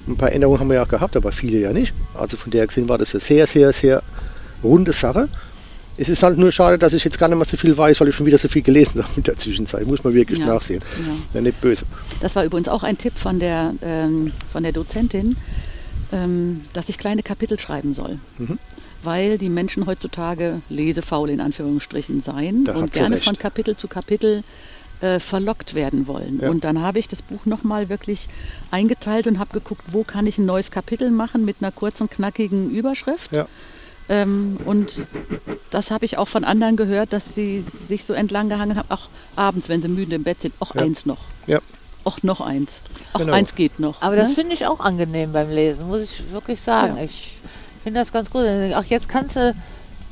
Und 0.06 0.14
ein 0.14 0.16
paar 0.16 0.32
Änderungen 0.32 0.58
haben 0.60 0.68
wir 0.68 0.74
ja 0.76 0.82
auch 0.84 0.88
gehabt, 0.88 1.16
aber 1.16 1.32
viele 1.32 1.58
ja 1.58 1.72
nicht. 1.72 1.92
Also 2.14 2.36
von 2.36 2.50
der 2.50 2.66
gesehen 2.66 2.88
war 2.88 2.98
das 2.98 3.14
eine 3.14 3.20
sehr, 3.20 3.46
sehr, 3.46 3.72
sehr 3.72 4.02
runde 4.64 4.92
Sache. 4.92 5.28
Es 5.96 6.08
ist 6.08 6.22
halt 6.22 6.38
nur 6.38 6.52
schade, 6.52 6.78
dass 6.78 6.92
ich 6.92 7.04
jetzt 7.04 7.18
gar 7.18 7.28
nicht 7.28 7.36
mehr 7.38 7.44
so 7.44 7.56
viel 7.56 7.76
weiß, 7.76 8.00
weil 8.00 8.08
ich 8.08 8.14
schon 8.14 8.26
wieder 8.26 8.38
so 8.38 8.48
viel 8.48 8.62
gelesen 8.62 9.02
habe 9.02 9.12
in 9.16 9.22
der 9.24 9.36
Zwischenzeit. 9.36 9.86
Muss 9.86 10.02
man 10.04 10.14
wirklich 10.14 10.38
Ja, 10.38 10.46
nachsehen. 10.46 10.82
ja. 11.06 11.12
Ja, 11.34 11.40
nicht 11.40 11.60
böse. 11.60 11.84
Das 12.20 12.34
war 12.36 12.44
übrigens 12.44 12.68
auch 12.68 12.82
ein 12.82 12.98
Tipp 12.98 13.16
von 13.16 13.38
der, 13.40 13.74
ähm, 13.82 14.32
von 14.50 14.62
der 14.62 14.72
Dozentin, 14.72 15.36
ähm, 16.12 16.62
dass 16.72 16.88
ich 16.88 16.98
kleine 16.98 17.22
Kapitel 17.22 17.58
schreiben 17.60 17.92
soll. 17.94 18.18
Mhm. 18.38 18.58
Weil 19.02 19.38
die 19.38 19.48
Menschen 19.48 19.86
heutzutage 19.86 20.60
lesefaul 20.68 21.30
in 21.30 21.40
Anführungsstrichen 21.40 22.20
seien 22.20 22.64
Da 22.64 22.74
und 22.74 22.92
gerne 22.92 23.16
recht. 23.16 23.24
von 23.24 23.38
Kapitel 23.38 23.76
zu 23.76 23.86
Kapitel 23.88 24.42
äh, 25.00 25.20
verlockt 25.20 25.74
werden 25.74 26.08
wollen. 26.08 26.40
Ja. 26.42 26.50
Und 26.50 26.64
dann 26.64 26.82
habe 26.82 26.98
ich 26.98 27.06
das 27.06 27.22
Buch 27.22 27.46
nochmal 27.46 27.88
wirklich 27.88 28.28
eingeteilt 28.72 29.28
und 29.28 29.38
habe 29.38 29.52
geguckt, 29.52 29.82
wo 29.92 30.02
kann 30.02 30.26
ich 30.26 30.38
ein 30.38 30.46
neues 30.46 30.72
Kapitel 30.72 31.10
machen 31.12 31.44
mit 31.44 31.56
einer 31.60 31.70
kurzen, 31.70 32.10
knackigen 32.10 32.70
Überschrift. 32.70 33.30
Ja. 33.32 33.46
Ähm, 34.08 34.56
und 34.64 35.02
das 35.70 35.90
habe 35.92 36.04
ich 36.04 36.18
auch 36.18 36.26
von 36.28 36.42
anderen 36.42 36.76
gehört, 36.76 37.12
dass 37.12 37.34
sie 37.34 37.64
sich 37.86 38.04
so 38.04 38.14
entlang 38.14 38.48
gehangen 38.48 38.76
haben, 38.76 38.90
auch 38.90 39.08
abends, 39.36 39.68
wenn 39.68 39.82
sie 39.82 39.88
müde 39.88 40.16
im 40.16 40.24
Bett 40.24 40.40
sind, 40.40 40.54
auch 40.58 40.74
Ja. 40.74 40.82
eins 40.82 41.06
noch. 41.06 41.18
Ja. 41.46 41.60
Auch 42.04 42.22
noch 42.22 42.40
eins. 42.40 42.80
Auch 43.12 43.20
Genau. 43.20 43.34
eins 43.34 43.54
geht 43.54 43.78
noch. 43.78 44.00
Aber 44.02 44.16
das 44.16 44.30
ne? 44.30 44.34
finde 44.34 44.54
ich 44.54 44.66
auch 44.66 44.80
angenehm 44.80 45.32
beim 45.32 45.50
Lesen, 45.50 45.86
muss 45.88 46.00
ich 46.00 46.32
wirklich 46.32 46.60
sagen. 46.60 46.96
Ja. 46.96 47.04
Ich 47.04 47.36
finde 47.88 48.00
das 48.00 48.12
ganz 48.12 48.30
gut. 48.30 48.44
Ach, 48.74 48.84
jetzt 48.84 49.08
kannst 49.08 49.36
du 49.36 49.54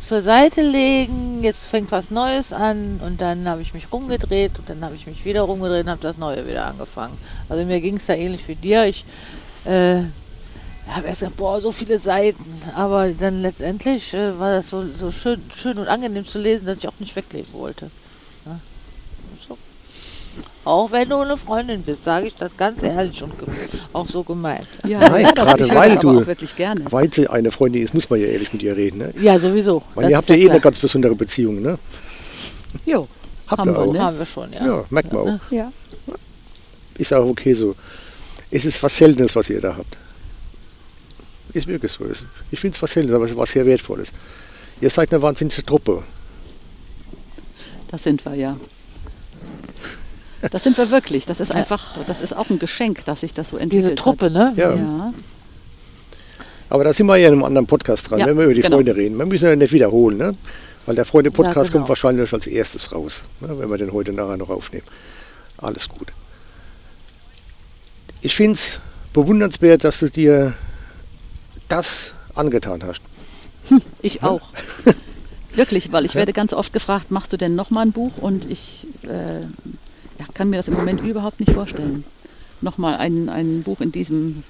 zur 0.01 0.23
Seite 0.23 0.63
legen, 0.63 1.43
jetzt 1.43 1.65
fängt 1.65 1.93
was 1.93 2.11
Neues 2.11 2.55
an 2.55 3.01
und 3.05 3.21
dann 3.21 3.47
habe 3.47 3.61
ich 3.61 3.75
mich 3.75 3.93
rumgedreht 3.93 4.59
und 4.59 4.71
dann 4.71 4.83
habe 4.83 4.95
ich 4.95 5.07
mich 5.07 5.27
wieder 5.27 5.43
rumgedreht 5.43 5.85
und 5.85 5.91
habe 5.91 6.01
das 6.01 6.17
Neue 6.17 6.47
wieder 6.47 6.65
angefangen. 6.65 7.19
Also 7.51 7.67
mir 7.67 7.83
ging 7.83 7.97
es 7.97 8.07
da 8.07 8.15
ähnlich 8.15 8.49
wie 8.49 8.55
dir. 8.55 8.87
Ich 8.87 9.05
äh, 9.67 10.05
habe 10.89 11.07
erst 11.07 11.21
gesagt, 11.21 11.37
boah, 11.37 11.61
so 11.61 11.71
viele 11.71 11.99
Seiten. 11.99 12.63
Aber 12.75 13.11
dann 13.11 13.43
letztendlich 13.43 14.15
äh, 14.15 14.39
war 14.39 14.53
das 14.53 14.71
so, 14.71 14.87
so 14.93 15.11
schön, 15.11 15.43
schön 15.55 15.77
und 15.77 15.89
angenehm 15.89 16.25
zu 16.25 16.39
lesen, 16.39 16.65
dass 16.65 16.79
ich 16.79 16.89
auch 16.89 16.99
nicht 16.99 17.15
weglegen 17.15 17.53
wollte. 17.53 17.91
Auch 20.65 20.91
wenn 20.91 21.09
du 21.09 21.17
eine 21.21 21.37
Freundin 21.37 21.83
bist, 21.83 22.05
sage 22.05 22.27
ich 22.27 22.35
das 22.35 22.57
ganz 22.57 22.83
ehrlich 22.83 23.23
und 23.23 23.33
auch 23.93 24.07
so 24.07 24.23
gemeint. 24.25 24.67
Ja, 24.87 24.99
Nein, 25.09 25.23
ja, 25.27 25.31
gerade 25.31 25.69
weil 25.75 25.97
du- 25.97 26.21
auch 26.23 26.27
wirklich 26.27 26.55
gerne. 26.57 26.85
Weil 26.91 27.13
sie 27.13 27.29
eine 27.29 27.51
Freundin 27.53 27.83
ist, 27.83 27.95
muss 27.95 28.11
man 28.11 28.21
ja 28.21 28.27
ehrlich 28.27 28.53
mit 28.53 28.63
ihr 28.63 28.77
reden. 28.77 28.99
Ne? 28.99 29.15
Ja, 29.21 29.39
sowieso. 29.39 29.83
Weil 29.95 30.11
ihr 30.11 30.17
habt 30.17 30.29
ja 30.29 30.35
eh 30.35 30.41
klar. 30.43 30.53
eine 30.53 30.61
ganz 30.61 30.79
besondere 30.79 31.15
Beziehung. 31.15 31.63
Ne? 31.63 31.79
Jo, 32.85 33.07
Habt 33.47 33.61
Haben 33.61 33.71
ihr 33.71 33.77
wir, 33.77 33.81
auch. 33.83 33.93
ne? 33.93 34.01
Haben 34.03 34.19
wir 34.19 34.27
schon, 34.27 34.53
ja. 34.53 34.67
Ja, 34.67 34.85
merkt 34.91 35.13
man 35.13 35.23
auch. 35.41 35.51
ja. 35.53 35.73
Ist 36.99 37.13
auch 37.15 37.27
okay 37.27 37.53
so. 37.55 37.75
Es 38.51 38.65
ist 38.65 38.83
was 38.83 38.97
Seltenes, 38.97 39.37
was 39.37 39.49
ihr 39.51 39.61
da 39.61 39.77
habt. 39.77 39.97
Ist 41.53 41.67
wirklich 41.67 41.93
so. 41.93 42.05
Ich 42.51 42.59
finde 42.59 42.75
es 42.77 42.83
was 42.83 42.91
Seltenes, 42.93 43.15
aber 43.15 43.25
es 43.27 43.31
ist 43.31 43.37
was 43.37 43.51
sehr 43.51 43.65
Wertvolles. 43.67 44.11
Ihr 44.81 44.91
seid 44.91 45.13
eine 45.13 45.23
wahnsinnige 45.23 45.65
Truppe. 45.65 46.03
Das 47.89 48.03
sind 48.03 48.25
wir 48.25 48.35
ja. 48.35 48.57
Das 50.51 50.63
sind 50.65 50.77
wir 50.79 50.91
wirklich. 50.91 51.27
Das 51.27 51.41
ist 51.41 51.53
einfach, 51.53 51.97
das 52.07 52.21
ist 52.21 52.35
auch 52.37 52.51
ein 52.51 52.59
Geschenk, 52.59 53.05
dass 53.05 53.21
sich 53.21 53.35
das 53.35 53.51
so 53.51 53.57
entwickelt 53.57 53.85
Diese 53.91 53.95
Truppe, 53.95 54.27
hat. 54.27 54.33
ne? 54.33 54.53
Ja. 54.57 54.75
Ja. 54.75 55.15
Aber 56.69 56.85
da 56.85 56.93
sind 56.93 57.07
wir 57.07 57.17
ja 57.17 57.29
in 57.29 57.35
einem 57.35 57.45
anderen 57.45 57.67
Podcast 57.67 58.11
dran, 58.11 58.19
Ja, 58.19 58.27
wenn 58.27 58.37
wir 58.37 58.45
über 58.45 58.55
die 58.55 58.61
genau. 58.63 58.77
Freunde 58.79 58.97
reden. 58.97 59.17
Wir 59.19 59.27
müssen 59.27 59.45
ja 59.47 59.55
nicht 59.57 59.73
wiederholen, 59.73 60.17
ne? 60.19 60.35
Weil 60.85 60.95
der 60.97 61.05
Freunde-Podcast 61.05 61.57
Ja, 61.57 61.63
genau. 61.65 61.73
kommt 61.73 61.89
wahrscheinlich 61.89 62.33
als 62.33 62.47
erstes 62.47 62.93
raus, 62.93 63.23
ne? 63.41 63.59
wenn 63.59 63.69
wir 63.71 63.79
den 63.79 63.93
heute 63.93 64.13
nachher 64.13 64.37
noch 64.37 64.51
aufnehmen. 64.51 64.85
Alles 65.59 65.89
gut. 65.89 66.13
Ich 68.21 68.35
finde 68.37 68.55
es 68.55 68.79
bewundernswert, 69.13 69.85
dass 69.85 69.99
du 70.01 70.11
dir 70.11 70.55
das 71.69 72.13
angetan 72.35 72.83
hast. 72.85 73.01
Ich 74.03 74.23
auch. 74.23 74.43
Wirklich, 75.55 75.91
weil 75.91 76.05
ich 76.05 76.13
Ja. 76.15 76.19
werde 76.19 76.33
ganz 76.33 76.53
oft 76.53 76.73
gefragt, 76.73 77.11
machst 77.11 77.33
du 77.33 77.37
denn 77.37 77.55
nochmal 77.57 77.87
ein 77.87 77.93
Buch? 77.93 78.13
Und 78.21 78.49
ich 78.51 78.87
äh, 79.05 79.43
ja, 80.19 80.25
kann 80.35 80.51
mir 80.51 80.57
das 80.57 80.69
im 80.69 80.75
Moment 80.75 81.01
überhaupt 81.01 81.41
nicht 81.41 81.53
vorstellen. 81.53 82.05
Nochmal 82.61 82.97
ein, 82.97 83.29
ein 83.29 83.63
Buch 83.63 83.81
in 83.81 83.93
diesem, 83.93 84.43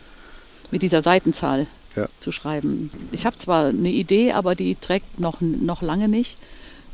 mit 0.71 0.83
dieser 0.83 1.03
Seitenzahl 1.03 1.67
Ja. 1.97 2.09
zu 2.21 2.31
schreiben. 2.33 2.91
Ich 3.13 3.27
habe 3.27 3.37
zwar 3.37 3.67
eine 3.67 3.91
Idee, 3.91 4.33
aber 4.33 4.55
die 4.55 4.75
trägt 4.77 5.19
noch, 5.19 5.41
noch 5.41 5.83
lange 5.83 6.09
nicht. 6.09 6.39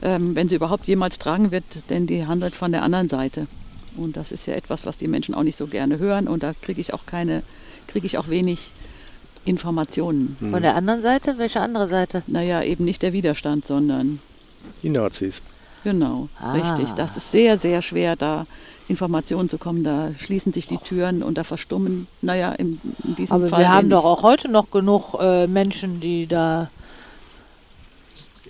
Ähm, 0.00 0.34
wenn 0.34 0.48
sie 0.48 0.56
überhaupt 0.56 0.86
jemals 0.88 1.18
tragen 1.18 1.50
wird, 1.52 1.64
denn 1.90 2.06
die 2.06 2.26
handelt 2.26 2.54
von 2.54 2.72
der 2.72 2.82
anderen 2.82 3.08
Seite. 3.08 3.46
Und 3.96 4.16
das 4.16 4.32
ist 4.32 4.46
ja 4.46 4.54
etwas, 4.54 4.84
was 4.86 4.96
die 4.96 5.06
Menschen 5.06 5.34
auch 5.34 5.42
nicht 5.44 5.56
so 5.56 5.66
gerne 5.66 5.98
hören. 5.98 6.26
Und 6.26 6.42
da 6.42 6.54
kriege 6.60 6.80
ich 6.80 6.92
auch 6.94 7.04
keine, 7.06 7.42
kriege 7.86 8.06
ich 8.06 8.16
auch 8.18 8.28
wenig 8.28 8.72
Informationen. 9.44 10.36
Von 10.38 10.62
der 10.62 10.74
anderen 10.76 11.02
Seite? 11.02 11.36
Welche 11.38 11.60
andere 11.60 11.88
Seite? 11.88 12.22
Naja, 12.26 12.62
eben 12.62 12.84
nicht 12.84 13.02
der 13.02 13.12
Widerstand, 13.12 13.66
sondern 13.66 14.20
Die 14.82 14.88
Nazis. 14.88 15.42
Genau, 15.84 16.28
Ah. 16.40 16.52
richtig. 16.52 16.92
Das 16.94 17.16
ist 17.16 17.30
sehr, 17.32 17.58
sehr 17.58 17.82
schwer, 17.82 18.16
da 18.16 18.46
Informationen 18.88 19.48
zu 19.48 19.58
kommen. 19.58 19.84
Da 19.84 20.10
schließen 20.18 20.52
sich 20.52 20.66
die 20.66 20.78
Türen 20.78 21.22
und 21.22 21.38
da 21.38 21.44
verstummen, 21.44 22.06
naja, 22.20 22.52
in, 22.52 22.80
in 23.04 23.16
diesem 23.16 23.36
Aber 23.36 23.46
Fall. 23.48 23.60
wir 23.60 23.72
haben 23.72 23.88
doch 23.90 24.04
auch 24.04 24.22
heute 24.22 24.50
noch 24.50 24.70
genug 24.70 25.14
äh, 25.20 25.46
Menschen, 25.46 26.00
die 26.00 26.26
da 26.26 26.68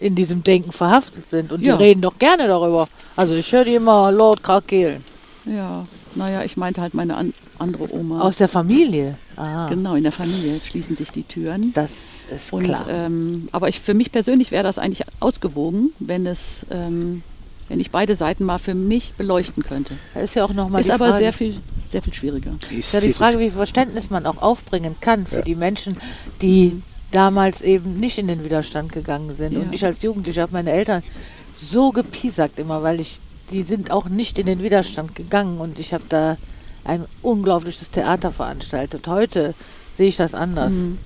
in 0.01 0.15
diesem 0.15 0.43
Denken 0.43 0.73
verhaftet 0.73 1.29
sind. 1.31 1.53
Und 1.53 1.63
Ja. 1.63 1.77
die 1.77 1.85
reden 1.85 2.01
doch 2.03 2.19
gerne 2.19 2.49
darüber. 2.49 2.89
Also 3.15 3.35
ich 3.35 3.53
höre 3.53 3.65
die 3.65 3.75
immer 3.75 4.11
laut 4.11 4.43
krakehlen. 4.43 5.05
Ja, 5.45 5.87
naja, 6.15 6.43
ich 6.43 6.57
meinte 6.57 6.81
halt 6.81 6.95
meine 6.95 7.17
an, 7.17 7.35
andere 7.59 7.93
Oma. 7.95 8.21
Aus 8.23 8.37
der 8.37 8.49
Familie. 8.49 9.17
Ah, 9.37 9.69
genau, 9.69 9.95
in 9.95 10.03
der 10.03 10.13
Familie 10.13 10.61
schließen 10.65 10.97
sich 10.97 11.11
die 11.11 11.23
Türen. 11.25 11.73
das 11.75 11.91
ist 12.35 12.53
Und, 12.53 12.65
klar. 12.65 12.87
ähm, 12.89 13.49
aber 13.53 13.69
ich, 13.69 13.81
für 13.81 13.95
mich 13.95 14.13
persönlich 14.13 14.51
wäre 14.51 14.63
das 14.65 14.79
eigentlich 14.79 15.07
ausgewogen, 15.21 15.93
wenn 15.99 16.27
es, 16.27 16.67
ähm, 16.71 17.23
wenn 17.69 17.81
ich 17.81 17.91
beide 17.91 18.17
Seiten 18.17 18.45
mal 18.45 18.59
für 18.59 18.75
mich 18.75 19.15
beleuchten 19.15 19.63
könnte. 19.63 19.95
da 20.15 20.21
ist 20.21 20.35
ja 20.35 20.45
auch 20.45 20.53
nochmal 20.53 20.81
Ist 20.81 20.89
die 20.89 20.93
aber 20.93 21.07
Frage, 21.09 21.19
sehr 21.19 21.33
viel, 21.33 21.55
sehr 21.87 22.03
viel 22.03 22.13
schwieriger. 22.15 22.55
Ich 22.71 22.79
ist 22.81 22.93
ja 22.93 23.01
die 23.01 23.13
Frage, 23.13 23.33
das- 23.35 23.41
wie 23.41 23.49
viel 23.49 23.57
Verständnis 23.57 24.11
man 24.11 24.27
auch 24.27 24.41
aufbringen 24.43 24.97
kann 25.01 25.27
für 25.27 25.37
Ja. 25.37 25.43
die 25.43 25.55
Menschen, 25.55 25.97
die 26.43 26.83
damals 27.11 27.61
eben 27.63 27.99
nicht 28.01 28.19
in 28.19 28.27
den 28.27 28.45
Widerstand 28.45 28.93
gegangen 28.93 29.35
sind. 29.37 29.53
Ja. 29.53 29.61
Und 29.61 29.75
ich 29.75 29.85
als 29.85 30.03
Jugendlicher 30.03 30.43
habe 30.43 30.53
meine 30.53 30.73
Eltern 30.73 31.03
so 31.57 31.91
gepiesackt 31.93 32.59
immer, 32.59 32.83
weil 32.83 33.01
ich, 33.01 33.21
die 33.51 33.63
sind 33.65 33.91
auch 33.91 34.09
nicht 34.09 34.39
in 34.39 34.47
den 34.47 34.63
Widerstand 34.63 35.15
gegangen 35.15 35.59
und 35.61 35.79
ich 35.79 35.93
habe 35.93 36.05
da 36.09 36.37
ein 36.85 37.05
unglaubliches 37.21 37.91
Theater 37.91 38.33
veranstaltet. 38.33 39.07
Heute 39.07 39.55
sehe 39.97 40.09
ich 40.09 40.17
das 40.17 40.35
anders. 40.35 40.73
Mhm. 40.73 40.99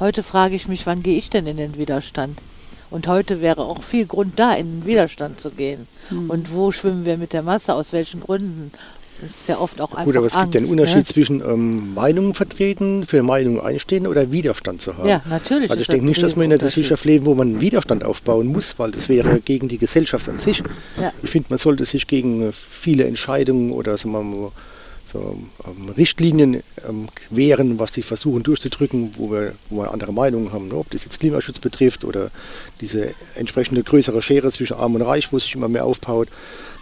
Heute 0.00 0.22
frage 0.22 0.54
ich 0.54 0.66
mich, 0.66 0.86
wann 0.86 1.02
gehe 1.02 1.18
ich 1.18 1.28
denn 1.28 1.46
in 1.46 1.58
den 1.58 1.76
Widerstand? 1.76 2.38
Und 2.90 3.06
heute 3.06 3.42
wäre 3.42 3.62
auch 3.62 3.82
viel 3.82 4.06
Grund 4.06 4.38
da, 4.38 4.54
in 4.54 4.80
den 4.80 4.86
Widerstand 4.86 5.40
zu 5.40 5.50
gehen. 5.50 5.86
Mhm. 6.08 6.30
Und 6.30 6.52
wo 6.54 6.72
schwimmen 6.72 7.04
wir 7.04 7.18
mit 7.18 7.34
der 7.34 7.42
Masse? 7.42 7.74
Aus 7.74 7.92
welchen 7.92 8.20
Gründen? 8.20 8.72
Das 9.20 9.32
ist 9.32 9.48
ja 9.48 9.58
oft 9.58 9.78
auch 9.82 9.92
einfach 9.92 10.06
Gut, 10.06 10.16
aber 10.16 10.26
es 10.26 10.34
Angst, 10.34 10.52
gibt 10.52 10.54
ja 10.54 10.60
einen 10.62 10.70
Unterschied 10.70 10.96
Ne? 10.96 11.04
zwischen 11.04 11.40
ähm, 11.42 11.92
Meinungen 11.92 12.32
vertreten, 12.32 13.04
für 13.04 13.22
Meinungen 13.22 13.60
einstehen 13.60 14.06
oder 14.06 14.32
Widerstand 14.32 14.80
zu 14.80 14.96
haben. 14.96 15.06
Ja, 15.06 15.20
natürlich. 15.28 15.70
Also 15.70 15.82
ich 15.82 15.88
denke 15.88 16.06
nicht, 16.06 16.22
dass 16.22 16.34
wir 16.34 16.44
in 16.44 16.52
einer 16.52 16.58
Gesellschaft 16.58 17.04
leben, 17.04 17.26
wo 17.26 17.34
man 17.34 17.60
Widerstand 17.60 18.02
aufbauen 18.02 18.46
muss, 18.46 18.78
weil 18.78 18.92
das 18.92 19.10
wäre 19.10 19.40
gegen 19.40 19.68
die 19.68 19.76
Gesellschaft 19.76 20.26
an 20.30 20.38
sich. 20.38 20.62
Ja. 20.98 21.12
Ich 21.22 21.28
finde, 21.28 21.48
man 21.50 21.58
sollte 21.58 21.84
sich 21.84 22.06
gegen 22.06 22.48
äh, 22.48 22.52
viele 22.52 23.04
Entscheidungen 23.04 23.72
oder 23.72 23.98
sagen 23.98 24.12
wir 24.12 24.22
mal, 24.22 24.52
so, 25.12 25.38
ähm, 25.66 25.88
Richtlinien 25.90 26.62
ähm, 26.88 27.08
wehren, 27.30 27.78
was 27.78 27.92
die 27.92 28.02
versuchen 28.02 28.42
durchzudrücken, 28.42 29.14
wo 29.16 29.30
wir, 29.30 29.54
wo 29.68 29.82
wir 29.82 29.92
andere 29.92 30.12
Meinungen 30.12 30.52
haben, 30.52 30.68
ne? 30.68 30.74
ob 30.74 30.90
das 30.90 31.04
jetzt 31.04 31.20
Klimaschutz 31.20 31.58
betrifft 31.58 32.04
oder 32.04 32.30
diese 32.80 33.14
entsprechende 33.34 33.82
größere 33.82 34.22
Schere 34.22 34.50
zwischen 34.52 34.76
Arm 34.76 34.94
und 34.94 35.02
Reich, 35.02 35.32
wo 35.32 35.38
sich 35.38 35.54
immer 35.54 35.68
mehr 35.68 35.84
aufbaut. 35.84 36.28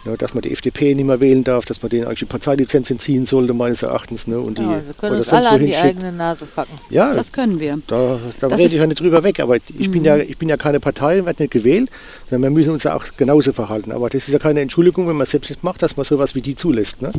Ne, 0.05 0.15
dass 0.17 0.33
man 0.33 0.41
die 0.41 0.51
FDP 0.53 0.95
nicht 0.95 1.05
mehr 1.05 1.19
wählen 1.19 1.43
darf, 1.43 1.65
dass 1.65 1.81
man 1.81 1.89
denen 1.89 2.05
eigentlich 2.05 2.19
die 2.19 2.25
Parteilizenz 2.25 2.89
entziehen 2.89 3.25
sollte, 3.25 3.53
meines 3.53 3.81
Erachtens. 3.81 4.27
Ne, 4.27 4.39
und 4.39 4.57
die, 4.57 4.61
Ja, 4.61 4.81
wir 4.85 4.93
können 4.97 5.17
uns 5.17 5.33
alle 5.33 5.49
an 5.49 5.59
die 5.59 5.73
schickt. 5.73 5.83
eigene 5.83 6.11
Nase 6.13 6.45
packen. 6.45 6.71
Ja, 6.89 7.13
Das 7.13 7.33
können 7.33 7.59
wir. 7.59 7.79
da, 7.87 8.17
da 8.39 8.47
Das 8.47 8.57
rede 8.59 8.75
ich 8.75 8.79
ja 8.81 8.87
nicht 8.87 9.01
drüber 9.01 9.23
weg, 9.23 9.41
aber 9.41 9.57
ich, 9.57 9.91
bin 9.91 10.05
ja, 10.05 10.15
ich 10.15 10.37
bin 10.37 10.47
ja 10.47 10.55
keine 10.55 10.79
Partei, 10.79 11.25
werde 11.25 11.43
nicht 11.43 11.51
gewählt, 11.51 11.89
sondern 12.29 12.53
wir 12.53 12.57
müssen 12.59 12.71
uns 12.71 12.83
ja 12.83 12.95
auch 12.95 13.03
genauso 13.17 13.51
verhalten. 13.51 13.91
Aber 13.91 14.09
das 14.09 14.27
ist 14.27 14.31
ja 14.31 14.39
keine 14.39 14.61
Entschuldigung, 14.61 15.05
wenn 15.09 15.17
man 15.17 15.27
selbst 15.27 15.49
nicht 15.49 15.63
macht, 15.65 15.81
dass 15.81 15.97
man 15.97 16.05
sowas 16.05 16.33
wie 16.33 16.41
die 16.41 16.55
zulässt. 16.55 17.01
Ne? 17.01 17.11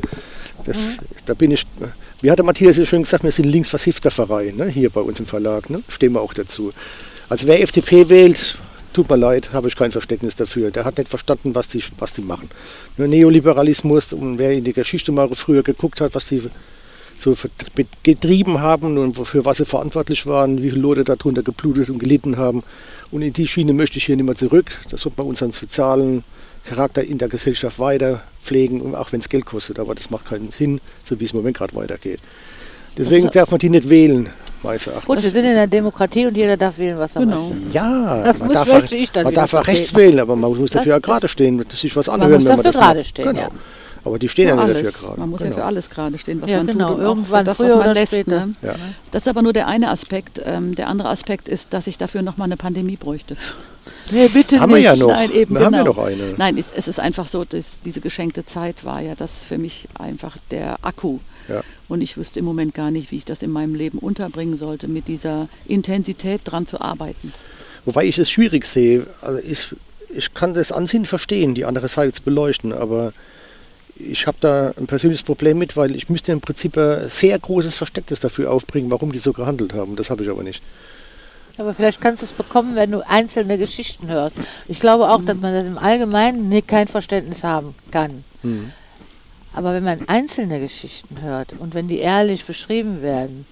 Das, 0.65 0.79
Da 1.27 1.35
bin 1.35 1.51
ich, 1.51 1.67
wie 2.23 2.31
hat 2.31 2.39
der 2.39 2.47
Matthias 2.47 2.79
ja 2.79 2.87
schön 2.87 3.03
gesagt, 3.03 3.25
wir 3.25 3.33
sind 3.33 3.45
linksversiffter 3.45 4.11
Verein, 4.11 4.57
ne? 4.57 4.67
hier 4.69 4.89
bei 4.89 5.03
uns 5.03 5.21
im 5.21 5.27
Verlag, 5.27 5.69
ne? 5.69 5.83
stehen 5.89 6.13
wir 6.15 6.23
auch 6.23 6.33
dazu. 6.33 6.73
Also 7.29 7.47
wer 7.47 7.61
FDP 7.63 8.09
wählt, 8.09 8.57
tut 8.93 9.09
mir 9.09 9.17
leid, 9.17 9.53
habe 9.53 9.69
ich 9.69 9.77
kein 9.77 9.93
Verständnis 9.93 10.37
dafür. 10.37 10.71
Der 10.71 10.85
hat 10.85 10.99
nicht 10.99 11.09
verstanden, 11.09 11.55
was 11.55 11.69
die, 11.69 11.83
was 11.99 12.13
die 12.13 12.23
machen. 12.23 12.51
Nur 12.97 13.09
Neoliberalismus, 13.09 14.13
und 14.13 14.39
wer 14.39 14.53
in 14.53 14.65
die 14.65 14.73
Geschichte 14.73 15.13
mal 15.13 15.29
früher 15.35 15.63
geguckt 15.63 16.01
hat, 16.01 16.15
was 16.15 16.27
die 16.29 16.43
so 17.19 17.37
getrieben 18.03 18.61
haben 18.61 18.97
und 18.97 19.15
für 19.27 19.45
was 19.45 19.59
sie 19.59 19.67
verantwortlich 19.67 20.27
waren, 20.27 20.63
wie 20.63 20.71
viele 20.71 20.81
Leute 20.81 21.05
darunter 21.05 21.43
geblutet 21.43 21.91
und 21.91 21.99
gelitten 21.99 22.37
haben. 22.39 22.63
Und 23.11 23.23
in 23.23 23.33
die 23.33 23.47
Schiene 23.47 23.73
möchte 23.75 23.99
ich 23.99 24.07
hier 24.07 24.17
nicht 24.17 24.25
mehr 24.25 24.37
zurück. 24.37 24.71
Da 24.91 24.97
sollte 24.97 25.19
man 25.19 25.27
unseren 25.27 25.51
sozialen 25.53 26.25
Charakter 26.65 27.05
in 27.05 27.19
der 27.19 27.29
Gesellschaft 27.29 27.79
weiter 27.79 28.23
pflegen, 28.43 28.95
auch 28.95 29.13
wenn 29.13 29.21
es 29.21 29.29
Geld 29.29 29.45
kostet. 29.45 29.79
Aber 29.79 29.95
das 29.95 30.11
macht 30.11 30.27
keinen 30.27 30.51
Sinn, 30.51 30.81
so 31.05 31.21
wie 31.21 31.25
es 31.25 31.33
im 31.33 31.39
Moment 31.39 31.57
gerade 31.59 31.75
weitergeht. 31.75 32.21
Deswegen 32.97 33.27
Das- 33.27 33.35
darf 33.35 33.51
man 33.51 33.59
die 33.61 33.69
nicht 33.69 33.89
wählen. 33.89 34.31
Meines 34.63 34.87
Erachtens. 34.87 35.07
Gut, 35.07 35.23
wir 35.23 35.31
sind 35.31 35.45
in 35.45 35.51
einer 35.53 35.67
Demokratie 35.67 36.27
und 36.27 36.37
jeder 36.37 36.57
darf 36.57 36.79
wählen, 36.79 36.99
was 36.99 37.15
er 37.17 37.23
Genau. 37.23 37.49
möchte. 37.49 37.73
Ja, 37.73 38.23
Das 38.23 38.39
man 38.39 38.49
muss- 38.49 38.55
darf, 38.57 38.69
möchte 38.73 38.97
ich 38.97 39.11
dann 39.13 39.25
man 39.25 39.35
darf 39.35 39.55
auch 39.55 39.67
rechts 39.67 39.95
wählen, 39.95 40.21
aber 40.21 40.37
man 40.37 40.51
muss 40.51 40.59
Das- 40.71 40.71
dafür 40.81 40.93
ja 40.93 40.99
das- 41.01 41.07
gerade 41.07 41.29
stehen, 41.29 41.65
sich 41.75 41.97
was 41.97 42.09
anhören, 42.09 42.33
muss 42.33 42.45
wenn 42.45 42.49
man 42.49 42.57
dafür 42.59 42.73
das 42.73 42.77
macht. 42.81 42.87
gerade 42.95 43.05
stehen, 43.05 43.25
Genau. 43.27 43.41
ja. 43.41 43.49
Aber 44.03 44.19
die 44.19 44.31
stehen 44.31 44.49
ja 44.49 44.55
nicht 44.57 44.77
dafür 44.79 44.93
gerade. 44.93 45.21
Man 45.21 45.29
muss 45.29 45.41
ja 45.41 45.47
genau. 45.47 45.59
für 45.59 45.65
alles 45.65 45.91
gerade 45.91 46.17
stehen, 46.17 46.41
was 46.41 46.49
Ja, 46.49 46.57
man 46.59 46.69
genau. 46.69 46.89
tut. 46.89 46.97
Und 46.99 47.03
Irgendwann 47.03 47.45
das, 47.45 47.57
früher 47.59 47.67
was 47.67 47.73
man 47.75 47.81
oder 47.83 47.95
lässt. 47.95 48.15
später. 48.15 48.47
Ne? 48.47 48.55
Ja. 48.63 48.75
Das 49.11 49.23
ist 49.23 49.29
aber 49.29 49.43
nur 49.43 49.53
der 49.53 49.67
eine 49.67 49.91
Aspekt. 49.91 50.41
Ähm, 50.43 50.75
der 50.75 50.89
andere 50.89 51.11
Aspekt 51.11 51.51
ist, 51.51 51.75
dass 51.75 51.87
ich 51.87 51.99
dafür 51.99 52.23
nochmal 52.23 52.47
eine 52.47 52.57
Pandemie 52.57 52.97
bräuchte. 52.97 53.37
Nee, 54.11 54.29
bitte 54.29 54.59
Haben 54.59 54.71
wir 54.71 54.77
nicht. 54.77 54.85
ja 54.87 54.97
noch. 54.97 55.09
Nein, 55.09 55.31
eben, 55.33 55.55
wir 55.55 55.65
haben 55.67 55.75
ja 55.75 55.83
genau. 55.83 55.95
noch 55.97 56.03
eine. 56.05 56.35
Nein, 56.39 56.57
es, 56.57 56.69
es 56.75 56.89
ist 56.89 56.99
einfach 56.99 57.29
so, 57.29 57.45
dass 57.45 57.79
diese 57.85 58.01
geschenkte 58.01 58.45
Zeit 58.47 58.85
war 58.85 59.01
ja 59.03 59.15
das 59.15 59.45
für 59.45 59.59
mich 59.59 59.87
einfach 59.99 60.37
der 60.51 60.77
Akku. 60.83 61.19
Ja. 61.51 61.63
Und 61.89 62.01
ich 62.01 62.17
wüsste 62.17 62.39
im 62.39 62.45
Moment 62.45 62.75
gar 62.75 62.91
nicht, 62.91 63.11
wie 63.11 63.17
ich 63.17 63.25
das 63.25 63.43
in 63.43 63.51
meinem 63.51 63.75
Leben 63.75 63.99
unterbringen 63.99 64.57
sollte, 64.57 64.89
mit 64.89 65.09
dieser 65.09 65.49
Intensität 65.67 66.43
dran 66.45 66.67
zu 66.67 66.81
arbeiten. 66.81 67.33
Wobei 67.85 68.05
ich 68.05 68.19
es 68.19 68.31
schwierig 68.31 68.67
sehe. 68.67 69.07
Also 69.21 69.41
ich, 69.41 69.75
ich 70.15 70.33
kann 70.35 70.55
das 70.55 70.73
Ansinnen 70.73 71.07
verstehen, 71.07 71.55
die 71.55 71.65
andere 71.65 71.89
Seite 71.89 72.13
zu 72.13 72.23
beleuchten, 72.23 72.73
aber 72.73 73.13
ich 73.97 74.27
habe 74.27 74.39
da 74.41 74.73
ein 74.79 74.87
persönliches 74.87 75.23
Problem 75.25 75.59
mit, 75.59 75.77
weil 75.77 75.95
ich 75.95 76.09
müsste 76.09 76.33
im 76.33 76.41
Prinzip 76.41 76.77
ein 76.77 77.11
sehr 77.11 77.39
großes 77.39 77.77
Verständnis 77.77 78.21
dafür 78.21 78.51
aufbringen, 78.51 78.91
warum 78.91 79.13
die 79.13 79.19
so 79.19 79.33
gehandelt 79.33 79.75
haben. 79.75 79.97
Das 79.97 80.11
habe 80.11 80.23
ich 80.23 80.31
aber 80.31 80.43
nicht. 80.43 80.63
Aber 81.59 81.75
vielleicht 81.75 82.01
kannst 82.01 82.23
du 82.23 82.27
es 82.27 82.33
bekommen, 82.33 82.75
wenn 82.75 82.91
du 82.91 83.07
einzelne 83.07 83.59
Geschichten 83.59 84.09
hörst. 84.09 84.37
Ich 84.67 84.81
glaube 84.81 85.11
auch, 85.11 85.23
dass 85.23 85.37
man 85.37 85.53
das 85.53 85.67
im 85.67 85.77
Allgemeinen 85.77 86.49
nicht 86.49 86.69
kein 86.69 86.89
Verständnis 86.89 87.45
haben 87.45 87.75
kann. 87.91 88.25
Hm. 88.43 88.73
Aber 89.53 89.75
wenn 89.75 89.85
man 89.85 90.09
einzelne 90.09 90.61
Geschichten 90.61 91.23
hört 91.23 91.53
und 91.59 91.75
wenn 91.75 91.89
die 91.89 91.99
ehrlich 91.99 92.45
beschrieben 92.45 93.03
werden, 93.03 93.47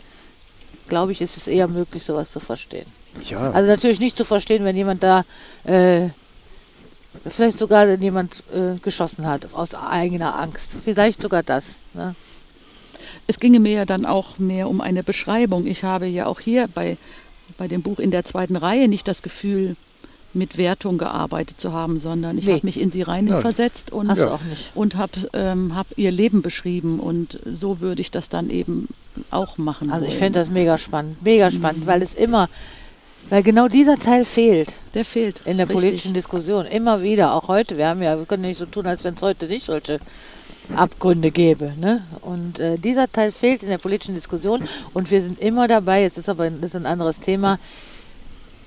glaube 0.89 1.13
ich, 1.13 1.21
ist 1.21 1.37
es 1.37 1.49
eher 1.49 1.69
möglich, 1.69 2.05
sowas 2.05 2.31
zu 2.31 2.41
verstehen. 2.41 2.87
Ja, 3.29 3.51
Also 3.51 3.69
natürlich 3.69 4.01
nicht 4.01 4.17
zu 4.17 4.25
verstehen, 4.25 4.65
wenn 4.65 4.77
jemand 4.77 5.03
da 5.03 5.25
äh, 5.65 6.09
vielleicht 7.27 7.59
sogar 7.59 7.89
jemand 7.89 8.45
äh, 8.53 8.79
geschossen 8.81 9.27
hat 9.27 9.53
aus 9.55 9.75
eigener 9.75 10.39
Angst. 10.39 10.71
Vielleicht 10.85 11.21
sogar 11.21 11.43
das. 11.43 11.77
Ne? 11.95 12.15
Es 13.27 13.41
ginge 13.41 13.61
mir 13.61 13.73
ja 13.73 13.85
dann 13.85 14.07
auch 14.07 14.39
mehr 14.39 14.69
um 14.69 14.81
eine 14.81 15.03
Beschreibung. 15.03 15.67
Ich 15.67 15.85
habe 15.85 16.07
ja 16.07 16.27
auch 16.27 16.41
hier 16.41 16.69
bei, 16.69 16.97
bei 17.57 17.69
dem 17.69 17.83
Buch 17.83 17.99
in 17.99 18.11
der 18.11 18.25
zweiten 18.25 18.57
Reihe 18.57 18.89
nicht 18.89 19.09
das 19.09 19.23
Gefühl, 19.23 19.77
mit 20.35 20.59
Wertung 20.59 20.99
gearbeitet 20.99 21.59
zu 21.59 21.73
haben, 21.73 21.99
sondern 22.01 22.37
ich 22.39 22.47
Nee. 22.47 22.53
habe 22.55 22.67
mich 22.67 22.79
in 22.79 22.91
sie 22.91 23.03
rein 23.03 23.27
Ja. 23.27 23.41
versetzt 23.41 23.91
und, 23.93 24.15
Ja. 24.17 24.39
und 24.75 24.97
habe 24.97 25.29
ähm, 25.33 25.75
hab 25.75 25.87
ihr 25.97 26.11
Leben 26.13 26.43
beschrieben. 26.43 27.01
Und 27.01 27.39
so 27.61 27.81
würde 27.81 28.01
ich 28.03 28.11
das 28.11 28.29
dann 28.29 28.51
eben 28.51 28.89
auch 29.31 29.57
machen. 29.59 29.91
Also 29.91 30.07
ich 30.07 30.17
fände 30.17 30.39
das 30.39 30.51
mega 30.51 30.77
spannend, 30.79 31.23
mega 31.23 31.51
spannend, 31.51 31.87
weil 31.87 32.03
es 32.03 32.13
immer, 32.15 32.49
weil 33.31 33.43
genau 33.43 33.69
dieser 33.69 33.97
Teil 33.97 34.25
fehlt 34.25 34.75
Der 34.95 35.05
fehlt. 35.05 35.41
in 35.45 35.57
der 35.57 35.67
Richtig. 35.69 35.83
politischen 35.83 36.15
Diskussion. 36.15 36.67
Immer 36.67 37.03
wieder, 37.03 37.35
auch 37.35 37.49
heute. 37.49 37.77
Wir 37.79 37.89
haben 37.89 38.03
ja, 38.03 38.17
wir 38.19 38.27
können 38.27 38.43
nicht 38.43 38.59
so 38.59 38.67
tun, 38.67 38.87
als 38.87 39.05
wenn 39.05 39.15
es 39.15 39.23
heute 39.23 39.47
nicht 39.47 39.65
solche 39.67 39.99
Abgründe 40.77 41.31
gäbe. 41.31 41.73
Ne? 41.81 42.03
Und 42.21 42.59
äh, 42.59 42.77
dieser 42.79 43.11
Teil 43.11 43.33
fehlt 43.33 43.63
in 43.63 43.71
der 43.71 43.79
politischen 43.79 44.15
Diskussion 44.15 44.69
und 44.93 45.11
wir 45.11 45.23
sind 45.23 45.41
immer 45.41 45.67
dabei, 45.67 46.03
jetzt 46.03 46.19
ist 46.19 46.29
aber 46.29 46.45
ein, 46.45 46.63
ist 46.63 46.77
ein 46.77 46.85
anderes 46.87 47.19
Thema, 47.21 47.59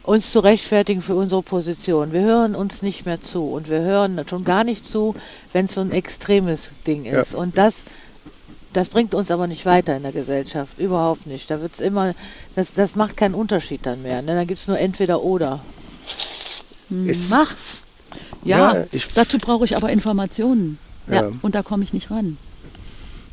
uns 0.04 0.32
zu 0.32 0.40
rechtfertigen 0.40 1.02
für 1.02 1.16
unsere 1.16 1.44
Position. 1.44 2.12
Wir 2.12 2.22
hören 2.22 2.56
uns 2.56 2.82
nicht 2.82 3.06
mehr 3.06 3.22
zu 3.22 3.44
und 3.44 3.70
wir 3.70 3.82
hören 3.82 4.24
schon 4.30 4.44
gar 4.44 4.64
nicht 4.64 4.86
zu, 4.86 5.16
wenn 5.54 5.66
es 5.66 5.76
so 5.76 5.82
ein 5.82 5.92
extremes 5.92 6.72
Ding 6.88 7.06
Ja. 7.06 7.22
ist. 7.22 7.36
Und 7.36 7.58
das, 7.58 7.74
das 8.74 8.90
bringt 8.90 9.14
uns 9.14 9.30
aber 9.30 9.48
nicht 9.48 9.66
weiter 9.66 9.96
in 9.96 10.04
der 10.04 10.12
Gesellschaft, 10.12 10.80
überhaupt 10.80 11.28
nicht. 11.28 11.52
Da 11.52 11.62
wird 11.62 11.74
es 11.74 11.80
immer, 11.80 12.16
das, 12.56 12.74
das 12.74 12.96
macht 12.96 13.16
keinen 13.18 13.36
Unterschied 13.36 13.86
dann 13.86 14.02
mehr. 14.02 14.22
Ne? 14.22 14.36
Dann 14.36 14.48
gibt 14.48 14.60
es 14.60 14.68
nur 14.68 14.80
entweder 14.80 15.22
oder. 15.22 15.60
es, 17.08 17.30
Mach's! 17.30 17.84
Ja, 18.44 18.74
Ja, 18.74 18.86
ich- 18.92 19.08
dazu 19.14 19.38
brauche 19.38 19.66
ich 19.66 19.76
aber 19.78 19.90
Informationen. 19.92 20.80
ja. 21.08 21.32
Und 21.42 21.54
da 21.56 21.62
komme 21.64 21.84
ich 21.84 21.94
nicht 21.94 22.10
ran. 22.12 22.38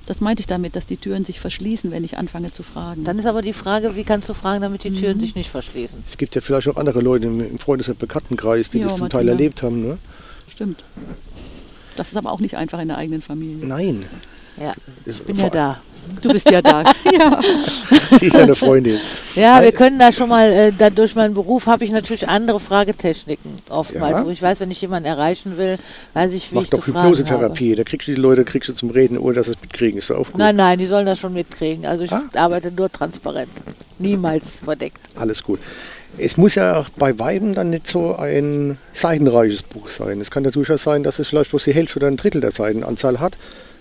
Das 0.08 0.22
meinte 0.22 0.40
ich 0.40 0.46
damit, 0.46 0.74
dass 0.74 0.86
die 0.86 0.96
Türen 0.96 1.26
sich 1.26 1.38
verschließen, 1.38 1.90
wenn 1.90 2.02
ich 2.02 2.16
anfange 2.16 2.50
zu 2.50 2.62
fragen. 2.62 3.04
Dann 3.04 3.18
ist 3.18 3.26
aber 3.26 3.42
die 3.42 3.52
Frage, 3.52 3.94
wie 3.94 4.04
kannst 4.04 4.26
du 4.30 4.32
fragen, 4.32 4.62
damit 4.62 4.82
die 4.82 4.90
Türen 4.90 5.18
Mhm. 5.18 5.20
sich 5.20 5.34
nicht 5.34 5.50
verschließen? 5.50 6.02
Es 6.06 6.16
gibt 6.16 6.34
ja 6.34 6.40
vielleicht 6.40 6.66
auch 6.66 6.76
andere 6.78 7.00
Leute 7.02 7.26
im, 7.26 7.58
Freundes- 7.58 7.88
und 7.90 7.98
Bekanntenkreis, 7.98 8.70
die 8.70 8.78
Ja, 8.78 8.84
das 8.84 8.96
zum 8.96 9.10
Teil 9.10 9.24
Martina. 9.24 9.32
erlebt 9.32 9.62
haben. 9.62 9.82
Ne? 9.86 9.98
Stimmt. 10.50 10.82
Das 11.96 12.08
ist 12.08 12.16
aber 12.16 12.32
auch 12.32 12.40
nicht 12.40 12.56
einfach 12.56 12.78
in 12.80 12.88
der 12.88 12.96
eigenen 12.96 13.20
Familie. 13.20 13.66
Nein. 13.66 14.06
Ja, 14.58 14.72
ich 15.04 15.22
bin 15.24 15.36
ja 15.36 15.50
da. 15.50 15.82
Du 16.22 16.30
bist 16.30 16.50
ja 16.50 16.60
da. 16.62 16.82
ja. 17.12 17.40
Sie 18.18 18.26
ist 18.26 18.36
eine 18.36 18.54
Freundin. 18.54 18.98
Ja, 19.34 19.62
wir 19.62 19.72
können 19.72 19.98
da 19.98 20.10
schon 20.12 20.28
mal, 20.28 20.50
äh, 20.50 20.72
da 20.76 20.90
durch 20.90 21.14
meinen 21.14 21.34
Beruf 21.34 21.66
habe 21.66 21.84
ich 21.84 21.90
natürlich 21.90 22.28
andere 22.28 22.58
Fragetechniken 22.60 23.52
oftmals, 23.68 24.18
Ja. 24.18 24.24
wo 24.24 24.30
ich 24.30 24.42
weiß, 24.42 24.60
wenn 24.60 24.70
ich 24.70 24.80
jemanden 24.80 25.06
erreichen 25.08 25.56
will, 25.56 25.78
weiß 26.14 26.32
ich, 26.32 26.50
wie 26.50 26.56
Mach 26.56 26.62
ich 26.62 26.70
zu 26.70 26.76
doch 26.76 26.86
habe. 26.88 27.08
Hypnosetherapie. 27.08 27.74
Da 27.76 27.84
kriegst 27.84 28.08
du 28.08 28.12
die 28.14 28.20
Leute 28.20 28.44
kriegst 28.44 28.68
du 28.68 28.74
zum 28.74 28.90
Reden, 28.90 29.16
ohne 29.18 29.34
dass 29.34 29.46
sie 29.46 29.52
es 29.52 29.60
mitkriegen. 29.60 29.98
Ist 29.98 30.10
auch 30.10 30.26
gut. 30.26 30.38
Nein, 30.38 30.56
nein, 30.56 30.78
die 30.78 30.86
sollen 30.86 31.06
das 31.06 31.18
schon 31.20 31.32
mitkriegen. 31.34 31.86
Also 31.86 32.04
ich 32.04 32.12
Ah. 32.12 32.22
arbeite 32.34 32.72
nur 32.72 32.90
transparent, 32.90 33.50
niemals 33.98 34.44
verdeckt. 34.64 34.98
Alles 35.16 35.42
gut. 35.42 35.60
Es 36.16 36.36
muss 36.36 36.54
ja 36.54 36.76
auch 36.78 36.88
bei 36.90 37.18
Weiben 37.18 37.54
dann 37.54 37.70
nicht 37.70 37.86
so 37.86 38.16
ein 38.16 38.78
seitenreiches 38.94 39.62
Buch 39.62 39.90
sein. 39.90 40.20
Es 40.20 40.30
kann 40.30 40.42
ja 40.44 40.50
durchaus 40.50 40.82
sein, 40.82 41.02
dass 41.02 41.18
es 41.18 41.28
vielleicht 41.28 41.50
bloß 41.50 41.64
die 41.64 41.74
Hälfte 41.74 41.98
oder 41.98 42.08
ein 42.08 42.16
Drittel 42.16 42.40
der 42.40 42.50
Seitenanzahl 42.50 43.20
hat, 43.20 43.36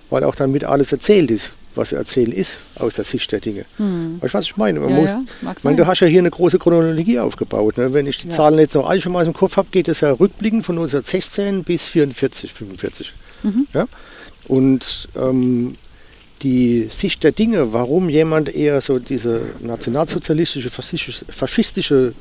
weil 0.10 0.24
auch 0.24 0.36
dann 0.36 0.52
mit 0.52 0.64
alles 0.66 0.92
erzählt 0.92 1.32
ist, 1.32 1.52
was 1.78 1.90
zu 1.90 1.96
erzählen 1.96 2.32
ist, 2.32 2.60
aus 2.76 2.96
der 2.96 3.04
Sicht 3.04 3.32
der 3.32 3.40
Dinge. 3.40 3.66
Hm. 3.78 4.18
Weißt 4.22 4.34
du, 4.34 4.38
was 4.38 4.46
ich 4.46 4.58
meine? 4.58 4.80
Man 4.80 4.90
Ja, 4.90 4.96
muss, 4.96 5.10
ja, 5.10 5.54
ich 5.58 5.64
meine, 5.64 5.78
du 5.78 5.88
hast 5.88 6.00
ja 6.00 6.08
hier 6.08 6.20
eine 6.20 6.32
große 6.32 6.60
Chronologie 6.60 7.20
aufgebaut. 7.20 7.78
Ne? 7.78 7.94
Wenn 7.94 8.08
ich 8.08 8.18
die 8.18 8.28
Ja. 8.28 8.36
Zahlen 8.36 8.60
jetzt 8.60 8.76
noch 8.76 8.88
einigermaßen 8.90 9.28
im 9.28 9.34
Kopf 9.34 9.58
habe, 9.58 9.70
geht 9.72 9.88
es 9.88 10.02
ja 10.02 10.12
rückblickend 10.12 10.66
von 10.66 10.76
1916 10.76 11.64
bis 11.64 11.88
44, 11.88 12.54
45. 12.54 13.14
Mhm. 13.44 13.68
Ja? 13.74 13.88
Und 14.48 15.10
ähm, 15.16 15.76
die 16.42 16.90
Sicht 16.92 17.24
der 17.24 17.32
Dinge, 17.32 17.74
warum 17.74 18.10
jemand 18.10 18.54
eher 18.54 18.82
so 18.82 19.00
diese 19.00 19.42
nationalsozialistische, 19.60 20.70
faschistische, 20.70 22.14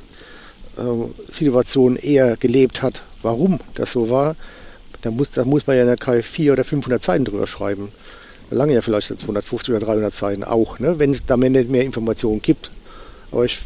äh, 0.76 1.32
Situation 1.32 1.96
eher 1.96 2.36
gelebt 2.36 2.82
hat, 2.82 3.02
warum 3.22 3.60
das 3.74 3.92
so 3.92 4.10
war, 4.10 4.36
da 5.02 5.10
muss, 5.10 5.30
da 5.30 5.44
muss 5.44 5.66
man 5.66 5.76
ja 5.76 5.82
in 5.82 5.96
der 5.96 6.22
400 6.22 6.52
oder 6.52 6.64
500 6.64 7.02
Seiten 7.02 7.24
drüber 7.24 7.46
schreiben. 7.46 7.92
Lange 8.50 8.74
ja 8.74 8.80
vielleicht 8.82 9.08
so 9.08 9.14
250 9.14 9.74
oder 9.74 9.84
300 9.86 10.14
Seiten 10.14 10.44
auch, 10.44 10.78
ne? 10.78 10.98
wenn 10.98 11.10
es 11.12 11.24
da 11.26 11.36
mehr- 11.36 11.50
nicht 11.50 11.68
mehr 11.70 11.82
Informationen 11.82 12.40
gibt. 12.42 12.70
Aber 13.32 13.44
ich, 13.44 13.58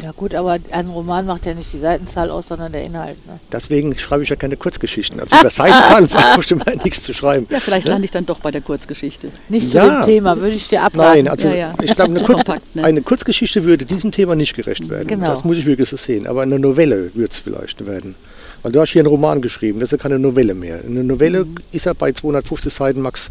Ja 0.00 0.12
gut, 0.12 0.34
aber 0.34 0.58
ein 0.70 0.88
Roman 0.88 1.26
macht 1.26 1.44
ja 1.44 1.52
nicht 1.52 1.70
die 1.74 1.78
Seitenzahl 1.78 2.30
aus, 2.30 2.48
sondern 2.48 2.72
der 2.72 2.82
Inhalt. 2.84 3.18
Ne? 3.26 3.38
deswegen 3.52 3.96
schreibe 3.98 4.22
ich 4.22 4.30
ja 4.30 4.36
keine 4.36 4.56
Kurzgeschichten. 4.56 5.20
Also 5.20 5.36
über 5.38 5.50
Seitenzahlen 5.50 6.08
brauchst 6.08 6.50
du 6.50 6.56
mal 6.56 6.74
nichts 6.82 7.02
zu 7.02 7.12
schreiben. 7.12 7.46
Ja, 7.50 7.60
vielleicht 7.60 7.86
lande 7.88 8.06
ich 8.06 8.10
dann 8.10 8.24
doch 8.24 8.38
bei 8.40 8.50
der 8.50 8.62
Kurzgeschichte. 8.62 9.30
Nicht 9.50 9.74
Ja. 9.74 9.82
zu 9.84 9.90
dem 9.90 10.02
Thema, 10.04 10.36
würde 10.38 10.54
ich 10.56 10.68
dir 10.68 10.82
abraten. 10.82 11.12
Nein, 11.24 11.28
also 11.28 11.48
Ja, 11.48 11.54
ja. 11.54 11.74
ich 11.82 11.94
glaube, 11.94 12.12
eine, 12.12 12.20
Kurz 12.24 12.44
kompakt, 12.44 12.74
ne? 12.74 12.84
eine 12.84 13.02
Kurzgeschichte 13.02 13.64
würde 13.64 13.84
diesem 13.84 14.10
Thema 14.10 14.34
nicht 14.34 14.54
gerecht 14.54 14.88
werden. 14.88 15.06
Genau. 15.08 15.26
Das 15.26 15.44
muss 15.44 15.58
ich 15.58 15.66
wirklich 15.66 15.90
so 15.90 15.98
sehen. 15.98 16.26
Aber 16.26 16.40
eine 16.40 16.58
Novelle 16.58 17.14
würde 17.14 17.28
es 17.30 17.40
vielleicht 17.40 17.84
werden. 17.86 18.14
Weil 18.62 18.72
du 18.72 18.80
hast 18.80 18.90
hier 18.90 19.00
einen 19.00 19.08
Roman 19.08 19.42
geschrieben, 19.42 19.80
das 19.80 19.88
ist 19.88 19.92
ja 19.92 19.98
keine 19.98 20.18
Novelle 20.18 20.54
mehr. 20.54 20.80
Eine 20.86 21.04
Novelle 21.04 21.44
Mhm. 21.44 21.56
ist 21.72 21.84
ja 21.84 21.92
bei 21.92 22.12
250 22.12 22.72
Seiten 22.72 23.00
max 23.02 23.28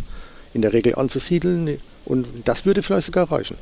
in 0.54 0.62
der 0.62 0.74
Regel 0.74 0.96
anzusiedeln 0.96 1.78
und 2.06 2.28
das 2.46 2.66
würde 2.66 2.82
vielleicht 2.84 3.08
sogar 3.08 3.32
reichen. 3.32 3.58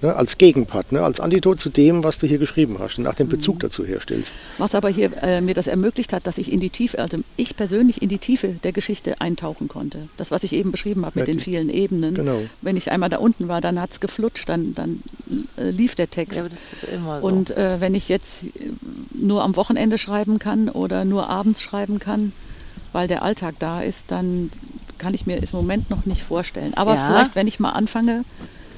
Ne, 0.00 0.14
als 0.14 0.38
Gegenpart, 0.38 0.92
ne, 0.92 1.02
als 1.02 1.18
Antidot 1.18 1.58
zu 1.58 1.70
dem, 1.70 2.04
was 2.04 2.18
du 2.18 2.28
hier 2.28 2.38
geschrieben 2.38 2.76
hast 2.78 2.98
und 2.98 3.02
nach 3.04 3.16
dem 3.16 3.26
Mhm. 3.26 3.30
Bezug 3.30 3.58
dazu 3.58 3.84
herstellst. 3.84 4.32
Was 4.56 4.76
aber 4.76 4.88
hier 4.90 5.10
äh, 5.24 5.40
mir 5.40 5.54
das 5.54 5.66
ermöglicht 5.66 6.12
hat, 6.12 6.24
dass 6.28 6.38
ich 6.38 6.52
in 6.52 6.60
die 6.60 6.70
Tiefe, 6.70 7.00
also 7.00 7.18
ich 7.36 7.56
persönlich 7.56 8.00
in 8.00 8.08
die 8.08 8.18
Tiefe 8.20 8.50
der 8.62 8.70
Geschichte 8.70 9.20
eintauchen 9.20 9.66
konnte. 9.66 10.08
Das, 10.16 10.30
was 10.30 10.44
ich 10.44 10.52
eben 10.52 10.70
beschrieben 10.70 11.04
habe 11.04 11.18
mit 11.18 11.26
Ja, 11.26 11.34
den 11.34 11.40
vielen 11.40 11.68
Ebenen. 11.68 12.14
Genau. 12.14 12.42
Wenn 12.62 12.76
ich 12.76 12.92
einmal 12.92 13.08
da 13.08 13.16
unten 13.16 13.48
war, 13.48 13.60
dann 13.60 13.80
hat 13.80 13.90
es 13.90 13.98
geflutscht, 13.98 14.48
dann, 14.48 14.72
dann 14.76 15.02
äh, 15.56 15.70
lief 15.70 15.96
der 15.96 16.08
Text. 16.08 16.38
Ja, 16.38 16.44
aber 16.44 16.50
das 16.50 16.60
ist 16.80 16.92
immer 16.94 17.20
so. 17.20 17.26
Und 17.26 17.50
äh, 17.50 17.80
wenn 17.80 17.96
ich 17.96 18.08
jetzt 18.08 18.44
nur 19.12 19.42
am 19.42 19.56
Wochenende 19.56 19.98
schreiben 19.98 20.38
kann 20.38 20.68
oder 20.68 21.04
nur 21.04 21.28
abends 21.28 21.60
schreiben 21.60 21.98
kann, 21.98 22.32
weil 22.92 23.08
der 23.08 23.22
Alltag 23.22 23.54
da 23.58 23.82
ist, 23.82 24.10
dann 24.10 24.50
kann 24.98 25.14
ich 25.14 25.26
mir 25.26 25.42
es 25.42 25.52
im 25.52 25.58
Moment 25.58 25.90
noch 25.90 26.06
nicht 26.06 26.22
vorstellen. 26.22 26.74
Aber 26.74 26.94
Ja. 26.94 27.06
vielleicht, 27.06 27.34
wenn 27.36 27.46
ich 27.46 27.60
mal 27.60 27.70
anfange, 27.70 28.24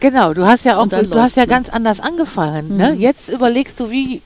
Genau, 0.01 0.33
du 0.33 0.47
hast 0.47 0.65
ja 0.65 0.79
auch, 0.79 0.87
du 0.87 1.21
hast 1.21 1.37
ja 1.37 1.43
ne? 1.43 1.49
ganz 1.49 1.69
anders 1.69 2.01
angefangen. 2.01 2.75
Ne? 2.79 2.93
Mhm. 2.95 3.01
Jetzt 3.01 3.29
überlegst 3.29 3.79
du, 3.79 3.91
wie, 3.91 4.23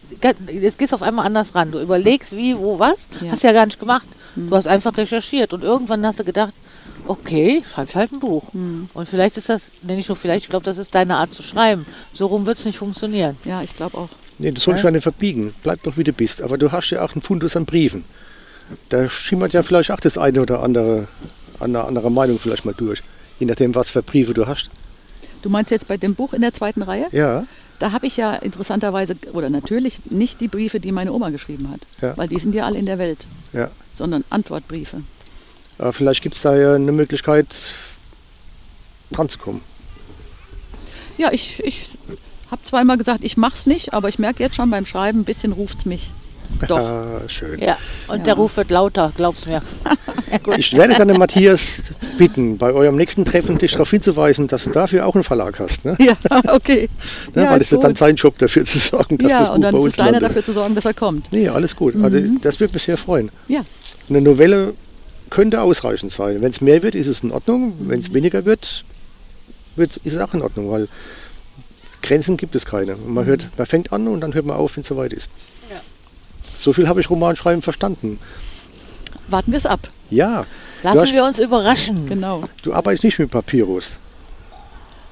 jetzt 0.53 0.79
gehst 0.79 0.93
du 0.93 0.95
auf 0.95 1.03
einmal 1.03 1.27
anders 1.27 1.57
ran. 1.57 1.73
Du 1.73 1.81
überlegst, 1.81 2.37
wie, 2.37 2.57
wo, 2.57 2.79
was. 2.79 3.09
Ja. 3.21 3.33
Hast 3.33 3.43
ja 3.43 3.51
gar 3.53 3.67
nicht 3.67 3.81
gemacht. 3.81 4.07
Mhm. 4.37 4.51
Du 4.51 4.57
hast 4.57 4.69
einfach 4.69 4.97
recherchiert 4.97 5.53
und 5.53 5.65
irgendwann 5.65 6.07
hast 6.07 6.21
du 6.21 6.25
gedacht, 6.25 6.53
okay, 7.09 7.65
schreib 7.73 7.89
ich 7.89 7.97
halt 7.97 8.13
ein 8.13 8.21
Buch. 8.21 8.45
hm, 8.53 8.89
Und 8.95 9.09
vielleicht 9.09 9.37
ist 9.37 9.49
das, 9.49 9.71
nee, 9.83 9.97
nicht 9.97 10.09
nur 10.09 10.15
vielleicht, 10.17 10.45
ich 10.45 10.49
glaube, 10.51 10.65
das 10.65 10.79
ist 10.79 10.95
deine 10.95 11.17
Art 11.17 11.33
zu 11.33 11.43
schreiben. 11.43 11.87
So 12.13 12.27
rum 12.27 12.47
wird 12.47 12.59
es 12.59 12.65
nicht 12.65 12.79
funktionieren. 12.79 13.37
ja, 13.45 13.61
ich 13.63 13.75
glaube 13.75 13.99
auch. 13.99 14.11
Nee, 14.39 14.53
du 14.53 14.61
sollst 14.61 14.83
Ja. 14.85 14.89
ja 14.89 14.93
nicht 14.93 15.03
verbiegen. 15.03 15.55
Bleib 15.65 15.83
doch 15.83 15.97
wie 15.97 16.05
du 16.05 16.13
bist. 16.13 16.41
Aber 16.41 16.57
du 16.57 16.71
hast 16.71 16.91
ja 16.91 17.05
auch 17.05 17.13
einen 17.15 17.23
Fundus 17.23 17.57
an 17.57 17.67
Briefen. 17.67 18.05
Da 18.89 19.09
schimmert 19.09 19.53
ja 19.53 19.63
vielleicht 19.63 19.91
auch 19.91 20.01
das 20.01 20.17
eine 20.19 20.41
oder 20.43 20.63
andere, 20.63 21.09
eine 21.61 21.85
andere 21.85 22.11
Meinung 22.11 22.39
vielleicht 22.39 22.65
mal 22.65 22.75
durch. 22.75 23.03
Je 23.39 23.47
nachdem, 23.47 23.75
was 23.75 23.91
für 23.91 24.03
Briefe 24.03 24.35
du 24.35 24.47
hast. 24.47 24.71
Du 25.43 25.51
meinst 25.51 25.71
jetzt 25.71 25.89
bei 25.89 25.97
dem 25.97 26.15
Buch 26.15 26.33
in 26.33 26.41
der 26.41 26.53
zweiten 26.53 26.83
Reihe? 26.83 27.07
Ja, 27.13 27.47
Da 27.81 27.91
habe 27.93 28.07
ich 28.07 28.17
ja 28.17 28.35
interessanterweise, 28.37 29.17
oder 29.33 29.51
natürlich 29.51 29.99
nicht 30.09 30.41
die 30.41 30.47
Briefe, 30.49 30.79
die 30.81 30.93
meine 30.93 31.13
Oma 31.13 31.31
geschrieben 31.31 31.71
hat, 31.71 31.81
Ja. 32.01 32.17
weil 32.17 32.29
die 32.29 32.39
sind 32.39 32.55
ja 32.55 32.65
alle 32.65 32.79
in 32.79 32.87
der 32.87 32.99
Welt, 32.99 33.27
Ja. 33.53 33.71
sondern 33.93 34.25
Antwortbriefe. 34.31 35.03
Aber 35.77 35.93
vielleicht 35.93 36.23
gibt 36.23 36.37
es 36.37 36.43
da 36.43 36.57
ja 36.57 36.75
eine 36.75 36.93
Möglichkeit, 36.93 37.49
dran 39.11 39.29
zu 39.29 39.39
kommen. 39.39 39.61
Ja, 41.19 41.33
ich, 41.33 41.63
ich 41.65 41.89
habe 42.51 42.63
zweimal 42.65 42.97
gesagt, 42.97 43.21
ich 43.25 43.37
mache 43.37 43.57
es 43.57 43.67
nicht, 43.67 43.93
aber 43.93 44.09
ich 44.09 44.19
merke 44.21 44.43
jetzt 44.43 44.55
schon 44.57 44.71
beim 44.71 44.87
Schreiben, 44.87 45.21
ein 45.21 45.25
bisschen 45.25 45.53
ruft 45.53 45.79
es 45.79 45.85
mich. 45.85 46.11
Doch. 46.69 46.79
Ah, 46.79 47.21
schön. 47.29 47.61
Ja, 47.61 47.77
und 48.09 48.19
Ja. 48.19 48.25
der 48.25 48.35
Ruf 48.35 48.57
wird 48.57 48.71
lauter, 48.71 49.13
glaub's 49.17 49.47
mir. 49.47 49.63
Ich 50.59 50.73
werde 50.77 50.95
dann 50.95 51.07
den 51.09 51.19
Matthias 51.19 51.83
bitten, 52.19 52.59
bei 52.59 52.73
eurem 52.73 52.97
nächsten 52.97 53.25
Treffen 53.25 53.57
dich 53.59 53.73
darauf 53.73 53.91
hinzuweisen, 53.91 54.49
dass 54.49 54.65
du 54.65 54.71
dafür 54.71 55.07
auch 55.07 55.15
einen 55.15 55.23
Verlag 55.23 55.61
hast. 55.61 55.85
Ne? 55.85 55.97
Ja, 56.01 56.15
okay. 56.53 56.89
Ne? 57.35 57.43
ja, 57.45 57.51
Weil 57.53 57.61
ist 57.61 57.69
es 57.69 57.73
ist 57.73 57.85
dann 57.85 57.95
sein 57.95 58.17
Job, 58.17 58.37
dafür 58.39 58.65
zu 58.65 58.79
sorgen, 58.81 59.17
dass 59.19 59.31
das 59.31 59.41
Ja, 59.41 59.45
Buch 59.47 59.55
und 59.55 59.61
dann 59.63 59.73
bei 59.73 59.79
ist 59.79 59.85
uns 59.85 59.93
es 59.93 59.97
deiner 59.99 60.21
dafür 60.21 60.45
zu 60.45 60.53
sorgen, 60.53 60.75
dass 60.75 60.85
er 60.85 60.95
kommt. 60.95 61.31
Nee, 61.33 61.49
alles 61.49 61.77
gut. 61.77 61.95
Also 62.03 62.19
Mhm. 62.19 62.41
das 62.43 62.59
würde 62.59 62.75
mich 62.75 62.83
sehr 62.83 62.97
freuen. 62.97 63.31
Ja, 63.47 63.61
Eine 64.09 64.21
Novelle 64.23 64.75
könnte 65.31 65.63
ausreichend 65.63 66.11
sein. 66.11 66.41
Wenn 66.43 66.51
es 66.51 66.61
mehr 66.61 66.83
wird, 66.83 66.95
ist 66.97 67.07
es 67.07 67.21
in 67.21 67.31
Ordnung. 67.31 67.75
Wenn 67.81 67.99
Mhm. 67.99 68.05
es 68.05 68.13
weniger 68.13 68.45
wird, 68.45 68.85
wird's, 69.77 69.99
ist 70.03 70.15
es 70.15 70.21
auch 70.21 70.35
in 70.35 70.43
Ordnung, 70.43 70.71
weil 70.71 70.89
Grenzen 72.03 72.37
gibt 72.37 72.55
es 72.55 72.67
keine. 72.67 72.97
Und 72.97 73.07
Mhm. 73.09 73.15
Man, 73.15 73.25
hört, 73.27 73.49
man 73.57 73.67
fängt 73.67 73.93
an 73.93 74.09
und 74.09 74.21
dann 74.21 74.35
hört 74.35 74.47
man 74.47 74.57
auf, 74.57 74.77
wenn 74.77 74.81
es 74.83 74.89
soweit 74.89 75.13
ist. 75.13 75.29
So 76.65 76.73
viel 76.73 76.89
habe 76.89 76.99
ich 77.03 77.11
Romanschreiben 77.11 77.61
verstanden. 77.61 78.19
warten 79.29 79.53
wir 79.53 79.59
es 79.59 79.67
ab. 79.67 79.91
Ja, 80.09 80.47
Lassen 80.83 81.01
hast- 81.01 81.13
wir 81.13 81.25
uns 81.25 81.39
überraschen. 81.39 82.07
Genau. 82.07 82.45
du 82.63 82.73
arbeitest 82.73 83.05
nicht 83.05 83.19
mit 83.19 83.31
Papyrus. 83.31 83.93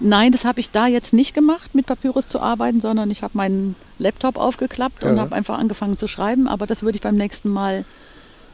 Nein, 0.00 0.32
das 0.32 0.44
habe 0.46 0.60
ich 0.60 0.70
da 0.70 0.86
jetzt 0.86 1.12
nicht 1.12 1.34
gemacht, 1.34 1.74
mit 1.74 1.84
Papyrus 1.86 2.26
zu 2.26 2.40
arbeiten, 2.40 2.80
sondern 2.80 3.10
ich 3.10 3.22
habe 3.22 3.36
meinen 3.36 3.76
Laptop 3.98 4.36
aufgeklappt 4.38 5.04
und 5.04 5.16
Ja. 5.16 5.20
habe 5.22 5.34
einfach 5.34 5.58
angefangen 5.58 5.98
zu 5.98 6.08
schreiben. 6.08 6.48
Aber 6.48 6.66
das 6.66 6.82
würde 6.82 6.96
ich 6.96 7.02
beim 7.02 7.16
nächsten 7.16 7.50
Mal, 7.50 7.84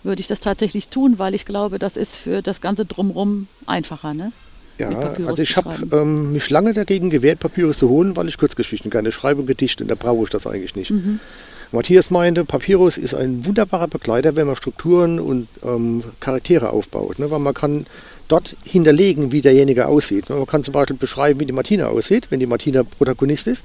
würde 0.03 0.21
ich 0.21 0.27
das 0.27 0.41
tatsächlich 0.41 0.89
tun, 0.89 1.19
weil 1.21 1.35
ich 1.35 1.47
glaube, 1.47 1.79
das 1.79 1.97
ist 1.97 2.17
für 2.17 2.43
das 2.43 2.61
Ganze 2.61 2.85
drumherum 2.85 3.47
einfacher. 3.67 4.13
Ne? 4.13 4.33
Ja, 4.79 4.89
also 5.27 5.41
ich 5.43 5.57
habe 5.57 5.87
ähm, 5.93 6.33
mich 6.33 6.51
lange 6.51 6.73
dagegen 6.73 7.11
gewehrt, 7.11 7.39
Papyrus 7.41 7.79
zu 7.79 7.89
holen, 7.89 8.17
weil 8.17 8.29
ich 8.29 8.39
Kurzgeschichten 8.39 8.91
gerne 8.91 9.13
schreibe 9.13 9.41
und 9.41 9.47
Gedichte 9.47 9.85
und 9.85 9.89
da 9.89 9.95
brauche 9.95 10.25
ich 10.25 10.31
das 10.31 10.47
eigentlich 10.47 10.75
nicht. 10.77 10.91
Mhm. 10.91 11.21
Matthias 11.71 12.11
meinte, 12.11 12.45
Papyrus 12.45 12.97
ist 12.97 13.15
ein 13.15 13.45
wunderbarer 13.45 13.89
Begleiter, 13.89 14.37
wenn 14.37 14.47
man 14.47 14.57
Strukturen 14.57 15.21
und 15.21 15.49
ähm, 15.65 16.03
Charaktere 16.21 16.71
aufbaut. 16.71 17.19
Ne? 17.19 17.31
Weil 17.31 17.41
man 17.41 17.55
kann 17.55 17.87
dort 18.29 18.57
hinterlegen, 18.65 19.33
wie 19.33 19.41
derjenige 19.41 19.87
aussieht. 19.87 20.31
Ne? 20.31 20.37
Man 20.37 20.47
kann 20.47 20.65
zum 20.65 20.73
Beispiel 20.73 20.97
beschreiben, 20.97 21.41
wie 21.41 21.47
die 21.47 21.53
Martina 21.53 21.89
aussieht, 21.89 22.29
wenn 22.31 22.41
die 22.41 22.47
Martina 22.47 22.83
Protagonist 22.85 23.47
ist. 23.47 23.65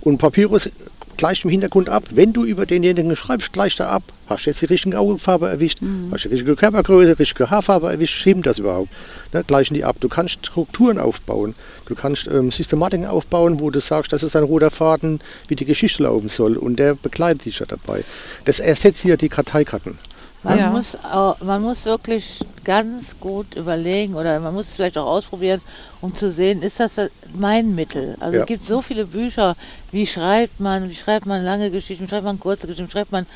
Und 0.00 0.18
Papyrus 0.18 0.70
gleicht 1.16 1.44
im 1.44 1.50
Hintergrund 1.50 1.88
ab. 1.88 2.04
Wenn 2.10 2.32
du 2.32 2.44
über 2.44 2.66
denjenigen 2.66 3.14
schreibst, 3.16 3.52
gleicht 3.52 3.80
er 3.80 3.90
ab. 3.90 4.02
Hast 4.26 4.46
du 4.46 4.50
jetzt 4.50 4.60
die 4.60 4.66
richtige 4.66 4.98
Augenfarbe 4.98 5.48
erwischt? 5.48 5.80
Hast 6.10 6.24
du 6.24 6.28
die 6.28 6.34
richtige 6.34 6.56
Körpergröße, 6.56 7.18
richtige 7.18 7.50
Haarfarbe 7.50 7.90
erwischt? 7.90 8.20
Stimmt 8.20 8.46
das 8.46 8.58
überhaupt? 8.58 8.90
Ne? 9.32 9.44
Gleichen 9.44 9.74
die 9.74 9.84
ab. 9.84 9.96
Du 10.00 10.08
kannst 10.08 10.46
Strukturen 10.46 10.98
aufbauen. 10.98 11.54
Du 11.86 11.94
kannst 11.94 12.26
ähm, 12.28 12.50
Systematiken 12.50 13.06
aufbauen, 13.06 13.60
wo 13.60 13.70
du 13.70 13.80
sagst, 13.80 14.12
das 14.12 14.22
ist 14.22 14.36
ein 14.36 14.42
roter 14.42 14.70
Faden, 14.70 15.20
wie 15.48 15.56
die 15.56 15.64
Geschichte 15.64 16.02
laufen 16.02 16.28
soll. 16.28 16.56
Und 16.56 16.76
der 16.76 16.94
begleitet 16.94 17.44
dich 17.44 17.58
ja 17.60 17.66
dabei. 17.66 18.04
Das 18.44 18.58
ersetzt 18.58 19.04
ja 19.04 19.16
die 19.16 19.28
Karteikarten. 19.28 19.98
Man, 20.46 20.58
Ja. 20.60 20.70
muss 20.70 20.96
auch, 21.02 21.40
man 21.40 21.60
muss 21.60 21.84
wirklich 21.84 22.38
ganz 22.62 23.18
gut 23.18 23.56
überlegen 23.56 24.14
oder 24.14 24.38
man 24.38 24.54
muss 24.54 24.68
es 24.68 24.74
vielleicht 24.74 24.96
auch 24.96 25.06
ausprobieren, 25.06 25.60
um 26.00 26.14
zu 26.14 26.30
sehen, 26.30 26.62
ist 26.62 26.78
das 26.78 26.92
mein 27.34 27.74
Mittel? 27.74 28.16
Also 28.20 28.36
Ja. 28.36 28.42
es 28.42 28.46
gibt 28.46 28.64
so 28.64 28.80
viele 28.80 29.06
Bücher, 29.06 29.56
wie 29.90 30.06
schreibt 30.06 30.60
man, 30.60 30.88
wie 30.88 30.94
schreibt 30.94 31.26
man 31.26 31.42
lange 31.42 31.72
Geschichten, 31.72 32.04
wie 32.04 32.08
schreibt 32.08 32.24
man 32.24 32.38
kurze 32.38 32.68
Geschichten, 32.68 32.86
wie 32.86 32.92
schreibt 32.92 33.10
man 33.10 33.26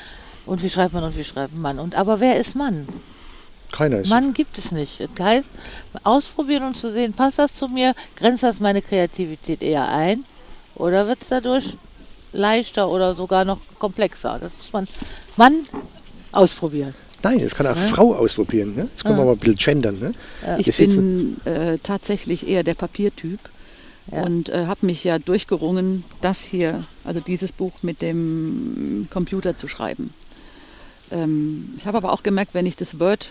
und 0.47 0.63
wie 0.63 0.71
schreibt 0.71 0.95
man 0.95 1.03
und 1.03 1.17
wie 1.17 1.25
schreibt 1.25 1.53
man. 1.57 1.81
Und 1.81 1.97
aber 1.97 2.21
wer 2.21 2.37
ist 2.39 2.55
Mann? 2.55 2.87
Keiner 3.73 3.99
ist. 3.99 4.09
Mann 4.09 4.33
gibt 4.33 4.57
es 4.57 4.71
nicht. 4.71 5.01
Das 5.01 5.11
heißt, 5.19 5.51
ausprobieren 6.05 6.63
und 6.63 6.77
zu 6.77 6.93
sehen, 6.93 7.13
passt 7.13 7.41
das 7.41 7.55
zu 7.55 7.67
mir, 7.67 7.95
grenzt 8.15 8.45
das 8.45 8.61
meine 8.61 8.83
Kreativität 8.83 9.63
eher 9.63 9.89
ein 9.89 10.25
oder 10.77 11.09
wird 11.09 11.23
es 11.23 11.29
dadurch 11.29 11.77
leichter 12.33 12.89
oder 12.89 13.17
sogar 13.17 13.45
noch 13.45 13.59
komplexer? 13.81 14.39
Das 14.41 14.53
muss 14.59 14.73
man 14.73 14.87
Mann 15.37 15.67
ausprobieren. 16.33 16.95
Nein, 17.23 17.41
das 17.41 17.55
kann 17.55 17.67
auch 17.67 17.77
Ja. 17.77 17.83
Frau 17.89 18.15
ausprobieren. 18.15 18.75
Ne? 18.75 18.89
Jetzt 18.91 19.05
können 19.05 19.17
wir 19.17 19.21
Ja. 19.21 19.27
mal 19.27 19.33
ein 19.33 19.39
bisschen 19.39 19.57
gendern. 19.81 19.99
Ne? 20.01 20.13
Ich 20.59 20.67
Wir 20.79 20.87
bin 20.87 21.37
äh, 21.45 21.79
tatsächlich 21.79 22.49
eher 22.49 22.63
der 22.63 22.75
Papiertyp 22.75 23.41
Ja. 24.11 24.23
und 24.23 24.49
äh, 24.49 24.67
habe 24.67 24.87
mich 24.87 25.05
ja 25.05 25.19
durchgerungen, 25.19 26.05
das 26.23 26.41
hier, 26.43 26.85
also 27.05 27.21
dieses 27.21 27.53
Buch 27.53 27.73
mit 27.83 28.01
dem 28.01 29.09
Computer 29.11 29.57
zu 29.57 29.69
schreiben. 29.69 30.15
Ähm, 31.11 31.75
ich 31.79 31.87
habe 31.87 31.99
aber 31.99 32.13
auch 32.13 32.23
gemerkt, 32.23 32.55
wenn 32.55 32.67
ich 32.67 32.77
das 32.77 32.99
Word 32.99 33.31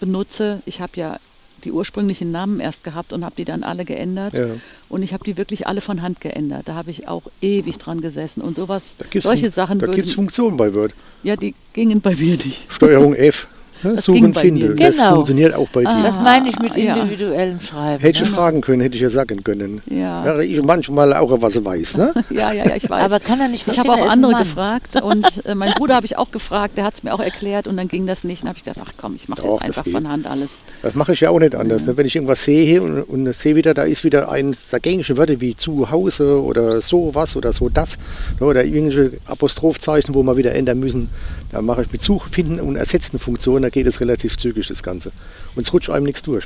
benutze, 0.00 0.60
ich 0.66 0.80
habe 0.80 0.92
ja 0.96 1.18
die 1.64 1.72
ursprünglichen 1.72 2.30
Namen 2.30 2.60
erst 2.60 2.84
gehabt 2.84 3.12
und 3.12 3.24
habe 3.24 3.34
die 3.36 3.44
dann 3.44 3.64
alle 3.64 3.84
geändert. 3.84 4.34
Ja. 4.34 4.46
Und 4.88 5.02
ich 5.02 5.12
habe 5.12 5.24
die 5.24 5.36
wirklich 5.36 5.66
alle 5.66 5.80
von 5.80 6.02
Hand 6.02 6.20
geändert. 6.20 6.68
Da 6.68 6.74
habe 6.74 6.90
ich 6.90 7.08
auch 7.08 7.22
ewig 7.40 7.78
dran 7.78 8.00
gesessen. 8.00 8.40
Und 8.42 8.56
sowas, 8.56 8.96
solche 9.20 9.50
Sachen 9.50 9.78
Da 9.78 9.86
gibt 9.86 10.08
es 10.08 10.14
Funktionen 10.14 10.56
bei 10.56 10.72
Word. 10.74 10.92
ja, 11.22 11.36
die 11.36 11.54
gingen 11.72 12.00
bei 12.00 12.14
mir 12.14 12.36
nicht. 12.36 12.66
Steuerung 12.68 13.14
F. 13.14 13.46
Ne? 13.84 13.94
Das 13.96 14.04
Suchen, 14.06 14.20
ging 14.22 14.32
bei 14.32 14.40
finde. 14.42 14.68
mir. 14.70 14.74
Das 14.76 14.96
Genau. 14.96 15.14
funktioniert 15.14 15.54
auch 15.54 15.68
bei 15.68 15.84
Ah. 15.86 15.96
dir. 15.96 16.02
Das 16.04 16.20
meine 16.20 16.48
ich 16.48 16.58
mit 16.58 16.76
ja. 16.76 16.96
individuellem 16.96 17.60
Schreiben. 17.60 18.00
Hätte 18.02 18.22
ich 18.22 18.30
ne? 18.30 18.34
fragen 18.36 18.60
können, 18.60 18.80
hätte 18.80 18.96
ich 18.96 19.02
ja 19.02 19.10
sagen 19.10 19.44
können. 19.44 19.82
Ja, 19.86 20.24
Ja, 20.26 20.40
ich 20.40 20.62
manchmal 20.62 21.12
auch, 21.14 21.30
was 21.40 21.54
er 21.56 21.64
weiß. 21.64 21.96
Ne? 21.96 22.12
ja, 22.30 22.52
ja, 22.52 22.66
ja 22.66 22.76
ich 22.76 22.88
weiß. 22.88 23.04
Aber 23.04 23.20
kann 23.20 23.40
er 23.40 23.48
nicht 23.48 23.66
Ich 23.68 23.78
habe 23.78 23.90
auch 23.92 23.98
er 23.98 24.10
andere 24.10 24.32
Mann. 24.32 24.42
gefragt 24.42 25.00
und 25.02 25.26
äh, 25.46 25.54
mein 25.54 25.72
Bruder 25.76 25.94
habe 25.96 26.06
ich 26.06 26.16
auch 26.16 26.30
gefragt, 26.30 26.76
der 26.78 26.84
hat 26.84 26.94
es 26.94 27.02
mir 27.02 27.12
auch 27.14 27.20
erklärt 27.20 27.68
und 27.68 27.76
dann 27.76 27.88
ging 27.88 28.06
das 28.06 28.24
nicht. 28.24 28.42
Dann 28.42 28.48
habe 28.48 28.58
ich 28.58 28.64
gedacht, 28.64 28.80
ach 28.86 28.92
komm, 28.96 29.14
ich 29.14 29.28
mache 29.28 29.46
jetzt 29.46 29.62
einfach 29.62 29.86
von 29.86 30.08
Hand 30.08 30.26
alles. 30.26 30.56
Das 30.82 30.94
mache 30.94 31.12
ich 31.12 31.20
ja 31.20 31.30
auch 31.30 31.38
nicht 31.38 31.54
anders. 31.54 31.84
Ne? 31.84 31.96
Wenn 31.96 32.06
ich 32.06 32.14
irgendwas 32.16 32.44
sehe 32.44 32.82
und, 32.82 33.02
und 33.02 33.32
sehe 33.34 33.54
wieder, 33.56 33.74
da 33.74 33.82
ist 33.84 34.04
wieder 34.04 34.30
eins 34.30 34.70
der 34.70 34.80
gängischen 34.80 35.16
Wörter 35.16 35.40
wie 35.40 35.56
zu 35.56 35.90
Hause 35.90 36.42
oder 36.42 36.80
sowas 36.80 37.36
oder 37.36 37.52
so 37.52 37.68
das 37.68 37.96
ne? 38.40 38.46
oder 38.46 38.64
irgendwelche 38.64 39.18
Apostrophzeichen, 39.26 40.14
wo 40.14 40.22
wir 40.22 40.36
wieder 40.36 40.54
ändern 40.54 40.80
müssen, 40.80 41.08
dann 41.52 41.64
mache 41.66 41.82
ich 41.82 41.92
mit 41.92 42.02
Such, 42.02 42.26
Finden 42.30 42.60
und 42.60 42.76
Ersetzen 42.76 43.18
Funktionen, 43.18 43.62
da 43.62 43.70
geht 43.74 43.86
es 43.88 44.00
relativ 44.00 44.38
zügig 44.38 44.68
das 44.68 44.82
Ganze. 44.82 45.10
Und 45.56 45.66
es 45.66 45.72
rutscht 45.72 45.90
einem 45.90 46.06
nichts 46.06 46.22
durch. 46.22 46.44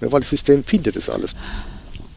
Ne? 0.00 0.10
Weil 0.12 0.20
das 0.20 0.30
System 0.30 0.64
findet 0.64 0.96
das 0.96 1.08
alles. 1.08 1.34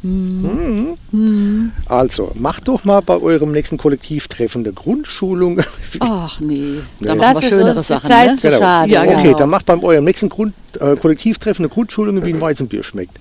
Mhm. 0.02 1.72
Also, 1.86 2.32
macht 2.34 2.68
doch 2.68 2.84
mal 2.84 3.02
bei 3.02 3.20
eurem 3.20 3.52
nächsten 3.52 3.78
Kollektivtreffen 3.78 4.66
eine 4.66 4.74
Grundschulung. 4.74 5.60
Ach 6.00 6.40
nee, 6.40 6.80
da 7.00 7.16
machen 7.16 7.20
wir 7.20 7.34
Das 7.34 7.44
ist 7.44 7.50
schönere 7.50 7.84
Sachen. 7.84 8.10
Zeit 8.10 8.32
Ne? 8.32 8.38
zu 8.38 8.52
schade. 8.52 8.92
Ja, 8.92 9.04
okay, 9.04 9.24
genau. 9.24 9.38
dann 9.38 9.50
macht 9.50 9.66
bei 9.66 9.82
eurem 9.82 10.06
nächsten 10.06 10.30
Grund, 10.30 10.54
äh, 10.80 10.96
Kollektivtreffen 10.96 11.66
eine 11.66 11.70
Grundschulung, 11.70 12.24
wie 12.26 12.34
ein 12.34 12.42
Weizenbier 12.42 12.84
schmeckt. 12.84 13.20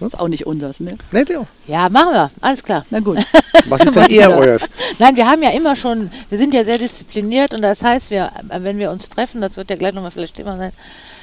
Das 0.00 0.12
ist 0.12 0.20
auch 0.20 0.28
nicht 0.28 0.46
unseres, 0.46 0.80
ne? 0.80 0.98
Nicht 1.12 1.30
ja? 1.30 1.46
Ja, 1.66 1.88
machen 1.88 2.12
wir. 2.12 2.30
Alles 2.40 2.62
klar. 2.62 2.84
Na 2.90 3.00
gut. 3.00 3.18
Was 3.66 3.82
ist 3.84 3.94
denn 3.94 4.06
eher 4.10 4.36
euers? 4.36 4.68
Nein, 4.98 5.16
wir 5.16 5.26
haben 5.26 5.42
ja 5.42 5.50
immer 5.50 5.76
schon, 5.76 6.10
wir 6.28 6.38
sind 6.38 6.52
ja 6.52 6.64
sehr 6.64 6.78
diszipliniert 6.78 7.54
und 7.54 7.62
das 7.62 7.82
heißt, 7.82 8.10
wir, 8.10 8.32
wenn 8.58 8.78
wir 8.78 8.90
uns 8.90 9.08
treffen, 9.08 9.40
das 9.40 9.56
wird 9.56 9.70
ja 9.70 9.76
gleich 9.76 9.94
nochmal 9.94 10.10
vielleicht 10.10 10.34
Thema 10.36 10.56
sein, 10.56 10.72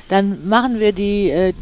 dann 0.09 0.47
machen 0.47 0.79
wir 0.79 0.93
die 0.93 1.29
äh, 1.29 1.53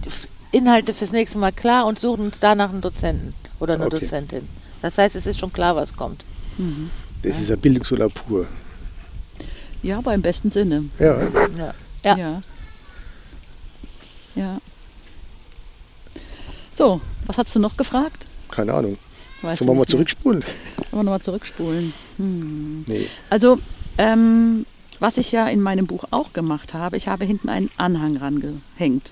Inhalte 0.52 0.94
fürs 0.94 1.12
nächste 1.12 1.38
Mal 1.40 1.52
klar 1.52 1.86
und 1.86 2.00
suchen 2.00 2.26
uns 2.26 2.40
danach 2.40 2.70
einen 2.70 2.82
Dozenten 2.82 3.34
oder 3.60 3.74
eine 3.74 3.86
Okay. 3.86 4.00
Dozentin. 4.00 4.48
Das 4.82 4.98
heißt, 4.98 5.16
es 5.16 5.26
ist 5.26 5.40
schon 5.40 5.52
klar, 5.52 5.76
was 5.76 5.94
kommt. 5.96 6.24
Das 7.24 7.40
ist 7.40 7.50
ja 7.50 7.56
Bildungsurlaub 7.56 8.14
pur. 8.14 8.48
Ja, 9.82 9.98
aber 9.98 10.14
im 10.14 10.22
besten 10.22 10.52
Sinne. 10.52 10.86
Ja, 11.00 11.22
Ja. 11.58 11.74
Ja. 12.04 12.18
Ja. 12.18 12.42
Ja. 14.36 14.58
So, 16.80 17.02
was 17.26 17.38
hast 17.38 17.54
du 17.54 17.60
noch 17.60 17.76
gefragt? 17.76 18.26
keine 18.50 18.74
Ahnung. 18.74 18.98
Sollen 19.42 19.68
wir 19.68 19.74
mal 19.74 19.86
zurückspulen? 19.86 20.44
Wollen 20.44 20.92
wir 20.92 21.04
nochmal 21.04 21.20
zurückspulen. 21.20 21.94
Hm. 22.16 22.86
Nee. 22.88 23.08
Also, 23.30 23.60
ähm, 23.98 24.66
was 25.02 25.18
ich 25.18 25.34
ja 25.34 25.50
in 25.50 25.60
meinem 25.60 25.88
Buch 25.88 26.06
auch 26.12 26.32
gemacht 26.32 26.74
habe, 26.74 26.96
ich 26.96 27.10
habe 27.10 27.26
hinten 27.26 27.50
einen 27.50 27.70
Anhang 27.76 28.16
rangehängt. 28.16 29.12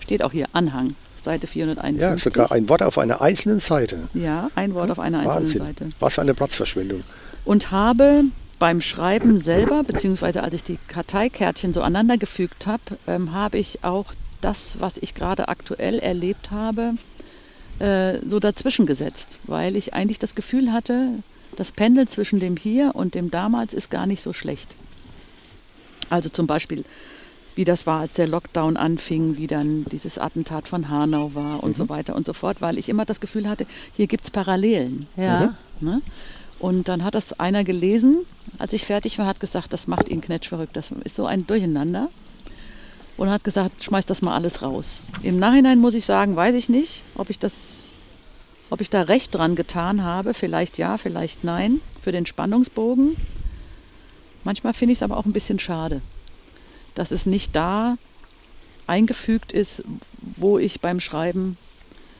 Steht 0.00 0.24
auch 0.24 0.32
hier 0.32 0.46
Anhang, 0.54 0.96
Seite 1.16 1.46
451. 1.46 2.00
Ja, 2.00 2.18
sogar 2.18 2.50
ein 2.50 2.68
Wort 2.68 2.82
auf 2.82 2.98
einer 2.98 3.20
einzelnen 3.20 3.60
Seite. 3.60 4.08
Ja, 4.12 4.50
ein 4.56 4.74
Wort 4.74 4.90
auf 4.90 4.98
einer 4.98 5.20
einzelnen 5.20 5.36
Wahnsinn. 5.42 5.58
Seite. 5.60 5.90
Was 6.00 6.16
für 6.16 6.22
eine 6.22 6.34
Platzverschwendung. 6.34 7.04
Und 7.44 7.70
habe 7.70 8.24
beim 8.58 8.80
Schreiben 8.80 9.38
selber, 9.38 9.84
beziehungsweise 9.84 10.42
als 10.42 10.52
ich 10.52 10.64
die 10.64 10.80
Karteikärtchen 10.88 11.72
so 11.72 11.80
aneinander 11.80 12.18
gefügt 12.18 12.66
habe, 12.66 12.82
ähm, 13.06 13.32
habe 13.32 13.56
ich 13.56 13.84
auch 13.84 14.06
das, 14.40 14.80
was 14.80 14.98
ich 14.98 15.14
gerade 15.14 15.48
aktuell 15.48 15.98
erlebt 15.98 16.50
habe, 16.50 16.94
äh, 17.78 18.18
so 18.26 18.40
dazwischen 18.40 18.86
gesetzt, 18.86 19.38
weil 19.44 19.76
ich 19.76 19.94
eigentlich 19.94 20.18
das 20.18 20.34
Gefühl 20.34 20.72
hatte, 20.72 21.22
das 21.56 21.72
Pendel 21.72 22.08
zwischen 22.08 22.40
dem 22.40 22.56
hier 22.56 22.94
und 22.94 23.14
dem 23.14 23.30
damals 23.30 23.74
ist 23.74 23.90
gar 23.90 24.06
nicht 24.06 24.22
so 24.22 24.32
schlecht. 24.32 24.76
Also 26.10 26.28
zum 26.28 26.46
Beispiel, 26.46 26.84
wie 27.54 27.64
das 27.64 27.86
war, 27.86 28.00
als 28.00 28.14
der 28.14 28.28
Lockdown 28.28 28.76
anfing, 28.76 29.36
wie 29.38 29.46
dann 29.46 29.84
dieses 29.86 30.18
Attentat 30.18 30.68
von 30.68 30.88
Hanau 30.88 31.34
war 31.34 31.62
und 31.62 31.76
so 31.76 31.88
weiter 31.88 32.14
und 32.14 32.24
so 32.24 32.32
fort, 32.32 32.60
weil 32.60 32.78
ich 32.78 32.88
immer 32.88 33.04
das 33.04 33.20
Gefühl 33.20 33.48
hatte, 33.48 33.66
hier 33.94 34.06
gibt 34.06 34.24
es 34.24 34.30
Parallelen. 34.30 35.06
Ja. 35.16 35.54
Ne? 35.80 36.00
Und 36.58 36.88
dann 36.88 37.04
hat 37.04 37.14
das 37.14 37.38
einer 37.38 37.64
gelesen, 37.64 38.24
als 38.58 38.72
ich 38.72 38.84
fertig 38.84 39.18
war, 39.18 39.26
hat 39.26 39.40
gesagt, 39.40 39.72
das 39.72 39.86
macht 39.86 40.08
ihn 40.08 40.20
knetschverrückt. 40.20 40.76
Das 40.76 40.92
ist 41.04 41.16
so 41.16 41.26
ein 41.26 41.46
Durcheinander. 41.46 42.08
Und 43.18 43.30
hat 43.30 43.44
gesagt, 43.44 43.82
schmeiß 43.82 44.06
das 44.06 44.22
mal 44.22 44.34
alles 44.34 44.62
raus. 44.62 45.02
Im 45.22 45.38
Nachhinein 45.38 45.80
muss 45.80 45.94
ich 45.94 46.06
sagen, 46.06 46.36
weiß 46.36 46.54
ich 46.54 46.68
nicht, 46.68 47.02
ob 47.16 47.30
ich 47.30 47.38
das, 47.38 47.84
ob 48.70 48.80
ich 48.80 48.90
da 48.90 49.02
recht 49.02 49.34
dran 49.34 49.56
getan 49.56 50.04
habe. 50.04 50.34
Vielleicht 50.34 50.78
ja, 50.78 50.96
vielleicht 50.96 51.44
nein, 51.44 51.80
für 52.00 52.12
den 52.12 52.26
Spannungsbogen. 52.26 53.16
Manchmal 54.44 54.72
finde 54.72 54.92
ich 54.92 55.00
es 55.00 55.02
aber 55.02 55.16
auch 55.16 55.26
ein 55.26 55.32
bisschen 55.32 55.58
schade, 55.58 56.00
dass 56.94 57.10
es 57.10 57.26
nicht 57.26 57.54
da 57.54 57.98
eingefügt 58.86 59.52
ist, 59.52 59.82
wo 60.36 60.58
ich 60.58 60.80
beim 60.80 61.00
Schreiben 61.00 61.58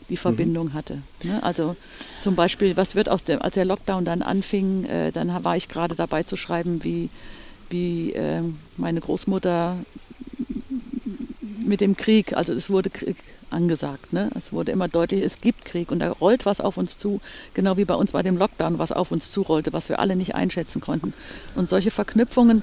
die 0.08 0.16
Verbindung 0.16 0.72
hatte. 0.72 1.02
Ne? 1.22 1.42
Also 1.42 1.76
zum 2.20 2.34
Beispiel, 2.34 2.76
was 2.76 2.94
wird 2.94 3.08
aus 3.08 3.24
dem, 3.24 3.40
als 3.40 3.54
der 3.54 3.64
Lockdown 3.64 4.04
dann 4.04 4.22
anfing, 4.22 4.84
äh, 4.84 5.12
dann 5.12 5.44
war 5.44 5.56
ich 5.56 5.68
gerade 5.68 5.94
dabei 5.94 6.24
zu 6.24 6.36
schreiben, 6.36 6.82
wie, 6.82 7.08
wie 7.70 8.12
äh, 8.12 8.42
meine 8.76 9.00
Großmutter 9.00 9.76
mit 11.68 11.80
dem 11.80 11.96
Krieg, 11.96 12.36
also 12.36 12.52
es 12.52 12.70
wurde 12.70 12.90
Krieg 12.90 13.16
angesagt, 13.50 14.12
ne? 14.12 14.30
es 14.36 14.52
wurde 14.52 14.72
immer 14.72 14.88
deutlich, 14.88 15.22
es 15.22 15.40
gibt 15.40 15.64
Krieg 15.64 15.90
und 15.90 16.00
da 16.00 16.10
rollt 16.10 16.46
was 16.46 16.60
auf 16.60 16.76
uns 16.76 16.98
zu, 16.98 17.20
genau 17.54 17.76
wie 17.76 17.84
bei 17.84 17.94
uns 17.94 18.12
bei 18.12 18.22
dem 18.22 18.36
Lockdown, 18.36 18.78
was 18.78 18.92
auf 18.92 19.10
uns 19.10 19.30
zurollte, 19.30 19.72
was 19.72 19.88
wir 19.88 19.98
alle 20.00 20.16
nicht 20.16 20.34
einschätzen 20.34 20.80
konnten. 20.80 21.14
Und 21.54 21.68
solche 21.68 21.90
Verknüpfungen 21.90 22.62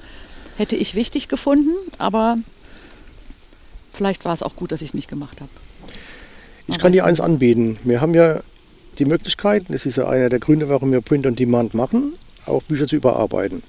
hätte 0.56 0.76
ich 0.76 0.94
wichtig 0.94 1.28
gefunden, 1.28 1.72
aber 1.98 2.38
vielleicht 3.92 4.24
war 4.24 4.34
es 4.34 4.42
auch 4.42 4.56
gut, 4.56 4.72
dass 4.72 4.82
ich 4.82 4.90
es 4.90 4.94
nicht 4.94 5.08
gemacht 5.08 5.40
habe. 5.40 5.50
Ich 6.68 6.78
kann 6.78 6.92
dir 6.92 7.04
eins 7.04 7.20
anbieten. 7.20 7.78
Wir 7.84 8.00
haben 8.00 8.14
ja 8.14 8.42
die 8.98 9.04
Möglichkeit, 9.04 9.64
das 9.68 9.86
ist 9.86 9.96
ja 9.96 10.08
einer 10.08 10.28
der 10.28 10.40
Gründe, 10.40 10.68
warum 10.68 10.90
wir 10.90 11.00
Print 11.00 11.26
on 11.26 11.36
Demand 11.36 11.74
machen, 11.74 12.14
auch 12.44 12.62
Bücher 12.62 12.86
zu 12.86 12.96
überarbeiten. 12.96 13.62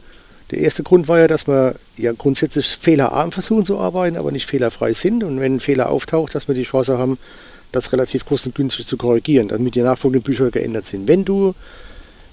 Der 0.52 0.60
erste 0.60 0.84
Grund 0.84 1.08
war 1.08 1.20
ja, 1.20 1.28
dass 1.28 1.48
wir 1.48 1.76
ja 1.98 2.14
grundsätzlich 2.14 2.78
fehlerarm 2.78 3.32
versuchen 3.32 3.66
zu 3.66 3.80
arbeiten, 3.80 4.16
aber 4.16 4.32
nicht 4.32 4.45
fehlerfrei 4.45 4.93
sind. 4.93 5.24
Und 5.24 5.39
wenn 5.39 5.56
ein 5.56 5.60
Fehler 5.60 5.89
auftaucht, 5.89 6.36
dass 6.36 6.48
wir 6.48 6.56
die 6.56 6.64
Chance 6.64 6.98
haben, 6.98 7.18
das 7.72 7.91
relativ 7.91 8.26
kostengünstig 8.26 8.86
zu 8.86 8.98
korrigieren, 8.98 9.50
damit 9.50 9.76
die 9.76 9.82
nachfolgenden 9.82 10.24
Bücher 10.24 10.52
geändert 10.52 10.86
sind. 10.86 11.08
Wenn 11.08 11.26
du 11.26 11.54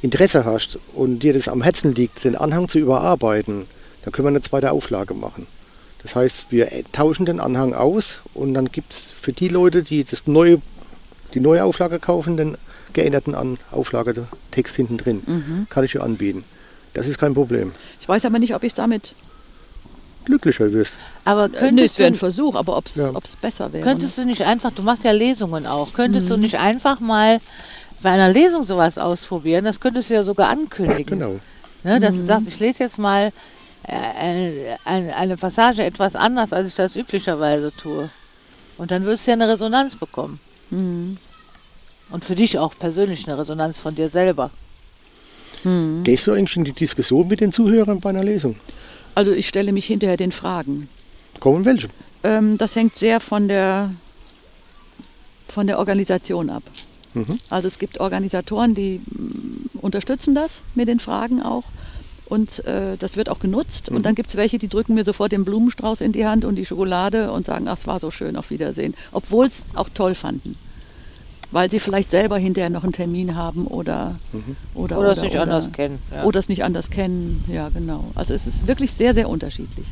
Interesse 0.01 0.45
hast 0.45 0.79
und 0.95 1.21
dir 1.21 1.33
das 1.33 1.49
am 1.49 1.63
Herzen 1.63 1.95
liegt, 1.95 2.25
den 2.25 2.37
Anhang 2.37 2.69
zu 2.69 2.79
überarbeiten, 2.79 3.67
dann 4.03 4.13
können 4.13 4.27
wir 4.27 4.31
eine 4.31 4.43
zweite 4.43 4.71
Auflage 4.71 5.15
machen. 5.15 5.47
Das 6.03 6.15
heißt, 6.15 6.47
wir 6.51 6.69
tauschen 6.93 7.25
den 7.25 7.41
Anhang 7.41 7.73
aus 7.73 8.21
und 8.35 8.55
dann 8.55 8.71
gibt 8.71 8.93
es 8.93 9.11
für 9.11 9.33
die 9.33 9.49
Leute, 9.49 9.83
die 9.83 10.05
das 10.05 10.27
neue, 10.27 10.61
die 11.33 11.41
neue 11.41 11.65
Auflage 11.65 11.99
kaufen, 11.99 12.37
den 12.37 12.59
geänderten 12.93 13.35
An 13.35 13.59
Auflagetext 13.73 14.77
hinten 14.77 14.99
drin. 14.99 15.23
Mhm. 15.27 15.67
Kann 15.71 15.85
ich 15.85 15.93
dir 15.93 16.03
anbieten. 16.03 16.45
Das 16.95 17.07
ist 17.07 17.19
kein 17.19 17.35
Problem. 17.35 17.73
Ich 18.01 18.09
weiß 18.09 18.25
aber 18.25 18.39
nicht, 18.39 18.55
ob 18.55 18.63
ich 18.63 18.73
es 18.73 18.75
damit. 18.75 19.15
Glücklicher 20.25 20.73
wirst. 20.73 20.99
Aber 21.25 21.49
nee, 21.49 21.59
könntest 21.59 21.95
es 21.95 21.99
wäre 21.99 22.07
ein 22.07 22.13
du, 22.15 22.19
Versuch, 22.19 22.55
aber 22.55 22.77
ob 22.79 22.87
es 22.87 22.95
Ja. 22.95 23.13
besser 23.43 23.73
wäre. 23.73 23.85
könntest 23.85 24.17
du 24.17 24.25
nicht 24.25 24.41
einfach, 24.43 24.71
du 24.73 24.83
machst 24.83 25.05
ja 25.05 25.11
Lesungen 25.13 25.67
auch, 25.67 25.93
könntest 25.93 26.27
Mhm. 26.27 26.31
du 26.31 26.37
nicht 26.39 26.59
einfach 26.59 26.99
mal 27.01 27.41
bei 28.03 28.11
einer 28.11 28.31
Lesung 28.33 28.65
sowas 28.65 28.97
ausprobieren? 28.97 29.65
Das 29.67 29.81
könntest 29.81 30.09
du 30.09 30.15
ja 30.15 30.25
sogar 30.25 30.49
ankündigen. 30.49 31.19
Genau. 31.19 31.41
Ne, 31.83 32.01
dass 32.01 32.15
Mhm. 32.15 32.21
du 32.21 32.27
sagst, 32.27 32.49
ich 32.49 32.59
lese 32.61 32.85
jetzt 32.85 32.99
mal 32.99 33.33
äh, 33.87 34.79
eine, 34.87 35.15
eine 35.15 35.37
Passage 35.37 35.85
etwas 35.85 36.17
anders, 36.17 36.55
als 36.55 36.69
ich 36.69 36.75
das 36.75 36.97
üblicherweise 36.97 37.71
tue. 37.77 38.09
Und 38.79 38.91
dann 38.91 39.05
wirst 39.05 39.27
du 39.27 39.33
ja 39.33 39.35
eine 39.35 39.47
Resonanz 39.47 39.95
bekommen. 39.97 40.41
Mhm. 40.71 41.19
Und 42.09 42.25
für 42.25 42.35
dich 42.35 42.59
auch 42.59 42.73
persönlich 42.79 43.27
eine 43.29 43.37
Resonanz 43.37 43.79
von 43.79 43.95
dir 43.95 44.09
selber. 44.09 44.51
Mhm. 45.65 46.05
Gehst 46.05 46.27
du 46.27 46.33
eigentlich 46.33 46.57
in 46.57 46.65
die 46.65 46.73
Diskussion 46.73 47.29
mit 47.29 47.41
den 47.41 47.53
Zuhörern 47.53 48.01
bei 48.01 48.11
einer 48.11 48.25
Lesung? 48.25 48.57
Also 49.15 49.33
ich 49.33 49.49
stelle 49.49 49.73
mich 49.73 49.87
hinterher 49.87 50.17
den 50.17 50.33
Fragen. 50.33 50.89
Kommen 51.41 51.65
welche? 51.65 51.89
Ähm, 52.23 52.59
das 52.59 52.77
hängt 52.77 52.97
sehr 52.97 53.21
von 53.21 53.49
der, 53.49 53.95
von 55.49 55.67
der 55.67 55.79
Organisation 55.79 56.51
ab. 56.51 56.63
Mhm. 57.15 57.39
Also 57.51 57.69
es 57.69 57.79
gibt 57.79 58.01
Organisatoren, 58.01 58.75
die 58.75 59.01
mm, 59.05 59.79
unterstützen 59.81 60.35
das 60.35 60.63
mit 60.75 60.89
den 60.89 61.01
Fragen 61.01 61.43
auch. 61.43 61.65
Und 62.27 62.65
äh, 62.65 62.97
das 62.97 63.17
wird 63.17 63.29
auch 63.29 63.39
genutzt. 63.39 63.91
Mhm. 63.91 63.97
Und 63.97 64.07
dann 64.07 64.15
gibt 64.15 64.31
es 64.31 64.37
welche, 64.37 64.59
die 64.59 64.69
drücken 64.69 64.95
mir 64.95 65.05
sofort 65.05 65.33
den 65.33 65.45
Blumenstrauß 65.45 66.01
in 66.01 66.13
die 66.13 66.27
Hand 66.27 66.45
und 66.45 66.57
die 66.57 66.67
Schokolade 66.67 67.31
und 67.31 67.47
sagen, 67.47 67.69
ach, 67.69 67.77
es 67.77 67.87
war 67.87 68.01
so 68.01 68.11
schön, 68.11 68.37
auf 68.37 68.51
Wiedersehen. 68.51 68.95
Obwohl 69.13 69.47
es 69.47 69.67
auch 69.75 69.89
toll 69.89 70.15
fanden. 70.15 70.57
Weil 71.55 71.71
sie 71.71 71.79
vielleicht 71.79 72.11
selber 72.11 72.37
hinterher 72.37 72.69
noch 72.69 72.83
einen 72.83 72.93
Termin 72.93 73.37
haben 73.37 73.69
oder 73.69 74.17
Mhm. 74.33 74.57
oder, 74.75 74.99
Oder 74.99 75.13
es 75.13 75.23
nicht 75.23 75.39
anders 75.39 75.71
kennen. 75.71 76.01
Ja. 76.13 76.25
Oder 76.25 76.41
es 76.41 76.49
nicht 76.49 76.65
anders 76.65 76.91
kennen. 76.91 77.45
Ja, 77.47 77.69
genau. 77.69 78.11
Also 78.17 78.35
es 78.35 78.49
ist 78.49 78.67
wirklich 78.67 78.93
sehr, 78.93 79.15
sehr 79.15 79.29
unterschiedlich. 79.29 79.87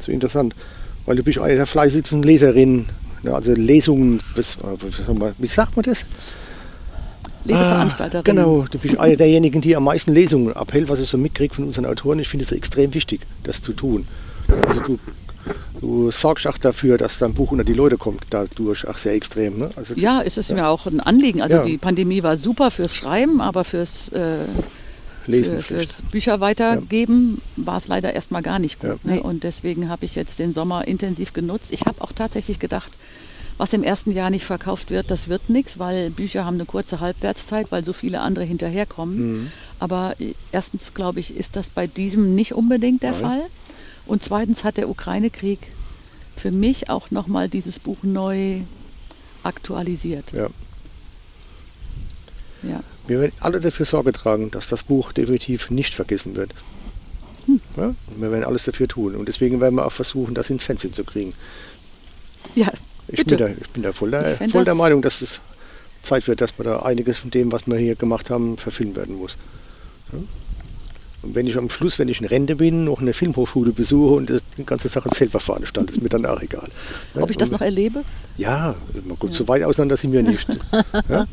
So 0.00 0.10
interessant. 0.10 0.56
Weil 1.06 1.14
du 1.14 1.22
bist 1.22 1.38
eine 1.38 1.54
der 1.54 1.66
fleißigsten 1.66 2.24
Leserinnen. 2.24 2.86
Ja, 3.22 3.34
also 3.34 3.52
Lesungen, 3.54 4.20
bis, 4.34 4.56
äh, 4.56 4.58
wie 4.82 4.90
sagt 4.90 5.16
man- 5.16 5.34
wie 5.38 5.46
sagt 5.46 5.76
man 5.76 5.84
das? 5.84 6.04
Leseveranstalterin. 7.44 8.20
Ah, 8.26 8.42
genau, 8.42 8.64
du 8.68 8.78
bist 8.78 8.98
eine 8.98 9.16
derjenigen, 9.16 9.60
die 9.60 9.76
am 9.76 9.84
meisten 9.84 10.12
Lesungen 10.12 10.52
abhält, 10.54 10.88
was 10.88 10.98
ich 10.98 11.08
so 11.08 11.18
mitkriege 11.18 11.54
von 11.54 11.64
unseren 11.64 11.86
Autoren. 11.86 12.18
Ich 12.18 12.28
finde 12.28 12.44
es 12.44 12.50
extrem 12.50 12.92
wichtig, 12.94 13.20
das 13.44 13.62
zu 13.62 13.72
tun. 13.74 14.08
Also 14.66 14.80
du, 14.80 14.98
du 15.80 16.10
sorgst 16.10 16.46
auch 16.46 16.58
dafür, 16.58 16.98
dass 16.98 17.18
dein 17.18 17.34
Buch 17.34 17.50
unter 17.52 17.64
die 17.64 17.72
Leute 17.74 17.96
kommt, 17.98 18.24
dadurch 18.30 18.86
auch 18.86 18.98
sehr 18.98 19.14
extrem. 19.14 19.58
Ne? 19.58 19.70
Also 19.76 19.94
Ja, 19.94 20.22
es 20.22 20.38
ist 20.38 20.50
mir 20.52 20.68
auch 20.68 20.86
ein 20.86 21.00
Anliegen. 21.00 21.42
Also 21.42 21.56
Ja. 21.56 21.62
die 21.62 21.78
Pandemie 21.78 22.22
war 22.22 22.36
super 22.36 22.70
fürs 22.70 22.94
Schreiben, 22.94 23.40
aber 23.40 23.64
fürs, 23.64 24.08
äh, 24.10 24.38
Lesen 25.26 25.62
für, 25.62 25.74
fürs 25.78 26.02
Bücher 26.10 26.40
weitergeben 26.40 27.40
war 27.56 27.78
es 27.78 27.88
leider 27.88 28.12
erstmal 28.12 28.42
gar 28.42 28.58
nicht 28.58 28.78
gut. 28.80 28.98
Ja. 29.04 29.14
Ne? 29.14 29.22
Und 29.22 29.42
deswegen 29.44 29.88
habe 29.88 30.04
ich 30.04 30.14
jetzt 30.14 30.38
den 30.38 30.52
Sommer 30.52 30.86
intensiv 30.86 31.32
genutzt. 31.32 31.72
Ich 31.72 31.86
habe 31.86 32.00
auch 32.02 32.12
tatsächlich 32.12 32.58
gedacht, 32.58 32.92
was 33.56 33.72
im 33.72 33.82
ersten 33.84 34.10
Jahr 34.10 34.30
nicht 34.30 34.44
verkauft 34.44 34.90
wird, 34.90 35.10
das 35.10 35.28
wird 35.28 35.48
nichts, 35.48 35.78
weil 35.78 36.10
Bücher 36.10 36.44
haben 36.44 36.54
eine 36.54 36.64
kurze 36.66 37.00
Halbwertszeit, 37.00 37.70
weil 37.70 37.84
so 37.84 37.92
viele 37.92 38.20
andere 38.20 38.44
hinterherkommen. 38.44 39.16
Mhm. 39.16 39.52
Aber 39.78 40.16
erstens, 40.50 40.92
glaube 40.92 41.20
ich, 41.20 41.36
ist 41.36 41.54
das 41.54 41.70
bei 41.70 41.86
diesem 41.86 42.34
nicht 42.34 42.54
unbedingt 42.54 43.02
der 43.02 43.12
Nein. 43.12 43.20
Fall. 43.20 43.40
Und 44.06 44.22
zweitens 44.22 44.64
hat 44.64 44.76
der 44.76 44.88
Ukraine-Krieg 44.88 45.70
für 46.36 46.50
mich 46.50 46.90
auch 46.90 47.10
nochmal 47.10 47.48
dieses 47.48 47.78
Buch 47.78 47.98
neu 48.02 48.60
aktualisiert. 49.42 50.32
Ja. 50.32 50.48
Ja. 52.62 52.82
Wir 53.06 53.20
werden 53.20 53.32
alle 53.40 53.60
dafür 53.60 53.86
Sorge 53.86 54.12
tragen, 54.12 54.50
dass 54.50 54.68
das 54.68 54.84
Buch 54.84 55.12
definitiv 55.12 55.70
nicht 55.70 55.94
vergessen 55.94 56.36
wird. 56.36 56.54
Hm. 57.46 57.60
Ja? 57.76 57.94
Wir 58.16 58.30
werden 58.30 58.44
alles 58.44 58.64
dafür 58.64 58.88
tun. 58.88 59.14
Und 59.14 59.28
deswegen 59.28 59.60
werden 59.60 59.74
wir 59.74 59.86
auch 59.86 59.92
versuchen, 59.92 60.34
das 60.34 60.48
ins 60.50 60.64
Fernsehen 60.64 60.92
zu 60.94 61.04
kriegen. 61.04 61.34
ja, 62.54 62.72
Ich 63.08 63.16
Bitte. 63.16 63.36
bin 63.36 63.38
da, 63.38 63.52
ich 63.60 63.70
bin 63.70 63.82
da 63.82 63.92
voll, 63.92 64.10
der, 64.10 64.36
voll 64.48 64.64
der 64.64 64.74
Meinung, 64.74 65.02
dass 65.02 65.20
es 65.20 65.40
Zeit 66.02 66.26
wird, 66.26 66.40
dass 66.40 66.56
man 66.58 66.66
da 66.66 66.80
einiges 66.80 67.18
von 67.18 67.30
dem, 67.30 67.52
was 67.52 67.66
wir 67.66 67.76
hier 67.76 67.96
gemacht 67.96 68.30
haben, 68.30 68.56
verfilmt 68.56 68.96
werden 68.96 69.16
muss. 69.16 69.36
Ja? 70.12 70.18
Und 71.24 71.34
wenn 71.34 71.46
ich 71.46 71.56
am 71.56 71.70
Schluss, 71.70 71.98
wenn 71.98 72.08
ich 72.08 72.20
in 72.20 72.26
Rente 72.26 72.56
bin, 72.56 72.84
noch 72.84 73.00
eine 73.00 73.14
Filmhochschule 73.14 73.72
besuche 73.72 74.14
und 74.14 74.32
die 74.58 74.64
ganze 74.66 74.88
Sache 74.88 75.08
selber 75.14 75.40
veranstalte, 75.40 75.92
ist 75.94 76.02
mir 76.02 76.08
dann 76.10 76.26
auch 76.26 76.40
egal. 76.42 76.68
Ja? 77.14 77.22
ob 77.22 77.30
ich 77.30 77.36
das 77.38 77.50
noch 77.50 77.62
erlebe? 77.62 78.02
Ja, 78.36 78.74
mal 79.06 79.16
gut, 79.16 79.30
Ja. 79.30 79.36
so 79.38 79.48
weit 79.48 79.62
auseinander 79.62 79.96
sind 79.96 80.12
wir 80.12 80.22
nicht. 80.22 80.46
ja? 81.08 81.26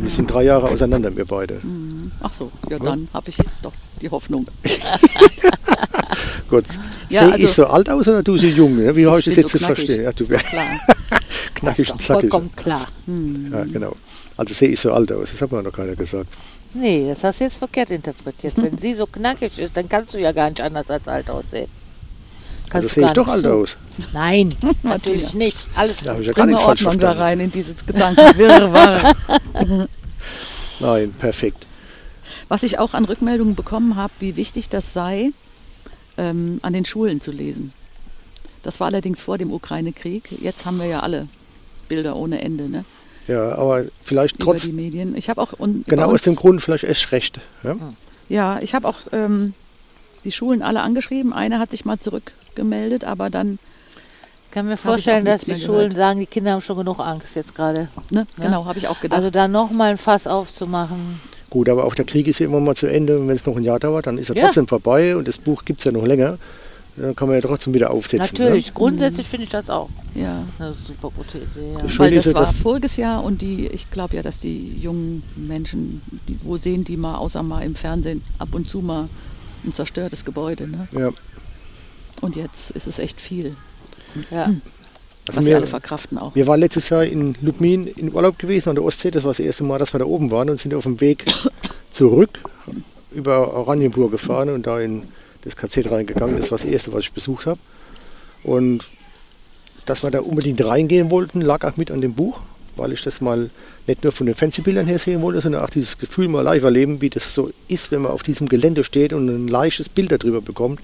Wir 0.00 0.10
sind 0.10 0.30
drei 0.30 0.44
Jahre 0.44 0.68
auseinander, 0.68 1.14
wir 1.16 1.24
beide. 1.24 1.54
Mhm. 1.62 2.12
Ach 2.20 2.32
so, 2.34 2.52
ja, 2.70 2.76
Ja. 2.76 2.84
dann 2.84 3.08
habe 3.12 3.30
ich 3.30 3.36
doch 3.62 3.72
die 4.00 4.08
Hoffnung. 4.10 4.46
Gut, 6.48 6.64
Ja, 7.08 7.24
sehe 7.24 7.32
also- 7.32 7.46
ich 7.46 7.52
so 7.52 7.66
alt 7.66 7.88
aus 7.90 8.06
oder 8.06 8.22
du 8.22 8.36
so 8.38 8.46
jung? 8.46 8.76
Ne? 8.76 8.94
Wie 8.94 9.06
habe 9.06 9.18
ich 9.18 9.24
das 9.24 9.36
jetzt 9.36 9.50
so 9.50 9.58
verstehen? 9.58 10.04
Ja, 10.04 10.12
du 10.12 10.28
wärst 10.28 10.46
knackig 11.54 11.90
und 11.90 12.00
zackig. 12.02 12.30
vollkommen 12.30 12.50
klar. 12.54 12.86
Hm. 13.06 13.50
Ja, 13.52 13.64
genau. 13.64 13.96
Also 14.36 14.54
sehe 14.54 14.68
ich 14.70 14.80
so 14.80 14.92
alt 14.92 15.10
aus, 15.12 15.30
das 15.32 15.40
hat 15.40 15.52
mir 15.52 15.62
noch 15.62 15.72
keiner 15.72 15.94
gesagt. 15.96 16.26
Nee, 16.74 17.08
das 17.08 17.22
hast 17.24 17.40
du 17.40 17.44
jetzt 17.44 17.56
verkehrt 17.56 17.90
interpretiert. 17.90 18.54
Wenn 18.56 18.76
sie 18.78 18.94
so 18.94 19.06
knackig 19.06 19.58
ist, 19.58 19.76
dann 19.76 19.88
kannst 19.88 20.12
du 20.14 20.18
ja 20.18 20.32
gar 20.32 20.50
nicht 20.50 20.60
anders 20.60 20.90
als 20.90 21.06
alt 21.08 21.30
aussehen. 21.30 21.68
Also 22.64 22.88
Kannst 22.88 22.94
sehe 22.94 23.02
du 23.04 23.08
ich 23.08 23.12
doch 23.14 23.28
alt 23.28 23.44
so. 23.44 23.50
aus. 23.52 23.76
Nein, 24.12 24.56
natürlich 24.82 25.34
nicht. 25.34 25.56
Alles 25.76 26.02
Da 26.02 26.18
ich 26.18 26.26
ja 26.26 26.32
gar 26.32 26.46
nichts 26.46 26.62
falsch 26.62 26.84
Ordnung 26.84 27.00
da 27.00 27.08
verstanden. 27.14 27.22
rein 27.22 27.40
in 27.40 27.52
dieses 27.52 27.86
Gedankenwirrwarr. 27.86 29.14
Nein, 30.80 31.12
perfekt. 31.18 31.66
Was 32.48 32.62
ich 32.64 32.78
auch 32.78 32.94
an 32.94 33.04
Rückmeldungen 33.04 33.54
bekommen 33.54 33.96
habe, 33.96 34.12
wie 34.18 34.34
wichtig 34.36 34.68
das 34.68 34.92
sei, 34.92 35.30
ähm, 36.16 36.58
an 36.62 36.72
den 36.72 36.84
Schulen 36.84 37.20
zu 37.20 37.30
lesen. 37.30 37.72
Das 38.62 38.80
war 38.80 38.86
allerdings 38.88 39.20
vor 39.20 39.38
dem 39.38 39.52
Ukraine-Krieg. 39.52 40.32
Jetzt 40.40 40.64
haben 40.66 40.78
wir 40.78 40.86
ja 40.86 41.00
alle 41.00 41.28
Bilder 41.88 42.16
ohne 42.16 42.40
Ende 42.40 42.68
ne? 42.68 42.84
Ja, 43.26 43.54
aber 43.54 43.84
vielleicht 44.02 44.36
über 44.36 44.44
trotz, 44.44 44.62
die 44.66 44.72
Medien. 44.72 45.16
Ich 45.16 45.28
habe 45.30 45.40
auch 45.40 45.52
und 45.54 45.86
genau 45.86 46.12
aus 46.12 46.22
dem 46.22 46.36
Grund 46.36 46.60
vielleicht 46.62 46.84
erst 46.84 47.10
recht. 47.12 47.40
Ja? 47.62 47.76
Ja, 48.28 48.58
ich 48.60 48.74
habe 48.74 48.86
auch 48.88 48.96
ähm, 49.12 49.54
die 50.24 50.32
Schulen 50.32 50.62
alle 50.62 50.82
angeschrieben. 50.82 51.32
Eine 51.32 51.58
hat 51.58 51.70
sich 51.70 51.84
mal 51.84 51.98
zurückgemeldet, 51.98 53.04
aber 53.04 53.30
dann 53.30 53.58
kann 54.50 54.66
mir 54.66 54.76
vorstellen, 54.76 55.24
dass 55.24 55.42
die 55.42 55.56
Schulen 55.56 55.90
gehört. 55.90 55.96
sagen, 55.96 56.20
die 56.20 56.26
Kinder 56.26 56.52
haben 56.52 56.60
schon 56.60 56.76
genug 56.76 57.00
Angst 57.00 57.34
jetzt 57.34 57.54
gerade. 57.54 57.88
Ne? 58.10 58.26
Ja. 58.38 58.44
Genau, 58.44 58.66
habe 58.66 58.78
ich 58.78 58.88
auch 58.88 59.00
gedacht. 59.00 59.18
Also 59.18 59.30
da 59.30 59.48
nochmal 59.48 59.92
ein 59.92 59.98
Fass 59.98 60.26
aufzumachen. 60.26 61.20
Gut, 61.50 61.68
aber 61.68 61.84
auch 61.84 61.94
der 61.94 62.04
Krieg 62.04 62.26
ist 62.28 62.38
ja 62.40 62.46
immer 62.46 62.60
mal 62.60 62.74
zu 62.76 62.86
Ende 62.86 63.18
und 63.18 63.28
wenn 63.28 63.36
es 63.36 63.46
noch 63.46 63.56
ein 63.56 63.64
Jahr 63.64 63.78
dauert, 63.80 64.06
dann 64.06 64.18
ist 64.18 64.28
er 64.30 64.36
Ja. 64.36 64.44
trotzdem 64.46 64.66
vorbei 64.68 65.16
und 65.16 65.26
das 65.28 65.38
Buch 65.38 65.64
gibt 65.64 65.80
es 65.80 65.84
ja 65.84 65.92
noch 65.92 66.04
länger. 66.04 66.38
Dann 66.96 67.16
kann 67.16 67.26
man 67.28 67.36
ja 67.36 67.40
trotzdem 67.40 67.74
wieder 67.74 67.90
aufsetzen. 67.90 68.36
Natürlich, 68.38 68.66
Ne? 68.68 68.72
grundsätzlich 68.74 69.26
finde 69.26 69.44
ich 69.44 69.50
das 69.50 69.68
auch 69.68 69.88
ja. 70.14 70.44
eine 70.60 70.74
super 70.86 71.10
gute 71.16 71.38
Idee. 71.38 71.72
Ja. 71.72 71.78
Das 71.82 71.98
Weil 71.98 72.14
das 72.14 72.24
ja, 72.26 72.34
war 72.34 72.46
voriges 72.54 72.96
Jahr 72.96 73.24
und 73.24 73.42
die, 73.42 73.66
ich 73.66 73.90
glaube 73.90 74.14
ja, 74.16 74.22
dass 74.22 74.38
die 74.38 74.76
jungen 74.76 75.24
Menschen, 75.34 76.02
die, 76.28 76.38
wo 76.44 76.56
sehen 76.56 76.84
die 76.84 76.96
mal, 76.96 77.16
außer 77.16 77.42
mal 77.42 77.62
im 77.62 77.74
Fernsehen, 77.74 78.22
ab 78.38 78.50
und 78.52 78.68
zu 78.68 78.78
mal 78.80 79.08
ein 79.64 79.72
zerstörtes 79.72 80.24
Gebäude. 80.24 80.68
Ne? 80.70 80.86
Ja. 80.92 81.10
Und 82.20 82.36
jetzt 82.36 82.70
ist 82.70 82.86
es 82.86 82.98
echt 83.00 83.20
viel, 83.20 83.56
Ja. 84.30 84.46
Hm. 84.46 84.60
Also 85.26 85.38
was 85.38 85.44
wir- 85.46 85.50
wir 85.52 85.56
alle 85.56 85.66
verkraften 85.66 86.18
auch. 86.18 86.34
Wir 86.34 86.46
waren 86.46 86.60
letztes 86.60 86.90
Jahr 86.90 87.02
in 87.04 87.34
Lubmin 87.40 87.86
in 87.86 88.12
Urlaub 88.14 88.38
gewesen 88.38 88.68
an 88.68 88.74
der 88.74 88.84
Ostsee. 88.84 89.10
Das 89.10 89.24
war 89.24 89.30
das 89.30 89.40
erste 89.40 89.64
Mal, 89.64 89.78
dass 89.78 89.94
wir 89.94 89.98
da 89.98 90.04
oben 90.04 90.30
waren 90.30 90.50
und 90.50 90.60
sind 90.60 90.74
auf 90.74 90.82
dem 90.84 91.00
Weg 91.00 91.24
zurück 91.90 92.38
über 93.10 93.54
Oranienburg 93.54 94.10
gefahren 94.10 94.50
und 94.50 94.66
da 94.66 94.78
in 94.80 95.04
das 95.44 95.56
KZ 95.56 95.90
reingegangen. 95.90 96.38
Das 96.38 96.50
war 96.50 96.58
das 96.58 96.66
erste, 96.66 96.92
was 96.92 97.04
ich 97.04 97.12
besucht 97.12 97.46
habe. 97.46 97.60
Und 98.42 98.84
dass 99.86 100.02
wir 100.02 100.10
da 100.10 100.20
unbedingt 100.20 100.64
reingehen 100.64 101.10
wollten, 101.10 101.40
lag 101.40 101.64
auch 101.64 101.76
mit 101.76 101.90
an 101.90 102.00
dem 102.00 102.14
Buch, 102.14 102.40
weil 102.76 102.92
ich 102.92 103.02
das 103.02 103.20
mal 103.20 103.50
nicht 103.86 104.02
nur 104.02 104.12
von 104.12 104.26
den 104.26 104.34
Fernsehbildern 104.34 104.86
her 104.86 104.98
sehen 104.98 105.20
wollte, 105.22 105.42
sondern 105.42 105.62
auch 105.62 105.70
dieses 105.70 105.98
Gefühl 105.98 106.28
mal 106.28 106.42
live 106.42 106.62
erleben, 106.62 107.00
wie 107.00 107.10
das 107.10 107.34
so 107.34 107.50
ist, 107.68 107.90
wenn 107.90 108.02
man 108.02 108.12
auf 108.12 108.22
diesem 108.22 108.48
Gelände 108.48 108.84
steht 108.84 109.12
und 109.12 109.28
ein 109.28 109.48
leichtes 109.48 109.88
Bild 109.88 110.10
darüber 110.12 110.40
bekommt. 110.40 110.80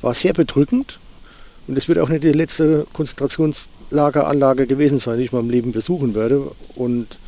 War 0.00 0.14
sehr 0.14 0.32
bedrückend 0.32 0.98
und 1.66 1.76
es 1.76 1.88
wird 1.88 1.98
auch 1.98 2.08
nicht 2.08 2.22
die 2.22 2.32
letzte 2.32 2.86
Konzentrationslageranlage 2.92 4.66
gewesen 4.66 5.00
sein, 5.00 5.18
die 5.18 5.24
ich 5.24 5.32
in 5.32 5.38
meinem 5.38 5.50
Leben 5.50 5.72
besuchen 5.72 6.14
werde. 6.14 6.52
Und 6.76 7.18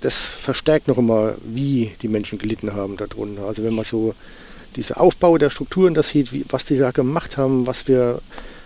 das 0.00 0.14
verstärkt 0.14 0.88
noch 0.88 0.96
immer, 0.96 1.34
wie 1.44 1.92
die 2.00 2.08
Menschen 2.08 2.38
gelitten 2.38 2.74
haben 2.74 2.96
darunter. 2.96 3.44
Also 3.44 3.62
wenn 3.62 3.74
man 3.74 3.84
so 3.84 4.14
diese 4.76 4.98
Aufbau 4.98 5.38
der 5.38 5.50
Strukturen 5.50 5.94
das 5.94 6.08
sieht, 6.08 6.32
wie, 6.32 6.44
was 6.48 6.64
die 6.64 6.78
da 6.78 6.90
gemacht 6.90 7.36
haben, 7.36 7.66
was 7.66 7.88
wir 7.88 8.20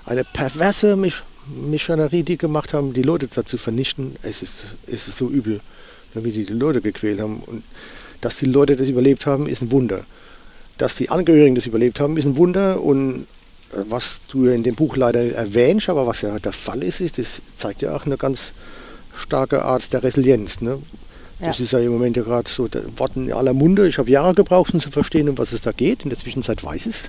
eine 0.04 0.24
perverse 0.24 0.96
Misch 0.96 1.22
Missionerie, 1.46 2.22
die 2.22 2.38
gemacht 2.38 2.72
haben, 2.72 2.92
die 2.92 3.02
Leute 3.02 3.26
dazu 3.26 3.58
vernichten, 3.58 4.16
es 4.22 4.42
ist, 4.42 4.64
es 4.86 5.08
ist 5.08 5.16
so 5.16 5.28
übel, 5.28 5.60
wie 6.14 6.30
die 6.30 6.46
die 6.46 6.52
Leute 6.52 6.80
gequält 6.80 7.20
haben. 7.20 7.42
Und 7.44 7.64
dass 8.20 8.36
die 8.36 8.46
Leute 8.46 8.76
das 8.76 8.88
überlebt 8.88 9.26
haben, 9.26 9.48
ist 9.48 9.60
ein 9.60 9.72
Wunder. 9.72 10.06
Dass 10.78 10.94
die 10.94 11.10
Angehörigen 11.10 11.56
das 11.56 11.66
überlebt 11.66 11.98
haben, 11.98 12.16
ist 12.16 12.26
ein 12.26 12.36
Wunder. 12.36 12.80
Und 12.80 13.26
äh, 13.72 13.78
was 13.88 14.20
du 14.28 14.46
in 14.46 14.62
dem 14.62 14.76
Buch 14.76 14.96
leider 14.96 15.20
erwähnst, 15.32 15.88
aber 15.88 16.06
was 16.06 16.20
ja 16.22 16.38
der 16.38 16.52
Fall 16.52 16.82
ist, 16.82 17.00
ist 17.00 17.18
das 17.18 17.42
zeigt 17.56 17.82
ja 17.82 17.94
auch 17.94 18.06
eine 18.06 18.16
ganz 18.16 18.52
starke 19.16 19.64
Art 19.64 19.92
der 19.92 20.02
Resilienz. 20.02 20.60
Ne? 20.60 20.78
Das 21.48 21.60
ist 21.60 21.72
ja 21.72 21.80
im 21.80 21.92
Moment 21.92 22.16
ja 22.16 22.22
gerade 22.22 22.48
so 22.48 22.68
der 22.68 22.82
Wort 22.98 23.16
in 23.16 23.32
aller 23.32 23.52
Munde. 23.52 23.88
Ich 23.88 23.98
habe 23.98 24.10
Jahre 24.10 24.34
gebraucht, 24.34 24.74
um 24.74 24.80
zu 24.80 24.90
verstehen, 24.90 25.28
um 25.28 25.38
was 25.38 25.52
es 25.52 25.62
da 25.62 25.72
geht. 25.72 26.02
In 26.02 26.10
der 26.10 26.18
Zwischenzeit 26.18 26.62
weiß 26.62 26.86
ich 26.86 26.94
es. 26.94 27.04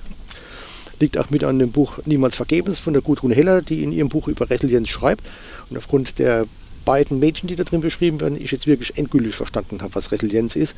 Liegt 1.00 1.18
auch 1.18 1.30
mit 1.30 1.44
an 1.44 1.58
dem 1.58 1.72
Buch 1.72 1.98
Niemals 2.04 2.36
Vergebens 2.36 2.78
von 2.78 2.92
der 2.92 3.02
Gudrun 3.02 3.30
Heller, 3.30 3.62
die 3.62 3.82
in 3.82 3.92
ihrem 3.92 4.08
Buch 4.08 4.28
über 4.28 4.48
Resilienz 4.50 4.88
schreibt. 4.88 5.24
Und 5.70 5.76
aufgrund 5.76 6.18
der 6.18 6.46
beiden 6.84 7.18
Mädchen, 7.18 7.48
die 7.48 7.56
da 7.56 7.64
drin 7.64 7.80
beschrieben 7.80 8.20
werden, 8.20 8.40
ich 8.40 8.50
jetzt 8.50 8.66
wirklich 8.66 8.96
endgültig 8.96 9.34
verstanden 9.34 9.80
habe, 9.82 9.94
was 9.94 10.12
Resilienz 10.12 10.56
ist. 10.56 10.74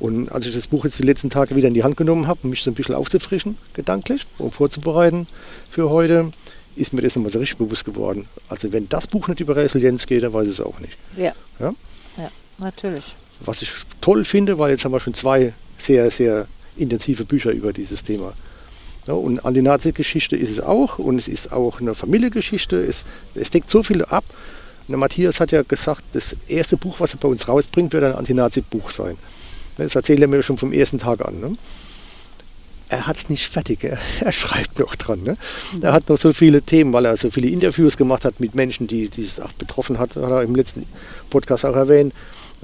Und 0.00 0.30
als 0.30 0.46
ich 0.46 0.54
das 0.54 0.68
Buch 0.68 0.84
jetzt 0.84 0.98
die 0.98 1.04
letzten 1.04 1.30
Tage 1.30 1.56
wieder 1.56 1.68
in 1.68 1.74
die 1.74 1.84
Hand 1.84 1.96
genommen 1.96 2.26
habe, 2.26 2.40
um 2.42 2.50
mich 2.50 2.62
so 2.62 2.70
ein 2.70 2.74
bisschen 2.74 2.94
aufzufrischen, 2.94 3.56
gedanklich, 3.72 4.26
um 4.38 4.50
vorzubereiten 4.50 5.26
für 5.70 5.90
heute, 5.90 6.32
ist 6.76 6.92
mir 6.92 7.02
das 7.02 7.14
nochmal 7.14 7.30
so 7.30 7.38
richtig 7.38 7.58
bewusst 7.58 7.84
geworden. 7.84 8.26
Also 8.48 8.72
wenn 8.72 8.88
das 8.88 9.06
Buch 9.06 9.28
nicht 9.28 9.40
über 9.40 9.56
Resilienz 9.56 10.06
geht, 10.06 10.22
dann 10.22 10.32
weiß 10.32 10.46
ich 10.46 10.54
es 10.54 10.60
auch 10.60 10.80
nicht. 10.80 10.96
Ja. 11.16 11.32
Ja? 11.60 11.72
ja, 12.16 12.30
natürlich. 12.58 13.16
Was 13.40 13.62
ich 13.62 13.70
toll 14.00 14.24
finde, 14.24 14.58
weil 14.58 14.70
jetzt 14.70 14.84
haben 14.84 14.92
wir 14.92 15.00
schon 15.00 15.14
zwei 15.14 15.52
sehr, 15.78 16.10
sehr 16.10 16.46
intensive 16.76 17.24
Bücher 17.24 17.50
über 17.50 17.72
dieses 17.72 18.04
Thema. 18.04 18.34
Ja, 19.06 19.14
und 19.14 19.44
an 19.44 19.52
die 19.54 19.62
Nazi-Geschichte 19.62 20.36
ist 20.36 20.50
es 20.50 20.60
auch 20.60 20.98
und 20.98 21.18
es 21.18 21.28
ist 21.28 21.52
auch 21.52 21.80
eine 21.80 21.94
Familiengeschichte. 21.94 22.76
Es, 22.76 23.04
es 23.34 23.50
deckt 23.50 23.68
so 23.68 23.82
viel 23.82 24.04
ab. 24.04 24.24
Und 24.88 24.96
Matthias 24.96 25.40
hat 25.40 25.52
ja 25.52 25.62
gesagt, 25.62 26.02
das 26.12 26.36
erste 26.48 26.76
Buch, 26.76 27.00
was 27.00 27.12
er 27.14 27.18
bei 27.18 27.28
uns 27.28 27.48
rausbringt, 27.48 27.92
wird 27.92 28.04
ein 28.04 28.14
Anti-Nazi-Buch 28.14 28.90
sein. 28.90 29.18
Das 29.76 29.94
erzählt 29.94 30.20
er 30.20 30.28
mir 30.28 30.42
schon 30.42 30.58
vom 30.58 30.72
ersten 30.72 30.98
Tag 30.98 31.26
an. 31.26 31.40
Ne? 31.40 31.56
Er 32.88 33.06
hat 33.06 33.16
es 33.16 33.28
nicht 33.28 33.50
fertig, 33.50 33.82
er, 33.84 33.98
er 34.20 34.32
schreibt 34.32 34.78
noch 34.78 34.94
dran. 34.96 35.22
Ne? 35.22 35.36
Er 35.82 35.92
hat 35.92 36.08
noch 36.08 36.18
so 36.18 36.32
viele 36.32 36.62
Themen, 36.62 36.92
weil 36.92 37.04
er 37.04 37.16
so 37.16 37.30
viele 37.30 37.48
Interviews 37.48 37.96
gemacht 37.96 38.24
hat 38.24 38.40
mit 38.40 38.54
Menschen, 38.54 38.86
die, 38.86 39.08
die 39.08 39.24
es 39.24 39.40
auch 39.40 39.52
betroffen 39.52 39.98
hat, 39.98 40.16
hat 40.16 40.30
er 40.30 40.42
im 40.42 40.54
letzten 40.54 40.86
Podcast 41.30 41.64
auch 41.64 41.76
erwähnt. 41.76 42.14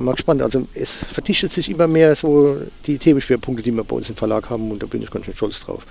Bin 0.01 0.07
mal 0.07 0.15
gespannt. 0.15 0.41
Also 0.41 0.67
es 0.75 0.93
verdichtet 0.93 1.53
sich 1.53 1.69
immer 1.69 1.87
mehr 1.87 2.17
so 2.17 2.57
die 2.87 2.97
Themenschwerpunkte, 2.97 3.63
die 3.63 3.71
wir 3.71 3.85
bei 3.85 3.97
uns 3.97 4.09
im 4.09 4.17
Verlag 4.17 4.49
haben 4.49 4.71
und 4.71 4.83
da 4.83 4.87
bin 4.87 5.03
ich 5.03 5.11
ganz 5.11 5.27
schön 5.27 5.35
stolz 5.35 5.61
drauf. 5.61 5.85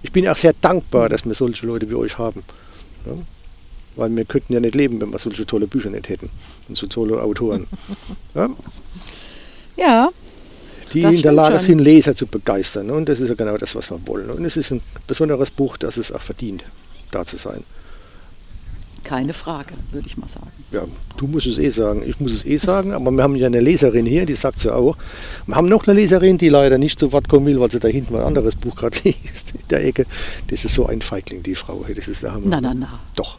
Ich 0.00 0.12
bin 0.12 0.28
auch 0.28 0.36
sehr 0.36 0.52
dankbar, 0.60 1.08
dass 1.08 1.24
wir 1.24 1.34
solche 1.34 1.66
Leute 1.66 1.90
wie 1.90 1.96
euch 1.96 2.18
haben. 2.18 2.44
Ja? 3.04 3.14
Weil 3.96 4.14
wir 4.14 4.24
könnten 4.26 4.52
ja 4.52 4.60
nicht 4.60 4.76
leben, 4.76 5.00
wenn 5.00 5.10
wir 5.10 5.18
solche 5.18 5.44
tolle 5.44 5.66
Bücher 5.66 5.90
nicht 5.90 6.08
hätten 6.08 6.30
und 6.68 6.76
so 6.76 6.86
tolle 6.86 7.20
Autoren. 7.20 7.66
Ja? 8.36 8.48
Ja, 9.76 10.10
Die 10.92 11.02
in 11.02 11.22
der 11.22 11.32
Lage 11.32 11.58
sind, 11.58 11.80
Leser 11.80 12.14
zu 12.14 12.28
begeistern. 12.28 12.92
Und 12.92 13.08
das 13.08 13.18
ist 13.18 13.28
ja 13.28 13.34
genau 13.34 13.58
das, 13.58 13.74
was 13.74 13.90
wir 13.90 13.98
wollen. 14.06 14.30
Und 14.30 14.44
es 14.44 14.56
ist 14.56 14.70
ein 14.70 14.82
besonderes 15.08 15.50
Buch, 15.50 15.76
das 15.76 15.96
es 15.96 16.12
auch 16.12 16.20
verdient, 16.20 16.64
da 17.10 17.24
zu 17.24 17.38
sein. 17.38 17.64
Keine 19.08 19.32
Frage, 19.32 19.72
würde 19.90 20.06
ich 20.06 20.18
mal 20.18 20.28
sagen. 20.28 20.50
Ja, 20.70 20.84
du 21.16 21.26
musst 21.26 21.46
es 21.46 21.56
eh 21.56 21.70
sagen. 21.70 22.02
Ich 22.06 22.20
muss 22.20 22.32
es 22.32 22.44
eh 22.44 22.58
sagen, 22.58 22.92
aber 22.92 23.10
wir 23.10 23.22
haben 23.22 23.36
ja 23.36 23.46
eine 23.46 23.60
Leserin 23.60 24.04
hier, 24.04 24.26
die 24.26 24.34
sagt 24.34 24.58
es 24.58 24.64
ja 24.64 24.74
auch. 24.74 24.98
Wir 25.46 25.56
haben 25.56 25.66
noch 25.66 25.86
eine 25.86 25.98
Leserin, 25.98 26.36
die 26.36 26.50
leider 26.50 26.76
nicht 26.76 26.98
zu 26.98 27.10
Wort 27.10 27.26
kommen 27.26 27.46
will, 27.46 27.58
weil 27.58 27.70
sie 27.70 27.80
da 27.80 27.88
hinten 27.88 28.12
mal 28.12 28.20
ein 28.20 28.26
anderes 28.26 28.54
Buch 28.54 28.76
gerade 28.76 28.98
liest, 29.04 29.54
in 29.54 29.66
der 29.70 29.82
Ecke. 29.82 30.04
Das 30.48 30.62
ist 30.62 30.74
so 30.74 30.84
ein 30.84 31.00
Feigling, 31.00 31.42
die 31.42 31.54
Frau. 31.54 31.86
Das 31.96 32.06
ist 32.06 32.22
der 32.22 32.34
Hammer. 32.34 32.44
Na, 32.48 32.60
na, 32.60 32.74
na. 32.74 32.98
Doch. 33.16 33.38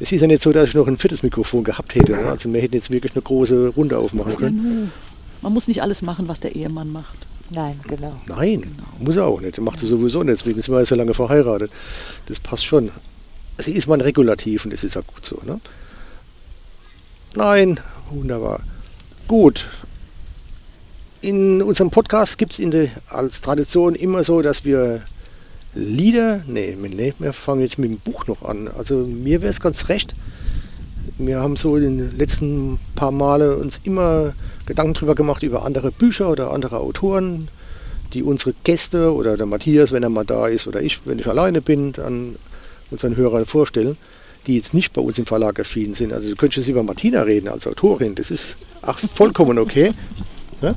Es 0.00 0.12
ist 0.12 0.20
ja 0.20 0.26
nicht 0.26 0.42
so, 0.42 0.52
dass 0.52 0.68
ich 0.68 0.74
noch 0.74 0.86
ein 0.86 0.98
viertes 0.98 1.22
Mikrofon 1.22 1.64
gehabt 1.64 1.94
hätte. 1.94 2.12
Ne? 2.12 2.26
Also 2.26 2.52
wir 2.52 2.60
hätten 2.60 2.74
jetzt 2.74 2.90
wirklich 2.90 3.14
eine 3.14 3.22
große 3.22 3.68
Runde 3.68 3.96
aufmachen 3.96 4.36
können. 4.36 4.92
Man 5.40 5.54
muss 5.54 5.66
nicht 5.66 5.80
alles 5.80 6.02
machen, 6.02 6.28
was 6.28 6.40
der 6.40 6.54
Ehemann 6.54 6.92
macht. 6.92 7.26
Nein, 7.50 7.80
genau. 7.88 8.20
Nein, 8.26 8.76
muss 8.98 9.16
er 9.16 9.26
auch 9.26 9.40
nicht. 9.40 9.58
Macht 9.60 9.80
sie 9.80 9.86
sowieso 9.86 10.22
nicht, 10.22 10.40
deswegen 10.40 10.60
sind 10.60 10.74
wir 10.74 10.80
ja 10.80 10.86
so 10.86 10.94
lange 10.94 11.14
verheiratet. 11.14 11.70
Das 12.26 12.38
passt 12.38 12.66
schon. 12.66 12.90
Sie 13.58 13.72
ist 13.72 13.88
mal 13.88 13.94
ein 13.96 14.02
Regulativ 14.02 14.64
und 14.64 14.72
das 14.72 14.84
ist 14.84 14.94
ja 14.94 15.00
gut 15.00 15.24
so. 15.24 15.40
Ne? 15.44 15.60
Nein, 17.34 17.80
wunderbar. 18.10 18.60
Gut. 19.26 19.66
In 21.20 21.62
unserem 21.62 21.90
Podcast 21.90 22.38
gibt 22.38 22.58
es 22.58 22.90
als 23.08 23.40
Tradition 23.40 23.94
immer 23.94 24.22
so, 24.22 24.40
dass 24.42 24.64
wir 24.64 25.02
Lieder, 25.74 26.42
nee, 26.46 26.76
nee, 26.80 27.14
wir 27.18 27.32
fangen 27.32 27.60
jetzt 27.60 27.78
mit 27.78 27.90
dem 27.90 27.98
Buch 27.98 28.26
noch 28.26 28.42
an. 28.42 28.68
Also 28.68 28.96
mir 28.96 29.42
wäre 29.42 29.50
es 29.50 29.60
ganz 29.60 29.88
recht. 29.88 30.14
Wir 31.18 31.40
haben 31.40 31.56
so 31.56 31.76
in 31.76 31.98
den 31.98 32.18
letzten 32.18 32.78
paar 32.94 33.10
Male 33.10 33.56
uns 33.56 33.80
immer 33.84 34.34
Gedanken 34.66 34.94
drüber 34.94 35.14
gemacht 35.14 35.42
über 35.42 35.64
andere 35.64 35.92
Bücher 35.92 36.30
oder 36.30 36.52
andere 36.52 36.78
Autoren, 36.78 37.48
die 38.14 38.22
unsere 38.22 38.54
Gäste 38.64 39.12
oder 39.12 39.36
der 39.36 39.46
Matthias, 39.46 39.92
wenn 39.92 40.02
er 40.02 40.08
mal 40.08 40.24
da 40.24 40.48
ist, 40.48 40.66
oder 40.66 40.80
ich, 40.80 41.00
wenn 41.04 41.18
ich 41.18 41.26
alleine 41.26 41.60
bin, 41.60 41.94
an 41.96 42.36
unseren 42.90 43.16
Hörern 43.16 43.46
vorstellen, 43.46 43.96
die 44.46 44.56
jetzt 44.56 44.74
nicht 44.74 44.92
bei 44.92 45.00
uns 45.00 45.18
im 45.18 45.26
Verlag 45.26 45.58
erschienen 45.58 45.94
sind. 45.94 46.12
Also 46.12 46.30
du 46.30 46.36
könntest 46.36 46.58
jetzt 46.66 46.68
über 46.68 46.82
Martina 46.82 47.22
reden 47.22 47.48
als 47.48 47.66
Autorin, 47.66 48.14
das 48.14 48.30
ist 48.30 48.56
auch 48.82 48.98
vollkommen 48.98 49.58
okay. 49.58 49.92
Ja? 50.62 50.74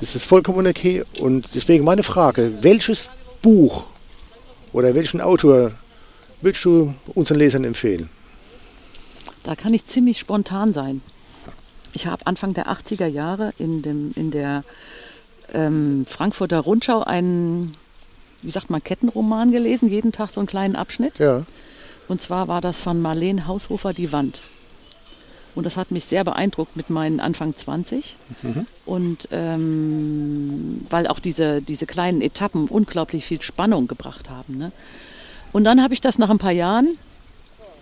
Das 0.00 0.14
ist 0.14 0.24
vollkommen 0.24 0.66
okay. 0.66 1.04
Und 1.20 1.54
deswegen 1.54 1.84
meine 1.84 2.02
Frage, 2.02 2.52
welches 2.62 3.08
Buch 3.42 3.84
oder 4.72 4.94
welchen 4.94 5.20
Autor 5.20 5.72
würdest 6.40 6.64
du 6.64 6.94
unseren 7.14 7.38
Lesern 7.38 7.64
empfehlen? 7.64 8.08
Da 9.42 9.56
kann 9.56 9.74
ich 9.74 9.84
ziemlich 9.84 10.18
spontan 10.18 10.72
sein. 10.72 11.00
Ich 11.92 12.06
habe 12.06 12.26
Anfang 12.26 12.54
der 12.54 12.68
80er 12.68 13.06
Jahre 13.06 13.54
in, 13.58 13.82
dem, 13.82 14.12
in 14.14 14.30
der 14.30 14.62
ähm, 15.52 16.06
Frankfurter 16.08 16.60
Rundschau 16.60 17.02
einen, 17.02 17.72
wie 18.42 18.50
sagt 18.50 18.70
man, 18.70 18.82
Kettenroman 18.82 19.50
gelesen, 19.50 19.88
jeden 19.88 20.12
Tag 20.12 20.30
so 20.30 20.40
einen 20.40 20.46
kleinen 20.46 20.76
Abschnitt. 20.76 21.18
Ja, 21.18 21.44
Und 22.08 22.20
zwar 22.22 22.48
war 22.48 22.60
das 22.60 22.80
von 22.80 23.00
Marlene 23.00 23.46
Haushofer 23.46 23.92
Die 23.92 24.12
Wand. 24.12 24.42
Und 25.54 25.64
das 25.64 25.76
hat 25.76 25.90
mich 25.90 26.04
sehr 26.04 26.22
beeindruckt 26.22 26.76
mit 26.76 26.88
meinen 26.88 27.18
Anfang 27.18 27.56
20. 27.56 28.16
Und 28.86 29.28
ähm, 29.32 30.86
weil 30.88 31.08
auch 31.08 31.18
diese, 31.18 31.60
diese 31.62 31.84
kleinen 31.86 32.20
Etappen 32.20 32.68
unglaublich 32.68 33.24
viel 33.24 33.42
Spannung 33.42 33.88
gebracht 33.88 34.30
haben. 34.30 34.56
Ne? 34.56 34.70
Und 35.52 35.64
dann 35.64 35.82
habe 35.82 35.94
ich 35.94 36.00
das 36.00 36.16
nach 36.18 36.30
ein 36.30 36.38
paar 36.38 36.52
Jahren, 36.52 36.96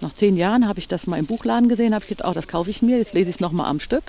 nach 0.01 0.15
zehn 0.15 0.37
Jahren, 0.37 0.67
habe 0.69 0.79
ich 0.79 0.89
das 0.89 1.07
mal 1.07 1.19
im 1.19 1.27
Buchladen 1.27 1.69
gesehen, 1.69 1.95
habe 1.95 2.05
ich 2.05 2.09
gedacht, 2.09 2.29
oh, 2.31 2.33
das 2.35 2.49
kaufe 2.49 2.71
ich 2.71 2.81
mir, 2.83 2.97
jetzt 2.99 3.13
lese 3.15 3.29
ich 3.31 3.37
es 3.37 3.41
nochmal 3.41 3.67
am 3.69 3.81
Stück. 3.81 4.05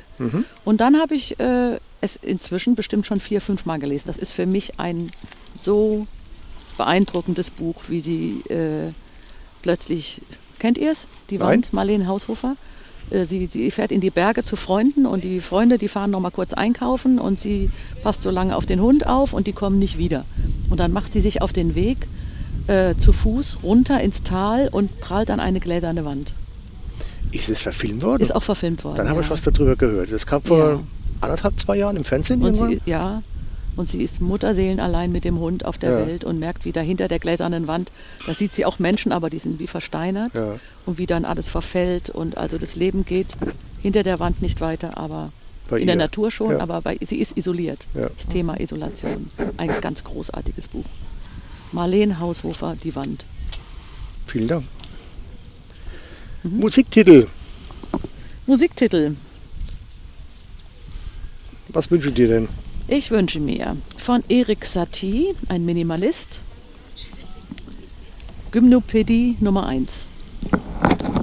Und 0.64 0.80
dann 0.80 0.98
habe 1.00 1.16
ich 1.16 1.38
äh, 1.40 1.80
es 2.00 2.16
inzwischen 2.16 2.76
bestimmt 2.76 3.06
schon 3.06 3.20
vier, 3.20 3.42
fünf 3.42 3.66
Mal 3.66 3.80
gelesen. 3.80 4.06
Das 4.08 4.18
ist 4.18 4.32
für 4.32 4.46
mich 4.46 4.80
ein 4.80 5.12
so 5.60 6.08
beeindruckendes 6.78 7.50
Buch, 7.52 7.76
wie 7.88 8.02
sie 8.02 8.42
äh, 8.50 8.92
plötzlich 9.62 10.22
Kennt 10.60 10.78
ihr 10.78 10.92
es? 10.92 11.08
Die 11.30 11.38
Nein. 11.38 11.48
Wand, 11.50 11.74
Marlene 11.74 12.08
Haushofer. 12.08 12.56
Äh, 13.10 13.26
Sie, 13.26 13.46
sie 13.46 13.70
fährt 13.72 13.92
in 13.92 14.02
die 14.02 14.10
Berge 14.10 14.44
zu 14.44 14.56
Freunden 14.56 15.06
und 15.06 15.24
die 15.24 15.40
Freunde, 15.40 15.78
die 15.78 15.88
fahren 15.88 16.12
noch 16.12 16.20
mal 16.20 16.32
kurz 16.32 16.54
einkaufen 16.54 17.20
und 17.20 17.40
sie 17.40 17.70
passt 18.04 18.22
so 18.24 18.32
lange 18.32 18.56
auf 18.56 18.66
den 18.66 18.82
Hund 18.82 19.06
auf 19.06 19.34
und 19.34 19.48
die 19.48 19.54
kommen 19.54 19.80
nicht 19.80 19.98
wieder. 19.98 20.26
Und 20.70 20.80
dann 20.80 20.92
macht 20.92 21.14
sie 21.14 21.22
sich 21.22 21.42
auf 21.42 21.54
den 21.54 21.76
Weg 21.76 22.08
äh, 22.68 22.96
zu 22.96 23.14
Fuß 23.14 23.60
runter 23.64 24.02
ins 24.02 24.24
Tal 24.24 24.68
und 24.70 25.00
prallt 25.00 25.30
an 25.30 25.40
eine 25.40 25.60
gläserne 25.60 26.06
Wand. 26.06 26.34
Ist 27.32 27.50
es 27.50 27.62
verfilmt 27.62 28.04
worden? 28.04 28.22
Ist 28.22 28.34
auch 28.34 28.44
verfilmt 28.44 28.84
worden. 28.84 28.98
Dann 28.98 29.10
habe 29.10 29.22
ich 29.22 29.28
ja. 29.28 29.34
was 29.34 29.42
darüber 29.44 29.76
gehört. 29.76 30.12
Das 30.12 30.26
kam 30.26 30.42
vor 30.42 30.58
Ja. 30.58 30.84
anderthalb, 31.22 31.60
zwei 31.60 31.78
Jahren 31.78 31.98
im 31.98 32.04
Fernsehen 32.04 32.42
Und 32.42 32.56
sie, 32.56 32.82
ja, 32.86 33.22
und 33.78 33.88
sie 33.88 34.02
ist 34.04 34.20
Mutterseelenallein 34.20 35.12
mit 35.12 35.24
dem 35.24 35.40
Hund 35.40 35.64
auf 35.64 35.78
der 35.78 35.92
Ja. 36.00 36.08
Welt 36.08 36.24
und 36.26 36.40
merkt, 36.40 36.66
wie 36.66 36.72
da 36.74 36.82
hinter 36.82 37.08
der 37.08 37.20
gläsernen 37.20 37.68
Wand, 37.68 37.92
da 38.26 38.34
sieht 38.34 38.54
sie 38.54 38.66
auch 38.66 38.80
Menschen, 38.80 39.12
aber 39.14 39.30
die 39.30 39.40
sind 39.40 39.60
wie 39.60 39.68
versteinert 39.68 40.34
Ja. 40.34 40.60
und 40.86 40.98
wie 40.98 41.06
dann 41.06 41.24
alles 41.24 41.48
verfällt 41.50 42.10
und 42.10 42.38
also 42.38 42.58
das 42.58 42.76
Leben 42.76 43.06
geht 43.06 43.28
hinter 43.82 44.04
der 44.04 44.20
Wand 44.20 44.42
nicht 44.42 44.60
weiter, 44.60 44.98
aber 44.98 45.32
Bei 45.70 45.80
in 45.80 45.86
der 45.88 45.96
ihr. 45.96 46.00
Natur 46.00 46.32
schon, 46.32 46.52
Ja. 46.52 46.60
aber 46.60 46.82
bei, 46.82 46.98
sie 47.02 47.18
ist 47.18 47.38
isoliert. 47.38 47.88
Das 47.94 48.28
Thema 48.28 48.60
Isolation. 48.60 49.30
Ein 49.58 49.72
ganz 49.82 50.04
großartiges 50.04 50.68
Buch. 50.68 50.86
Marlene 51.72 52.20
Haushofer, 52.20 52.76
Die 52.84 52.96
Wand. 52.96 53.26
Vielen 54.26 54.48
Dank. 54.48 54.66
Mhm. 56.44 56.60
Musiktitel. 56.60 57.28
Musiktitel. 58.46 59.16
Was 61.70 61.92
wünschst 61.92 62.08
du 62.10 62.14
dir 62.14 62.28
denn? 62.30 62.48
Ich 62.90 63.12
wünsche 63.12 63.42
mir 63.42 63.76
von 63.98 64.24
Erik 64.30 64.64
Satie, 64.64 65.36
ein 65.50 65.66
Minimalist, 65.66 66.42
Gymnopädie 68.52 69.36
Nummer 69.42 69.68
1. 69.68 70.08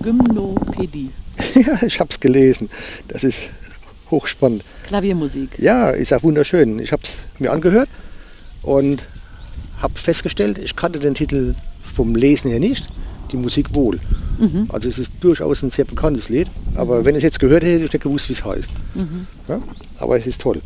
Gymnopädie. 0.02 1.08
ja, 1.54 1.82
ich 1.82 1.98
habe 2.00 2.10
es 2.10 2.20
gelesen. 2.20 2.68
Das 3.08 3.24
ist 3.24 3.40
hochspannend. 4.10 4.62
Klaviermusik. 4.86 5.58
Ja, 5.58 5.88
ist 5.88 6.12
auch 6.12 6.22
wunderschön. 6.22 6.80
Ich 6.80 6.92
habe 6.92 7.02
es 7.02 7.16
mir 7.38 7.50
angehört 7.50 7.88
und 8.60 9.02
habe 9.80 9.98
festgestellt, 9.98 10.58
ich 10.58 10.76
kannte 10.76 10.98
den 10.98 11.14
Titel 11.14 11.54
vom 11.94 12.14
Lesen 12.14 12.50
her 12.50 12.60
nicht, 12.60 12.86
die 13.32 13.38
Musik 13.38 13.74
wohl. 13.74 14.00
Mhm. 14.38 14.66
Also 14.68 14.90
es 14.90 14.98
ist 14.98 15.12
durchaus 15.20 15.62
ein 15.62 15.70
sehr 15.70 15.86
bekanntes 15.86 16.28
Lied, 16.28 16.48
aber 16.74 17.06
wenn 17.06 17.14
ich 17.14 17.20
es 17.20 17.24
jetzt 17.24 17.40
gehört 17.40 17.62
hätte, 17.62 17.72
hätte 17.72 17.84
ich 17.86 17.92
nicht 17.94 18.02
gewusst, 18.02 18.28
wie 18.28 18.34
es 18.34 18.44
heißt. 18.44 18.70
Mhm. 18.96 19.26
Ja? 19.48 19.62
Aber 19.98 20.18
es 20.18 20.26
ist 20.26 20.42
toll. 20.42 20.60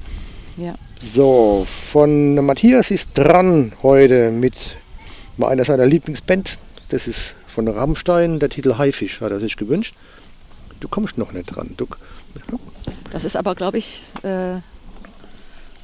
Ja. 0.59 0.74
So, 1.00 1.66
von 1.92 2.34
Matthias 2.44 2.90
ist 2.90 3.11
dran 3.14 3.72
heute 3.82 4.30
mit 4.30 4.76
einer 5.40 5.64
seiner 5.64 5.86
Lieblingsband. 5.86 6.59
Das 6.88 7.06
ist 7.06 7.34
von 7.46 7.68
Rammstein, 7.68 8.40
der 8.40 8.48
Titel 8.48 8.76
Haifisch 8.76 9.20
hat 9.20 9.30
er 9.30 9.40
sich 9.40 9.56
gewünscht. 9.56 9.94
Du 10.80 10.88
kommst 10.88 11.16
noch 11.18 11.32
nicht 11.32 11.54
dran. 11.54 11.74
Du, 11.76 11.86
Das 13.11 13.24
ist 13.24 13.36
aber, 13.36 13.54
glaube 13.54 13.78
ich, 13.78 14.02
äh, 14.22 14.56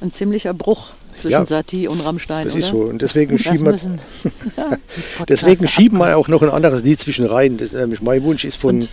ein 0.01 0.11
ziemlicher 0.11 0.53
Bruch 0.53 0.89
zwischen 1.15 1.31
Ja, 1.31 1.45
Satie 1.45 1.87
und 1.87 2.01
Rammstein, 2.01 2.45
das 2.47 2.55
oder? 2.55 2.65
ist 2.65 2.71
so. 2.71 2.81
Und 2.81 3.01
deswegen 3.01 3.33
Das 3.37 3.41
schieben 3.41 3.65
wir, 3.65 3.71
müssen 3.71 4.01
deswegen 5.29 5.67
schieben 5.69 5.97
wir 5.99 6.17
auch 6.17 6.27
noch 6.27 6.41
ein 6.41 6.49
anderes 6.49 6.83
Lied 6.83 6.99
zwischen 6.99 7.25
rein. 7.25 7.57
Das, 7.57 7.71
nämlich 7.71 8.01
mein 8.01 8.23
Wunsch 8.23 8.43
ist 8.43 8.57
von 8.57 8.75
Und- 8.81 8.89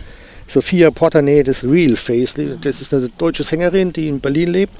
Sophia 0.53 0.91
Portanet, 0.91 1.47
das 1.47 1.63
Real 1.63 1.95
Face. 1.95 2.35
Das 2.61 2.79
ist 2.79 2.93
eine 2.93 3.09
deutsche 3.09 3.43
Sängerin, 3.43 3.91
die 3.91 4.07
in 4.07 4.19
Berlin 4.19 4.49
lebt 4.49 4.73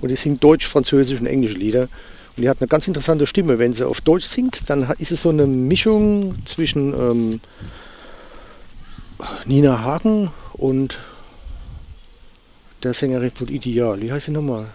und 0.00 0.08
die 0.08 0.14
singt 0.14 0.44
Deutsch, 0.44 0.68
Französisch 0.68 1.18
und 1.18 1.26
englische 1.26 1.58
Lieder. 1.58 1.88
Und 2.36 2.44
die 2.44 2.48
hat 2.48 2.60
eine 2.60 2.68
ganz 2.68 2.86
interessante 2.86 3.26
Stimme. 3.26 3.58
Wenn 3.58 3.74
sie 3.74 3.84
auf 3.84 4.00
Deutsch 4.00 4.26
singt, 4.26 4.70
dann 4.70 4.88
ist 4.98 5.10
es 5.10 5.22
so 5.22 5.30
eine 5.30 5.48
Mischung 5.48 6.36
zwischen 6.44 6.94
ähm, 6.94 7.40
Nina 9.46 9.80
Hagen 9.82 10.30
und 10.52 10.96
der 12.84 12.94
Sängerin 12.94 13.32
von 13.32 13.48
Ideal. 13.48 14.00
Wie 14.00 14.12
heißt 14.12 14.26
sie 14.26 14.32
nochmal? 14.32 14.66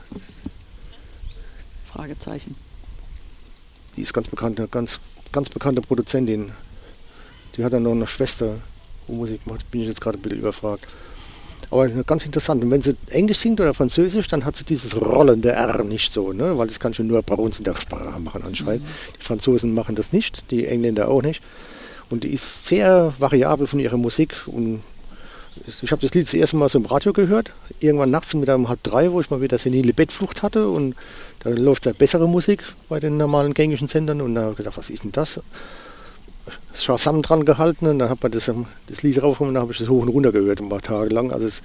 Fragezeichen. 1.94 2.56
Die 3.96 4.02
ist 4.02 4.14
ganz 4.14 4.28
bekannte, 4.28 4.68
ganz, 4.68 5.00
ganz 5.32 5.50
bekannte 5.50 5.80
Produzentin. 5.80 6.52
Die 7.56 7.64
hat 7.64 7.72
dann 7.72 7.84
noch 7.84 7.92
eine 7.92 8.08
Schwester, 8.08 8.58
Musik 9.12 9.42
macht. 9.46 9.70
Bin 9.72 9.82
ich 9.82 9.88
jetzt 9.88 10.02
gerade 10.02 10.18
ein 10.18 10.22
bisschen 10.22 10.40
überfragt. 10.40 10.88
Aber 11.70 11.88
ganz 11.88 12.26
interessant. 12.26 12.64
Und 12.64 12.72
wenn 12.72 12.82
sie 12.82 12.96
Englisch 13.10 13.40
singt 13.40 13.62
oder 13.62 13.74
Französisch, 13.74 14.28
dann 14.28 14.44
hat 14.44 14.56
sie 14.56 14.66
dieses 14.66 14.96
rollende 15.00 15.52
R 15.52 15.84
nicht 15.84 16.12
so, 16.12 16.34
ne? 16.34 16.58
weil 16.58 16.68
das 16.68 16.80
kann 16.80 16.94
schon 16.94 17.08
nur 17.08 17.22
bei 17.22 17.36
uns 17.36 17.60
in 17.60 17.64
der 17.64 17.76
Sprache 17.76 18.20
machen 18.20 18.44
anscheinend. 18.46 18.86
Die 19.18 19.24
Franzosen 19.24 19.74
machen 19.74 19.96
das 19.96 20.12
nicht, 20.12 20.52
die 20.52 20.68
Engländer 20.68 21.08
auch 21.08 21.22
nicht. 21.22 21.42
Und 22.10 22.26
die 22.26 22.34
ist 22.34 22.66
sehr 22.66 23.14
variabel 23.20 23.68
von 23.68 23.80
ihrer 23.80 23.96
Musik. 23.96 24.36
Und 24.48 24.84
ich 25.82 25.92
habe 25.92 26.02
das 26.02 26.14
Lied 26.14 26.26
das 26.26 26.34
erste 26.34 26.58
Mal 26.58 26.70
so 26.70 26.78
im 26.78 26.86
Radio 26.86 27.14
gehört, 27.14 27.52
irgendwann 27.80 28.12
nachts 28.12 28.34
mit 28.34 28.50
um 28.50 28.70
halb 28.70 28.84
drei, 28.84 29.12
wo 29.12 29.22
ich 29.22 29.30
mal 29.30 29.42
wieder 29.42 29.58
senile 29.58 29.94
Bettflucht 29.94 30.44
hatte 30.44 30.70
und 30.70 30.96
da 31.40 31.50
läuft 31.50 31.86
da 31.86 31.92
bessere 31.92 32.28
Musik 32.28 32.64
bei 32.88 33.00
den 33.00 33.18
normalen 33.18 33.54
gängigen 33.54 33.88
Sendern 33.88 34.22
und 34.22 34.36
da 34.36 34.42
habe 34.42 34.52
ich 34.52 34.58
gedacht, 34.58 34.78
was 34.78 34.90
ist 34.90 35.04
denn 35.04 35.12
das? 35.12 35.40
Shazam 36.74 37.22
dran 37.22 37.46
gehalten 37.46 37.88
und 37.88 38.00
dann 38.00 38.10
hat 38.10 38.22
man 38.24 38.32
das, 38.32 38.48
ähm, 38.48 38.66
das 38.88 39.04
Lied 39.04 39.22
rauf 39.22 39.42
und 39.42 39.54
dann 39.54 39.62
habe 39.62 39.72
ich 39.72 39.78
das 39.78 39.90
hoch 39.90 40.02
und 40.02 40.10
runter 40.10 40.32
gehört 40.32 40.60
ein 40.60 40.70
paar 40.70 40.82
Tage 40.82 41.14
lang. 41.14 41.32
Also 41.32 41.48
es 41.48 41.62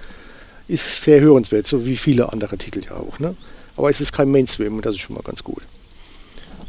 ist 0.67 1.01
sehr 1.01 1.21
hörenswert, 1.21 1.67
so 1.67 1.85
wie 1.85 1.97
viele 1.97 2.31
andere 2.31 2.57
Titel 2.57 2.83
ja 2.83 2.97
auch. 2.97 3.19
Ne? 3.19 3.35
Aber 3.75 3.89
es 3.89 4.01
ist 4.01 4.11
kein 4.11 4.29
Mainstream 4.29 4.75
und 4.75 4.85
das 4.85 4.95
ist 4.95 5.01
schon 5.01 5.15
mal 5.15 5.23
ganz 5.23 5.43
gut. 5.43 5.63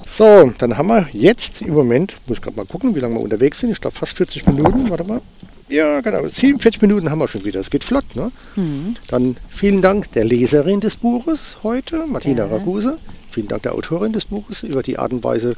So, 0.07 0.53
dann 0.59 0.79
haben 0.79 0.89
wir 0.89 1.09
jetzt 1.13 1.61
im 1.61 1.75
Moment, 1.75 2.15
muss 2.27 2.39
ich 2.39 2.43
gerade 2.43 2.57
mal 2.57 2.65
gucken, 2.65 2.95
wie 2.95 3.01
lange 3.01 3.17
wir 3.17 3.21
unterwegs 3.21 3.61
sind. 3.61 3.71
Ich 3.71 3.81
glaube 3.81 3.97
fast 3.97 4.17
40 4.17 4.47
Minuten, 4.47 4.89
warte 4.89 5.05
mal. 5.05 5.21
Ja, 5.69 6.01
genau, 6.01 6.27
47 6.27 6.81
Minuten 6.81 7.11
haben 7.11 7.19
wir 7.19 7.29
schon 7.29 7.45
wieder. 7.45 7.61
Es 7.61 7.69
geht 7.69 7.85
flott, 7.85 8.17
ne? 8.17 8.33
Mhm. 8.57 8.97
Dann 9.09 9.37
vielen 9.51 9.83
Dank 9.83 10.11
der 10.13 10.25
Leserin 10.25 10.81
des 10.81 10.97
Buches 10.97 11.57
heute, 11.63 12.07
Martina 12.07 12.47
Gerne. 12.47 12.53
Raguse. 12.53 12.99
Vielen 13.31 13.49
Dank 13.49 13.65
der 13.65 13.75
Autorin 13.75 14.15
des 14.15 14.25
Buches 14.25 14.63
über 14.63 14.83
die 14.83 14.99
Art 14.99 15.13
und 15.13 15.23
Weise, 15.23 15.57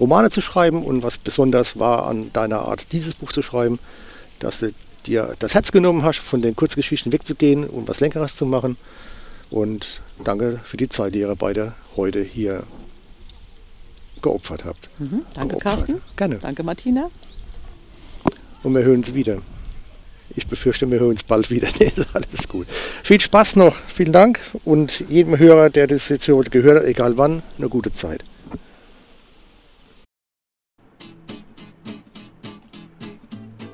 Romane 0.00 0.30
zu 0.30 0.40
schreiben 0.40 0.84
und 0.84 1.02
was 1.02 1.18
besonders 1.18 1.78
war 1.78 2.06
an 2.06 2.32
deiner 2.32 2.60
Art, 2.60 2.92
dieses 2.92 3.14
Buch 3.14 3.32
zu 3.32 3.42
schreiben, 3.42 3.78
dass 4.38 4.60
du 4.60 4.72
dir 5.06 5.34
das 5.38 5.54
Herz 5.54 5.72
genommen 5.72 6.02
hast, 6.02 6.18
von 6.18 6.42
den 6.42 6.54
Kurzgeschichten 6.54 7.12
wegzugehen 7.12 7.64
und 7.64 7.88
was 7.88 8.00
Längeres 8.00 8.36
zu 8.36 8.46
machen. 8.46 8.76
Und 9.50 10.00
danke 10.22 10.60
für 10.64 10.76
die 10.76 10.88
Zeit, 10.88 11.14
die 11.14 11.20
ihr 11.20 11.34
beide 11.34 11.72
heute 11.96 12.22
hier 12.22 12.64
geopfert 14.22 14.64
habt. 14.64 14.88
Mhm. 14.98 15.22
Danke, 15.34 15.54
Geopfert. 15.54 15.62
Carsten. 15.62 16.00
Gerne. 16.16 16.38
Danke, 16.38 16.62
Martina. 16.62 17.10
Und 18.62 18.74
wir 18.74 18.82
hören 18.82 18.98
uns 18.98 19.14
wieder. 19.14 19.42
Ich 20.36 20.46
befürchte, 20.46 20.90
wir 20.90 21.00
hören 21.00 21.10
uns 21.10 21.24
bald 21.24 21.50
wieder. 21.50 21.68
Nee, 21.78 21.92
ist 21.94 22.06
alles 22.14 22.48
gut. 22.48 22.66
Viel 23.02 23.20
Spaß 23.20 23.56
noch. 23.56 23.74
Vielen 23.86 24.12
Dank. 24.12 24.40
Und 24.64 25.04
jedem 25.08 25.38
Hörer, 25.38 25.70
der 25.70 25.86
das 25.86 26.08
jetzt 26.08 26.28
heute 26.28 26.50
gehört 26.50 26.78
hat, 26.80 26.84
egal 26.84 27.16
wann, 27.16 27.42
eine 27.56 27.68
gute 27.68 27.92
Zeit. 27.92 28.24